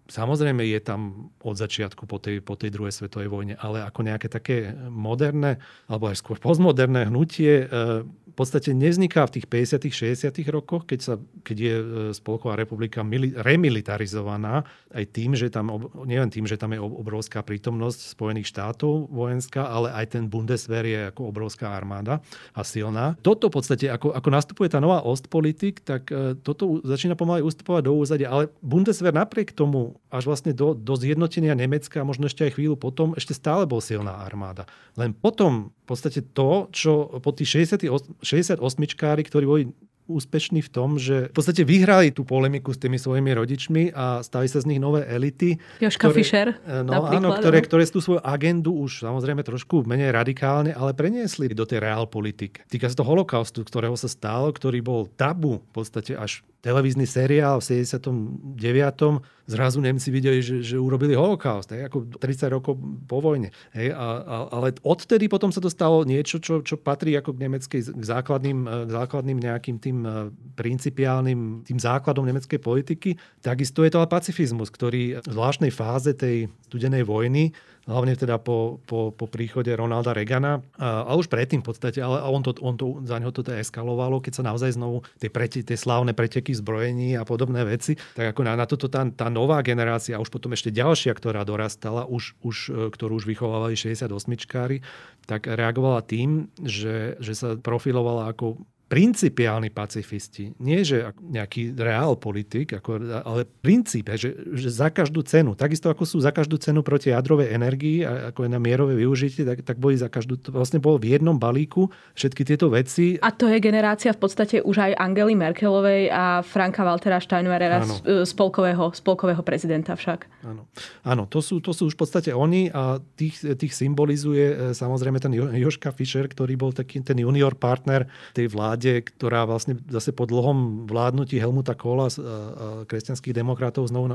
Samozrejme 0.05 0.61
je 0.69 0.79
tam 0.85 1.31
od 1.41 1.57
začiatku 1.57 2.05
po 2.05 2.21
tej, 2.21 2.37
po 2.45 2.53
tej 2.53 2.69
druhej 2.69 2.93
svetovej 2.93 3.25
vojne, 3.25 3.55
ale 3.57 3.81
ako 3.81 4.05
nejaké 4.05 4.29
také 4.29 4.69
moderné, 4.85 5.57
alebo 5.89 6.13
aj 6.13 6.21
skôr 6.21 6.37
postmoderné 6.37 7.09
hnutie, 7.09 7.65
e, 7.65 8.05
v 8.05 8.43
podstate 8.43 8.75
nevzniká 8.75 9.23
v 9.31 9.39
tých 9.39 9.47
50 9.47 10.19
60 10.19 10.27
rokoch, 10.51 10.83
keď, 10.83 10.99
sa, 10.99 11.13
keď 11.47 11.57
je 11.57 11.75
e, 11.79 11.85
Spolková 12.11 12.59
republika 12.59 12.99
mili, 12.99 13.31
remilitarizovaná, 13.31 14.67
aj 14.91 15.05
tým, 15.15 15.39
že 15.39 15.47
tam, 15.47 15.71
nielen 16.03 16.27
tým, 16.27 16.43
že 16.43 16.59
tam 16.59 16.75
je 16.75 16.83
obrovská 16.83 17.39
prítomnosť 17.47 18.11
Spojených 18.11 18.51
štátov 18.51 19.07
vojenská, 19.07 19.63
ale 19.71 19.95
aj 19.95 20.19
ten 20.19 20.27
Bundeswehr 20.27 20.83
je 20.83 20.99
ako 21.15 21.31
obrovská 21.31 21.71
armáda 21.71 22.19
a 22.51 22.61
silná. 22.67 23.15
Toto 23.23 23.47
v 23.47 23.55
podstate, 23.55 23.87
ako, 23.87 24.11
ako 24.11 24.29
nastupuje 24.29 24.67
tá 24.67 24.83
nová 24.83 24.99
Ostpolitik, 25.07 25.79
tak 25.87 26.11
e, 26.11 26.35
toto 26.35 26.83
začína 26.83 27.15
pomaly 27.15 27.39
ustupovať 27.39 27.87
do 27.87 27.95
úzadia, 27.95 28.27
ale 28.27 28.51
Bundeswehr 28.59 29.15
napriek 29.15 29.55
tomu, 29.55 29.94
až 30.11 30.23
vlastne 30.29 30.51
do, 30.55 30.73
do 30.73 30.93
zjednotenia 30.95 31.57
Nemecka 31.57 32.01
a 32.01 32.07
možno 32.07 32.29
ešte 32.29 32.47
aj 32.47 32.55
chvíľu 32.59 32.75
potom, 32.79 33.13
ešte 33.13 33.35
stále 33.35 33.67
bol 33.67 33.83
silná 33.83 34.23
armáda. 34.23 34.69
Len 34.95 35.11
potom 35.11 35.71
v 35.71 35.85
podstate 35.85 36.21
to, 36.21 36.71
čo 36.71 37.19
po 37.19 37.31
tých 37.35 37.67
60 37.67 37.87
68-čkári, 38.23 39.21
ktorí 39.25 39.45
boli 39.45 39.63
úspešní 40.05 40.61
v 40.61 40.69
tom, 40.69 41.01
že 41.01 41.33
v 41.33 41.35
podstate 41.35 41.65
vyhrali 41.65 42.13
tú 42.13 42.21
polemiku 42.25 42.73
s 42.73 42.79
tými 42.79 43.01
svojimi 43.01 43.33
rodičmi 43.33 43.83
a 43.93 44.21
stali 44.21 44.45
sa 44.45 44.61
z 44.61 44.69
nich 44.69 44.81
nové 44.81 45.01
elity. 45.09 45.57
Joška 45.81 46.09
ktoré, 46.09 46.15
Fischer 46.15 46.47
no, 46.85 47.09
áno, 47.09 47.33
ktoré, 47.33 47.59
ktoré 47.65 47.83
tú 47.89 48.01
svoju 48.01 48.21
agendu 48.21 48.73
už 48.73 49.01
samozrejme 49.01 49.41
trošku 49.41 49.85
menej 49.85 50.13
radikálne, 50.13 50.77
ale 50.77 50.93
preniesli 50.93 51.49
do 51.57 51.65
tej 51.65 51.81
realpolitik. 51.81 52.65
Týka 52.69 52.89
sa 52.89 53.01
to 53.01 53.05
holokaustu, 53.05 53.65
ktorého 53.65 53.97
sa 53.97 54.09
stalo, 54.09 54.53
ktorý 54.53 54.79
bol 54.85 55.09
tabu 55.17 55.61
v 55.61 55.71
podstate 55.73 56.13
až 56.13 56.45
televízny 56.65 57.05
seriál 57.05 57.61
v 57.61 57.85
79. 57.85 59.21
Zrazu 59.45 59.77
Nemci 59.77 60.09
videli, 60.09 60.41
že, 60.41 60.65
že 60.65 60.81
urobili 60.81 61.13
holokaust, 61.13 61.69
hej, 61.69 61.85
ako 61.85 62.17
30 62.17 62.49
rokov 62.49 62.73
po 63.05 63.21
vojne. 63.21 63.53
Hej, 63.77 63.93
a, 63.93 64.07
a, 64.25 64.35
ale 64.49 64.73
odtedy 64.81 65.29
potom 65.29 65.53
sa 65.53 65.61
to 65.61 65.69
stalo 65.69 66.01
niečo, 66.01 66.41
čo, 66.41 66.65
čo 66.65 66.81
patrí 66.81 67.13
ako 67.13 67.37
k 67.37 67.41
nemeckej 67.45 67.81
k 67.93 68.03
základným, 68.03 68.65
k 68.65 68.89
základným 68.89 69.37
nejakým 69.37 69.77
tým 69.77 69.97
e, 70.01 70.33
principiálnym 70.57 71.61
tým 71.61 71.77
základom 71.77 72.25
nemeckej 72.25 72.57
politiky. 72.57 73.21
Takisto 73.45 73.85
je 73.85 73.93
to 73.93 74.01
ale 74.01 74.09
pacifizmus, 74.09 74.73
ktorý 74.73 75.21
v 75.21 75.29
zvláštnej 75.29 75.69
fáze 75.69 76.17
tej 76.17 76.49
studenej 76.65 77.05
vojny 77.05 77.53
hlavne 77.85 78.17
teda 78.17 78.41
po, 78.41 78.81
po, 78.89 79.13
po 79.13 79.25
príchode 79.29 79.69
Ronalda 79.69 80.11
Regana. 80.11 80.61
A, 80.77 81.05
a 81.05 81.11
už 81.13 81.29
predtým 81.29 81.61
v 81.61 81.69
podstate, 81.69 82.01
ale 82.01 82.21
on 82.25 82.41
to, 82.41 82.51
on 82.61 82.75
to, 82.75 83.01
za 83.05 83.21
neho 83.21 83.29
to 83.29 83.45
teda 83.45 83.61
eskalovalo, 83.61 84.19
keď 84.21 84.41
sa 84.41 84.43
naozaj 84.43 84.73
znovu 84.73 85.05
tie, 85.21 85.29
prete, 85.29 85.61
tie 85.61 85.77
slávne 85.77 86.17
preteky 86.17 86.51
zbrojení 86.57 87.13
a 87.15 87.23
podobné 87.23 87.61
veci, 87.63 87.93
tak 88.17 88.33
ako 88.33 88.41
na, 88.41 88.57
na 88.57 88.65
toto 88.65 88.89
tá, 88.89 89.05
tá 89.13 89.29
nová 89.29 89.61
generácia, 89.61 90.17
a 90.17 90.23
už 90.23 90.33
potom 90.33 90.53
ešte 90.57 90.73
ďalšia, 90.73 91.13
ktorá 91.13 91.45
dorastala, 91.45 92.09
už, 92.09 92.33
už, 92.41 92.57
e, 92.73 92.81
ktorú 92.89 93.21
už 93.21 93.29
vychovávali 93.29 93.77
68-čkári, 93.77 94.81
tak 95.29 95.45
reagovala 95.45 96.01
tým, 96.05 96.49
že, 96.61 97.17
že 97.21 97.33
sa 97.37 97.57
profilovala 97.57 98.33
ako 98.33 98.61
principiálni 98.85 99.73
pacifisti, 99.73 100.53
nie 100.61 100.85
že 100.85 101.09
nejaký 101.17 101.73
reál 101.73 102.13
politik, 102.21 102.77
ako, 102.77 103.01
ale 103.25 103.49
princíp, 103.49 104.13
že, 104.13 104.37
že 104.53 104.69
za 104.69 104.93
každú 104.93 105.25
cenu, 105.25 105.57
takisto 105.57 105.89
ako 105.89 106.05
sú 106.05 106.21
za 106.21 106.29
každú 106.29 106.61
cenu 106.61 106.85
proti 106.85 107.09
jadrovej 107.09 107.49
energii, 107.49 108.05
ako 108.05 108.45
je 108.45 108.49
na 108.53 108.61
mierové 108.61 108.93
využitie, 109.01 109.41
tak, 109.41 109.65
tak 109.65 109.81
boli 109.81 109.97
za 109.97 110.05
každú, 110.05 110.37
to 110.37 110.53
vlastne 110.53 110.77
bolo 110.77 111.01
v 111.01 111.17
jednom 111.17 111.33
balíku 111.33 111.89
všetky 112.13 112.45
tieto 112.45 112.69
veci. 112.69 113.17
A 113.25 113.33
to 113.33 113.49
je 113.49 113.57
generácia 113.57 114.13
v 114.13 114.21
podstate 114.21 114.61
už 114.61 114.77
aj 114.77 114.91
Angely 115.01 115.33
Merkelovej 115.33 116.13
a 116.13 116.45
Franka 116.45 116.85
Waltera 116.85 117.17
Steinmeiera, 117.17 117.81
e, 117.81 118.21
spolkového, 118.21 118.93
spolkového 118.93 119.41
prezidenta 119.41 119.97
však. 119.97 120.45
Áno, 120.45 120.69
Áno 121.01 121.25
to, 121.25 121.41
sú, 121.41 121.57
to 121.57 121.73
sú 121.73 121.89
už 121.89 121.97
v 121.97 122.01
podstate 122.05 122.29
oni 122.37 122.69
a 122.69 123.01
tých, 123.17 123.41
tých 123.57 123.73
symbolizuje 123.73 124.45
e, 124.45 124.55
samozrejme 124.77 125.17
ten 125.17 125.33
Joška 125.33 125.89
Fischer, 125.89 126.29
ktorý 126.29 126.53
bol 126.53 126.69
taký 126.69 127.01
ten 127.01 127.17
junior 127.17 127.57
partner 127.57 128.05
tej 128.37 128.53
vlády 128.53 128.74
vláde, 128.75 129.07
ktorá 129.07 129.47
vlastne 129.47 129.79
zase 129.87 130.11
po 130.11 130.27
dlhom 130.27 130.83
vládnutí 130.83 131.39
Helmuta 131.39 131.71
Kohla 131.71 132.11
a 132.11 132.83
kresťanských 132.83 133.31
demokratov 133.31 133.87
znovu 133.87 134.11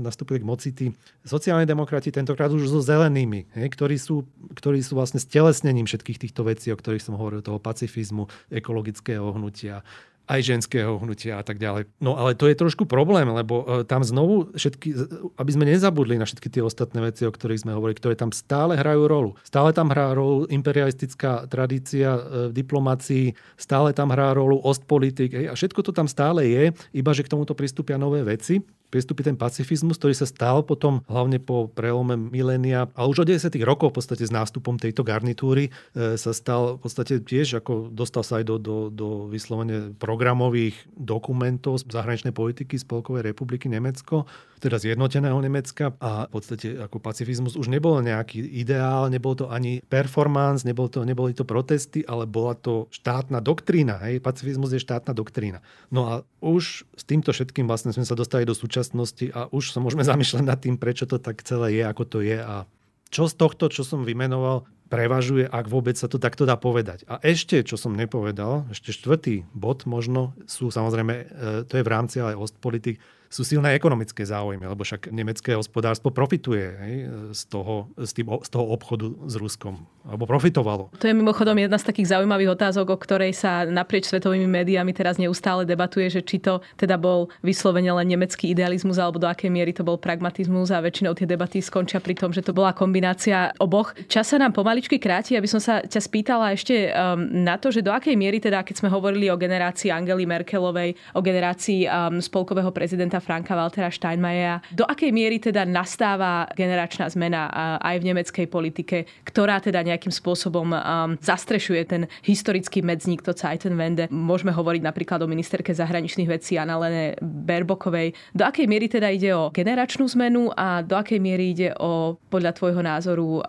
nastúpili 0.00 0.40
k 0.40 0.48
moci 0.48 0.72
tí 0.72 0.86
sociálni 1.28 1.68
demokrati, 1.68 2.08
tentokrát 2.08 2.48
už 2.48 2.72
so 2.72 2.80
zelenými, 2.80 3.52
hej, 3.52 3.68
ktorí, 3.68 4.00
sú, 4.00 4.24
ktorí 4.56 4.80
sú 4.80 4.96
vlastne 4.96 5.20
stelesnením 5.20 5.84
všetkých 5.84 6.24
týchto 6.24 6.48
vecí, 6.48 6.72
o 6.72 6.80
ktorých 6.80 7.04
som 7.04 7.20
hovoril, 7.20 7.44
toho 7.44 7.60
pacifizmu, 7.60 8.32
ekologického 8.48 9.28
hnutia, 9.36 9.84
aj 10.30 10.40
ženského 10.46 10.94
hnutia 11.02 11.42
a 11.42 11.44
tak 11.44 11.58
ďalej. 11.58 11.90
No 11.98 12.14
ale 12.14 12.38
to 12.38 12.46
je 12.46 12.54
trošku 12.54 12.86
problém, 12.86 13.26
lebo 13.26 13.66
e, 13.66 13.82
tam 13.82 14.06
znovu 14.06 14.54
všetky, 14.54 14.94
aby 15.34 15.50
sme 15.50 15.66
nezabudli 15.66 16.14
na 16.14 16.22
všetky 16.22 16.46
tie 16.46 16.62
ostatné 16.62 17.02
veci, 17.02 17.26
o 17.26 17.34
ktorých 17.34 17.66
sme 17.66 17.74
hovorili, 17.74 17.98
ktoré 17.98 18.14
tam 18.14 18.30
stále 18.30 18.78
hrajú 18.78 19.10
rolu. 19.10 19.30
Stále 19.42 19.74
tam 19.74 19.90
hrá 19.90 20.14
rolu 20.14 20.46
imperialistická 20.46 21.50
tradícia 21.50 22.14
e, 22.14 22.20
v 22.48 22.52
diplomácii, 22.54 23.34
stále 23.58 23.90
tam 23.90 24.14
hrá 24.14 24.30
rolu 24.30 24.62
ostpolitik 24.62 25.50
a 25.50 25.58
všetko 25.58 25.82
to 25.82 25.90
tam 25.90 26.06
stále 26.06 26.46
je, 26.46 26.70
iba 26.94 27.10
že 27.10 27.26
k 27.26 27.32
tomuto 27.34 27.58
pristúpia 27.58 27.98
nové 27.98 28.22
veci 28.22 28.62
pristúpi 28.90 29.22
ten 29.22 29.38
pacifizmus, 29.38 29.96
ktorý 29.96 30.12
sa 30.18 30.26
stal 30.26 30.66
potom 30.66 31.00
hlavne 31.06 31.38
po 31.38 31.70
prelome 31.70 32.18
milénia 32.18 32.90
a 32.98 33.06
už 33.06 33.24
od 33.24 33.30
10 33.30 33.54
rokov 33.62 33.94
v 33.94 33.96
podstate 34.02 34.26
s 34.26 34.34
nástupom 34.34 34.76
tejto 34.76 35.06
garnitúry 35.06 35.70
e, 35.70 36.18
sa 36.18 36.34
stal 36.34 36.76
v 36.76 36.80
podstate 36.82 37.22
tiež, 37.22 37.62
ako 37.62 37.88
dostal 37.94 38.26
sa 38.26 38.42
aj 38.42 38.44
do, 38.50 38.56
do, 38.58 38.76
do 38.90 39.08
vyslovene 39.30 39.94
programových 39.96 40.76
dokumentov 40.98 41.80
z 41.80 41.88
zahraničnej 41.88 42.34
politiky 42.34 42.76
Spolkovej 42.76 43.30
republiky 43.30 43.70
Nemecko, 43.70 44.26
teda 44.60 44.76
zjednoteného 44.76 45.40
Nemecka 45.40 45.96
a 46.02 46.28
v 46.28 46.30
podstate 46.36 46.76
ako 46.76 47.00
pacifizmus 47.00 47.56
už 47.56 47.72
nebol 47.72 47.96
nejaký 48.04 48.44
ideál, 48.44 49.08
nebol 49.08 49.32
to 49.32 49.48
ani 49.48 49.80
performance, 49.88 50.68
nebol 50.68 50.92
to, 50.92 51.06
neboli 51.06 51.32
to 51.32 51.48
protesty, 51.48 52.04
ale 52.04 52.28
bola 52.28 52.52
to 52.52 52.90
štátna 52.92 53.40
doktrína. 53.40 53.96
Hej? 54.04 54.20
Pacifizmus 54.20 54.76
je 54.76 54.82
štátna 54.82 55.16
doktrína. 55.16 55.64
No 55.88 56.00
a 56.10 56.14
už 56.44 56.84
s 56.84 57.02
týmto 57.08 57.32
všetkým 57.32 57.64
vlastne 57.64 57.96
sme 57.96 58.04
sa 58.04 58.12
dostali 58.12 58.44
do 58.44 58.52
súčasnosti 58.52 58.79
súčasnosti 58.80 59.28
a 59.36 59.52
už 59.52 59.76
sa 59.76 59.78
môžeme 59.84 60.04
zamýšľať 60.10 60.44
nad 60.44 60.56
tým, 60.56 60.80
prečo 60.80 61.04
to 61.04 61.20
tak 61.20 61.44
celé 61.44 61.76
je, 61.76 61.82
ako 61.84 62.04
to 62.08 62.18
je 62.24 62.40
a 62.40 62.64
čo 63.10 63.26
z 63.26 63.34
tohto, 63.36 63.66
čo 63.68 63.82
som 63.82 64.06
vymenoval, 64.06 64.64
prevažuje, 64.86 65.46
ak 65.46 65.66
vôbec 65.66 65.98
sa 65.98 66.06
to 66.06 66.22
takto 66.22 66.46
dá 66.46 66.54
povedať. 66.54 67.02
A 67.10 67.18
ešte, 67.22 67.62
čo 67.66 67.74
som 67.74 67.94
nepovedal, 67.94 68.70
ešte 68.70 68.94
štvrtý 68.94 69.46
bod 69.50 69.82
možno 69.86 70.34
sú 70.46 70.70
samozrejme, 70.70 71.14
e, 71.14 71.24
to 71.66 71.78
je 71.78 71.86
v 71.86 71.90
rámci 71.90 72.22
ale 72.22 72.38
Ostpolitik, 72.38 73.02
sú 73.30 73.46
silné 73.46 73.78
ekonomické 73.78 74.26
záujmy, 74.26 74.66
lebo 74.66 74.82
však 74.82 75.14
nemecké 75.14 75.54
hospodárstvo 75.54 76.10
profituje 76.10 76.66
hej, 76.82 76.94
z, 77.30 77.42
toho, 77.46 77.86
z, 77.94 78.10
tým, 78.10 78.26
z 78.42 78.50
toho 78.50 78.66
obchodu 78.74 79.06
s 79.30 79.38
Ruskom. 79.38 79.86
Alebo 80.02 80.26
profitovalo. 80.26 80.90
To 80.98 81.06
je 81.06 81.14
mimochodom 81.14 81.54
jedna 81.54 81.78
z 81.78 81.86
takých 81.86 82.10
zaujímavých 82.18 82.58
otázok, 82.58 82.90
o 82.90 82.98
ktorej 82.98 83.30
sa 83.38 83.62
naprieč 83.70 84.10
svetovými 84.10 84.50
médiami 84.50 84.90
teraz 84.90 85.14
neustále 85.14 85.62
debatuje, 85.62 86.10
že 86.10 86.26
či 86.26 86.42
to 86.42 86.58
teda 86.74 86.98
bol 86.98 87.30
vyslovene 87.46 87.94
len 87.94 88.10
nemecký 88.10 88.50
idealizmus, 88.50 88.98
alebo 88.98 89.22
do 89.22 89.30
akej 89.30 89.46
miery 89.46 89.70
to 89.70 89.86
bol 89.86 89.94
pragmatizmus 89.94 90.74
a 90.74 90.82
väčšinou 90.82 91.14
tie 91.14 91.30
debaty 91.30 91.62
skončia 91.62 92.02
pri 92.02 92.18
tom, 92.18 92.34
že 92.34 92.42
to 92.42 92.50
bola 92.50 92.74
kombinácia 92.74 93.54
oboch. 93.62 93.94
Čas 94.10 94.34
sa 94.34 94.42
nám 94.42 94.58
pomaličky 94.58 94.98
kráti, 94.98 95.38
aby 95.38 95.46
som 95.46 95.62
sa 95.62 95.86
ťa 95.86 96.02
spýtala 96.02 96.50
ešte 96.50 96.90
um, 96.90 97.46
na 97.46 97.54
to, 97.62 97.70
že 97.70 97.86
do 97.86 97.94
akej 97.94 98.18
miery 98.18 98.42
teda, 98.42 98.66
keď 98.66 98.82
sme 98.82 98.90
hovorili 98.90 99.30
o 99.30 99.38
generácii 99.38 99.94
Angely 99.94 100.26
Merkelovej, 100.26 100.98
o 101.14 101.20
generácii 101.22 101.86
um, 101.86 102.18
spolkového 102.18 102.74
prezidenta 102.74 103.19
Franka 103.20 103.54
Waltera 103.54 103.92
Steinmeiera. 103.92 104.64
Do 104.74 104.88
akej 104.88 105.12
miery 105.14 105.38
teda 105.38 105.68
nastáva 105.68 106.48
generačná 106.56 107.06
zmena 107.12 107.48
aj 107.78 107.96
v 108.00 108.06
nemeckej 108.12 108.46
politike, 108.48 108.96
ktorá 109.22 109.60
teda 109.60 109.84
nejakým 109.84 110.10
spôsobom 110.10 110.72
zastrešuje 111.20 111.82
ten 111.86 112.02
historický 112.24 112.80
medzník, 112.80 113.22
to 113.22 113.36
Zeitenwende. 113.36 114.10
Môžeme 114.10 114.50
hovoriť 114.50 114.82
napríklad 114.82 115.20
o 115.22 115.30
ministerke 115.30 115.70
zahraničných 115.76 116.28
vecí 116.28 116.56
Annalene 116.56 117.14
Berbokovej. 117.20 118.16
Do 118.34 118.48
akej 118.48 118.66
miery 118.66 118.88
teda 118.88 119.12
ide 119.12 119.36
o 119.36 119.52
generačnú 119.52 120.08
zmenu 120.18 120.50
a 120.56 120.82
do 120.82 120.96
akej 120.96 121.20
miery 121.22 121.52
ide 121.52 121.68
o, 121.78 122.16
podľa 122.28 122.52
tvojho 122.56 122.82
názoru, 122.82 123.44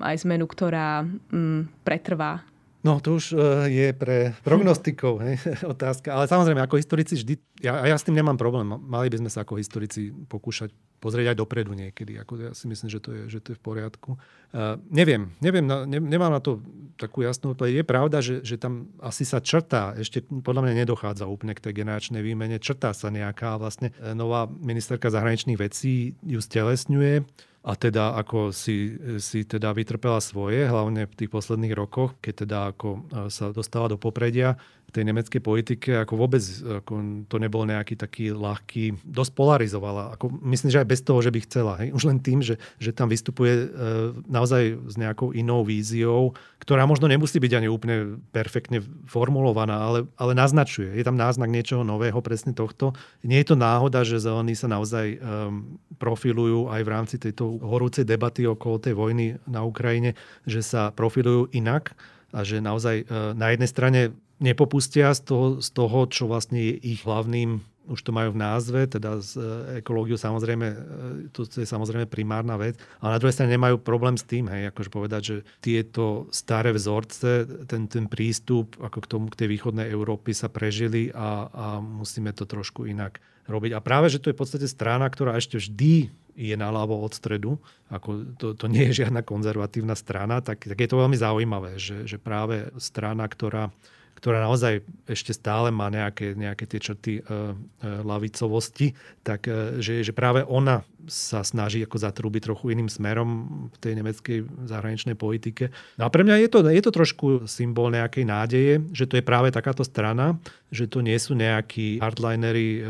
aj 0.00 0.16
zmenu, 0.24 0.44
ktorá 0.48 1.04
pretrvá 1.84 2.42
No 2.80 2.96
to 2.96 3.20
už 3.20 3.36
uh, 3.36 3.68
je 3.68 3.92
pre 3.92 4.32
prognostikov 4.40 5.20
hej, 5.20 5.36
otázka. 5.74 6.16
Ale 6.16 6.24
samozrejme, 6.24 6.64
ako 6.64 6.80
historici 6.80 7.12
vždy, 7.12 7.36
ja, 7.60 7.84
ja 7.84 7.96
s 7.96 8.04
tým 8.04 8.16
nemám 8.16 8.40
problém. 8.40 8.66
Mali 8.66 9.12
by 9.12 9.20
sme 9.20 9.30
sa 9.30 9.44
ako 9.44 9.60
historici 9.60 10.10
pokúšať 10.10 10.72
pozrieť 11.00 11.32
aj 11.32 11.40
dopredu 11.40 11.72
niekedy. 11.72 12.20
Ako 12.20 12.32
ja 12.36 12.52
si 12.52 12.68
myslím, 12.68 12.92
že 12.92 13.00
to 13.00 13.10
je, 13.16 13.22
že 13.32 13.38
to 13.40 13.48
je 13.52 13.56
v 13.56 13.64
poriadku. 13.64 14.20
Uh, 14.52 14.76
neviem, 14.92 15.32
neviem 15.40 15.64
ne, 15.64 15.96
nemám 15.96 16.28
na 16.28 16.44
to 16.44 16.60
takú 17.00 17.24
jasnú 17.24 17.56
odpoveď. 17.56 17.80
Je 17.80 17.86
pravda, 17.88 18.18
že, 18.20 18.44
že 18.44 18.60
tam 18.60 18.92
asi 19.00 19.24
sa 19.24 19.40
črtá, 19.40 19.96
ešte 19.96 20.20
podľa 20.20 20.68
mňa 20.68 20.84
nedochádza 20.84 21.24
úplne 21.24 21.56
k 21.56 21.64
tej 21.64 21.80
generačnej 21.80 22.20
výmene, 22.20 22.60
črtá 22.60 22.92
sa 22.92 23.08
nejaká 23.08 23.56
vlastne 23.56 23.96
nová 24.12 24.44
ministerka 24.44 25.08
zahraničných 25.08 25.56
vecí 25.56 26.12
ju 26.20 26.40
stelesňuje 26.44 27.24
a 27.60 27.72
teda 27.76 28.16
ako 28.16 28.56
si, 28.56 28.96
si 29.20 29.44
teda 29.44 29.76
vytrpela 29.76 30.16
svoje, 30.24 30.64
hlavne 30.64 31.04
v 31.04 31.16
tých 31.16 31.28
posledných 31.28 31.76
rokoch, 31.76 32.16
keď 32.24 32.34
teda 32.44 32.58
ako 32.72 32.88
sa 33.28 33.52
dostala 33.52 33.92
do 33.92 34.00
popredia 34.00 34.56
tej 34.90 35.04
nemeckej 35.06 35.40
politike, 35.40 35.90
ako 36.02 36.14
vôbec 36.18 36.42
ako 36.82 37.24
to 37.30 37.36
nebol 37.38 37.62
nejaký 37.62 37.94
taký 37.94 38.34
ľahký, 38.34 39.00
dosť 39.06 39.32
polarizovala. 39.34 40.18
Ako, 40.18 40.30
myslím, 40.44 40.70
že 40.74 40.80
aj 40.82 40.88
bez 40.90 41.00
toho, 41.00 41.22
že 41.22 41.30
by 41.30 41.38
chcela. 41.46 41.72
Hej? 41.80 41.94
Už 41.94 42.04
len 42.10 42.18
tým, 42.18 42.42
že, 42.42 42.58
že 42.82 42.90
tam 42.90 43.08
vystupuje 43.08 43.54
e, 43.54 43.66
naozaj 44.26 44.76
s 44.90 44.94
nejakou 44.98 45.30
inou 45.30 45.62
víziou, 45.62 46.34
ktorá 46.58 46.84
možno 46.84 47.06
nemusí 47.06 47.38
byť 47.38 47.52
ani 47.56 47.68
úplne 47.70 48.20
perfektne 48.34 48.82
formulovaná, 49.06 49.80
ale, 49.80 49.98
ale 50.18 50.32
naznačuje. 50.34 50.92
Je 50.92 51.04
tam 51.06 51.16
náznak 51.16 51.48
niečoho 51.48 51.86
nového, 51.86 52.18
presne 52.20 52.52
tohto. 52.52 52.92
Nie 53.24 53.40
je 53.40 53.54
to 53.54 53.56
náhoda, 53.56 54.02
že 54.02 54.20
zelení 54.20 54.58
sa 54.58 54.68
naozaj 54.68 55.06
e, 55.14 55.18
profilujú 55.96 56.68
aj 56.68 56.80
v 56.82 56.92
rámci 56.92 57.16
tejto 57.16 57.62
horúcej 57.62 58.02
debaty 58.02 58.44
okolo 58.44 58.82
tej 58.82 58.94
vojny 58.98 59.38
na 59.46 59.62
Ukrajine, 59.62 60.18
že 60.44 60.60
sa 60.60 60.90
profilujú 60.90 61.52
inak 61.54 61.94
a 62.30 62.40
že 62.46 62.62
naozaj 62.62 62.96
e, 63.02 63.04
na 63.34 63.52
jednej 63.52 63.70
strane 63.70 64.00
nepopustia 64.40 65.12
z 65.12 65.20
toho, 65.26 65.46
z 65.60 65.68
toho, 65.70 65.98
čo 66.08 66.24
vlastne 66.30 66.58
je 66.58 66.74
ich 66.80 67.04
hlavným 67.04 67.60
už 67.90 68.06
to 68.06 68.14
majú 68.14 68.38
v 68.38 68.42
názve, 68.44 68.80
teda 68.86 69.18
z 69.18 69.34
e, 69.34 69.82
ekológiu 69.82 70.14
samozrejme, 70.14 70.66
e, 70.70 70.76
to 71.34 71.42
je 71.42 71.66
samozrejme 71.66 72.06
primárna 72.06 72.54
vec, 72.54 72.78
ale 73.02 73.16
na 73.16 73.20
druhej 73.20 73.34
strane 73.34 73.56
nemajú 73.58 73.82
problém 73.82 74.14
s 74.14 74.22
tým, 74.22 74.46
hej, 74.46 74.70
akože 74.70 74.90
povedať, 74.94 75.22
že 75.26 75.36
tieto 75.58 76.30
staré 76.30 76.70
vzorce, 76.70 77.48
ten, 77.66 77.90
ten 77.90 78.06
prístup 78.06 78.78
ako 78.78 78.98
k 79.02 79.10
tomu, 79.10 79.26
k 79.34 79.38
tej 79.42 79.48
východnej 79.50 79.90
Európy 79.90 80.30
sa 80.30 80.46
prežili 80.46 81.10
a, 81.10 81.50
a 81.50 81.66
musíme 81.82 82.30
to 82.30 82.46
trošku 82.46 82.86
inak 82.86 83.18
robiť. 83.50 83.74
A 83.74 83.82
práve, 83.82 84.06
že 84.06 84.22
to 84.22 84.30
je 84.30 84.36
v 84.38 84.42
podstate 84.46 84.66
strana, 84.70 85.10
ktorá 85.10 85.34
ešte 85.34 85.58
vždy 85.58 86.14
je 86.40 86.56
naľavo 86.56 87.04
od 87.04 87.12
stredu, 87.12 87.60
ako 87.92 88.24
to, 88.40 88.56
to 88.56 88.66
nie 88.72 88.88
je 88.88 89.04
žiadna 89.04 89.20
konzervatívna 89.20 89.92
strana, 89.92 90.40
tak, 90.40 90.64
tak 90.64 90.78
je 90.80 90.88
to 90.88 90.96
veľmi 90.96 91.16
zaujímavé, 91.20 91.76
že, 91.76 92.08
že 92.08 92.16
práve 92.16 92.72
strana, 92.80 93.28
ktorá 93.28 93.68
ktorá 94.20 94.44
naozaj 94.44 94.84
ešte 95.08 95.32
stále 95.32 95.72
má 95.72 95.88
nejaké, 95.88 96.36
nejaké 96.36 96.68
tie 96.68 96.76
črty 96.76 97.12
e, 97.18 97.22
e, 97.24 97.54
lavicovosti, 98.04 98.92
tak 99.24 99.48
e, 99.48 99.80
že, 99.80 100.04
že 100.04 100.12
práve 100.12 100.44
ona 100.44 100.84
sa 101.06 101.40
snaží 101.46 101.80
ako 101.80 101.96
zatrúbiť 101.96 102.50
trochu 102.50 102.74
iným 102.74 102.90
smerom 102.90 103.28
v 103.72 103.76
tej 103.80 103.92
nemeckej 103.96 104.38
zahraničnej 104.66 105.16
politike. 105.16 105.72
No 105.96 106.06
a 106.06 106.12
pre 106.12 106.26
mňa 106.26 106.44
je 106.44 106.48
to, 106.50 106.58
je 106.66 106.82
to 106.82 106.92
trošku 106.92 107.26
symbol 107.46 107.88
nejakej 107.88 108.24
nádeje, 108.26 108.72
že 108.90 109.06
to 109.06 109.16
je 109.16 109.24
práve 109.24 109.54
takáto 109.54 109.86
strana, 109.86 110.36
že 110.70 110.86
to 110.86 111.02
nie 111.02 111.18
sú 111.18 111.34
nejakí 111.38 111.98
hardlinery, 112.02 112.68
e, 112.78 112.80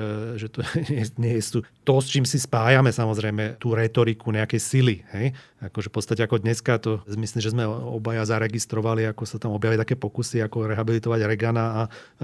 že 0.40 0.48
to 0.48 0.64
nie, 0.90 1.04
nie 1.20 1.36
sú 1.44 1.60
to, 1.84 1.98
s 1.98 2.08
čím 2.08 2.24
si 2.24 2.40
spájame 2.40 2.94
samozrejme 2.94 3.60
tú 3.60 3.76
retoriku 3.76 4.30
nejakej 4.30 4.60
sily. 4.60 4.96
Hej? 5.12 5.36
Akože 5.60 5.92
v 5.92 5.94
podstate 6.00 6.22
ako 6.24 6.40
dneska 6.40 6.80
to, 6.80 7.04
myslím, 7.04 7.44
že 7.44 7.52
sme 7.52 7.68
obaja 7.68 8.24
zaregistrovali, 8.24 9.04
ako 9.10 9.28
sa 9.28 9.36
tam 9.36 9.52
objavili 9.52 9.76
také 9.76 9.92
pokusy, 9.92 10.40
ako 10.40 10.72
rehabilitovať 10.72 11.20
Regana 11.28 11.64
a 11.68 11.82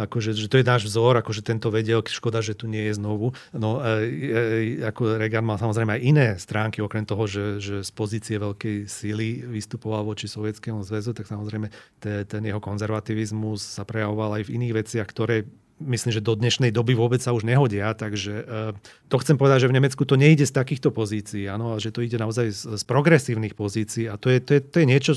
akože, 0.09 0.32
že 0.32 0.49
to 0.49 0.57
je 0.57 0.64
náš 0.64 0.89
vzor, 0.89 1.20
akože 1.20 1.45
tento 1.45 1.68
vedel, 1.68 2.01
škoda, 2.01 2.41
že 2.41 2.57
tu 2.57 2.64
nie 2.64 2.89
je 2.89 2.97
znovu. 2.97 3.37
No, 3.53 3.84
e, 3.84 4.80
e, 4.80 4.87
ako 4.87 5.20
Regan 5.20 5.45
mal 5.45 5.61
samozrejme 5.61 5.76
aj 5.85 6.01
iné 6.01 6.29
stránky, 6.41 6.81
okrem 6.81 7.05
toho, 7.05 7.29
že, 7.29 7.61
že 7.61 7.77
z 7.85 7.91
pozície 7.93 8.41
veľkej 8.41 8.89
síly 8.89 9.45
vystupoval 9.45 10.09
voči 10.09 10.24
Sovietskému 10.24 10.81
zväzu, 10.81 11.12
tak 11.12 11.29
samozrejme 11.29 11.68
ten 12.01 12.43
jeho 12.43 12.57
konzervativizmus 12.57 13.61
sa 13.61 13.85
prejavoval 13.85 14.41
aj 14.41 14.49
v 14.49 14.55
iných 14.57 14.72
veciach, 14.81 15.05
ktoré 15.05 15.45
myslím, 15.81 16.12
že 16.16 16.24
do 16.24 16.33
dnešnej 16.33 16.72
doby 16.72 16.97
vôbec 16.97 17.20
sa 17.20 17.37
už 17.37 17.45
nehodia, 17.45 17.93
takže 17.93 18.35
uh, 18.41 18.72
to 19.12 19.20
chcem 19.20 19.37
povedať, 19.37 19.68
že 19.68 19.70
v 19.70 19.77
Nemecku 19.77 20.09
to 20.09 20.16
nejde 20.16 20.49
z 20.49 20.57
takýchto 20.57 20.89
pozícií, 20.89 21.45
áno, 21.53 21.77
že 21.77 21.93
to 21.93 22.01
ide 22.01 22.16
naozaj 22.16 22.49
z, 22.49 22.61
z 22.81 22.83
progresívnych 22.89 23.53
pozícií 23.53 24.09
a 24.09 24.16
to 24.16 24.33
je, 24.33 24.41
to 24.41 24.57
je, 24.57 24.61
to 24.64 24.77
je 24.81 24.87
niečo, 24.89 25.12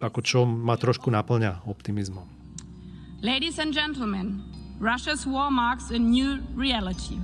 ako 0.00 0.24
čo 0.24 0.48
ma 0.48 0.80
trošku 0.80 1.12
naplňa 1.12 1.68
optimizmom. 1.68 2.24
Ladies 3.20 3.60
and 3.60 3.76
gentlemen, 3.76 4.40
Russia's 4.80 5.28
war 5.28 5.52
marks 5.52 5.92
a 5.92 6.00
new 6.00 6.40
reality. 6.56 7.20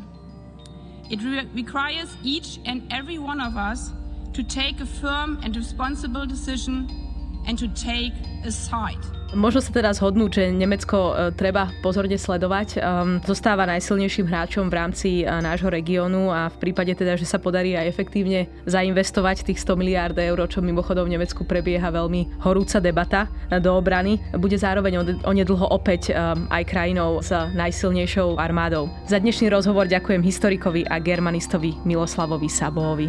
It 1.11 1.23
re- 1.23 1.49
requires 1.55 2.17
each 2.23 2.59
and 2.65 2.83
every 2.93 3.19
one 3.19 3.41
of 3.41 3.57
us 3.57 3.93
to 4.33 4.43
take 4.43 4.81
a 4.81 4.87
firm 4.87 5.39
and 5.43 5.57
responsible 5.57 6.27
decision 6.27 6.89
and 7.47 7.59
to 7.59 7.69
take 7.69 8.13
a 8.45 8.51
side. 8.51 9.05
Možno 9.35 9.59
sa 9.59 9.75
teda 9.75 9.91
zhodnú, 9.91 10.31
že 10.31 10.55
Nemecko 10.55 11.11
e, 11.11 11.13
treba 11.35 11.75
pozorne 11.83 12.15
sledovať. 12.15 12.79
Um, 12.79 13.19
zostáva 13.27 13.67
najsilnejším 13.67 14.31
hráčom 14.31 14.71
v 14.71 14.75
rámci 14.79 15.11
uh, 15.27 15.43
nášho 15.43 15.67
regiónu 15.67 16.31
a 16.31 16.47
v 16.47 16.57
prípade 16.63 16.95
teda, 16.95 17.19
že 17.19 17.27
sa 17.27 17.43
podarí 17.43 17.75
aj 17.75 17.91
efektívne 17.91 18.47
zainvestovať 18.71 19.43
tých 19.51 19.59
100 19.59 19.83
miliárd 19.83 20.17
eur, 20.23 20.39
čo 20.47 20.63
mimochodom 20.63 21.11
v 21.11 21.19
Nemecku 21.19 21.43
prebieha 21.43 21.91
veľmi 21.91 22.39
horúca 22.47 22.79
debata 22.79 23.27
do 23.59 23.75
obrany, 23.75 24.23
bude 24.39 24.55
zároveň 24.55 25.23
onedlho 25.27 25.67
opäť 25.75 26.15
aj 26.51 26.63
krajinou 26.67 27.19
s 27.19 27.35
najsilnejšou 27.35 28.39
armádou. 28.39 28.87
Za 29.11 29.19
dnešný 29.19 29.51
rozhovor 29.51 29.91
ďakujem 29.91 30.23
historikovi 30.23 30.87
a 30.87 31.03
germanistovi 31.03 31.83
Miloslavovi 31.83 32.49
Sabóvi. 32.51 33.09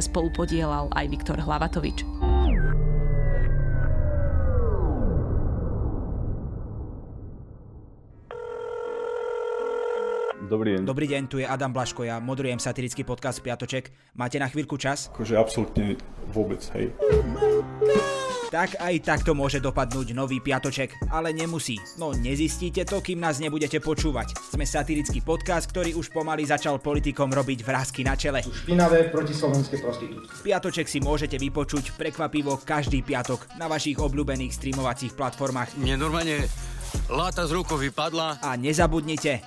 sa 0.00 0.08
spolu 0.08 0.32
podielal 0.32 0.88
aj 0.96 1.12
Viktor 1.12 1.36
Hlavatovič. 1.36 2.29
Dobrý 10.50 10.74
deň. 10.74 10.82
Dobrý 10.82 11.06
deň, 11.06 11.22
tu 11.30 11.38
je 11.38 11.46
Adam 11.46 11.70
Blaško, 11.70 12.02
ja 12.02 12.18
moderujem 12.18 12.58
satirický 12.58 13.06
podcast 13.06 13.38
Piatoček. 13.38 13.94
Máte 14.18 14.42
na 14.42 14.50
chvíľku 14.50 14.74
čas? 14.74 15.06
Akože 15.14 15.38
absolútne 15.38 15.94
vôbec, 16.34 16.58
hej. 16.74 16.90
Tak 18.50 18.82
aj 18.82 18.94
takto 19.06 19.30
môže 19.30 19.62
dopadnúť 19.62 20.10
nový 20.10 20.42
piatoček, 20.42 21.06
ale 21.14 21.30
nemusí. 21.30 21.78
No 22.02 22.10
nezistíte 22.10 22.82
to, 22.82 22.98
kým 22.98 23.22
nás 23.22 23.38
nebudete 23.38 23.78
počúvať. 23.78 24.34
Sme 24.50 24.66
satirický 24.66 25.22
podcast, 25.22 25.70
ktorý 25.70 25.94
už 25.94 26.10
pomaly 26.10 26.42
začal 26.42 26.82
politikom 26.82 27.30
robiť 27.30 27.62
vrázky 27.62 28.02
na 28.02 28.18
čele. 28.18 28.42
Špinavé 28.42 29.06
protislovenské 29.14 29.78
prostitútky. 29.78 30.34
Piatoček 30.42 30.90
si 30.90 30.98
môžete 30.98 31.38
vypočuť 31.38 31.94
prekvapivo 31.94 32.58
každý 32.66 33.06
piatok 33.06 33.54
na 33.54 33.70
vašich 33.70 34.02
obľúbených 34.02 34.50
streamovacích 34.58 35.14
platformách. 35.14 35.78
Mne 35.78 35.94
normálne 35.94 36.42
láta 37.06 37.46
z 37.46 37.54
rukou 37.54 37.78
vypadla. 37.78 38.42
A 38.42 38.58
nezabudnite, 38.58 39.46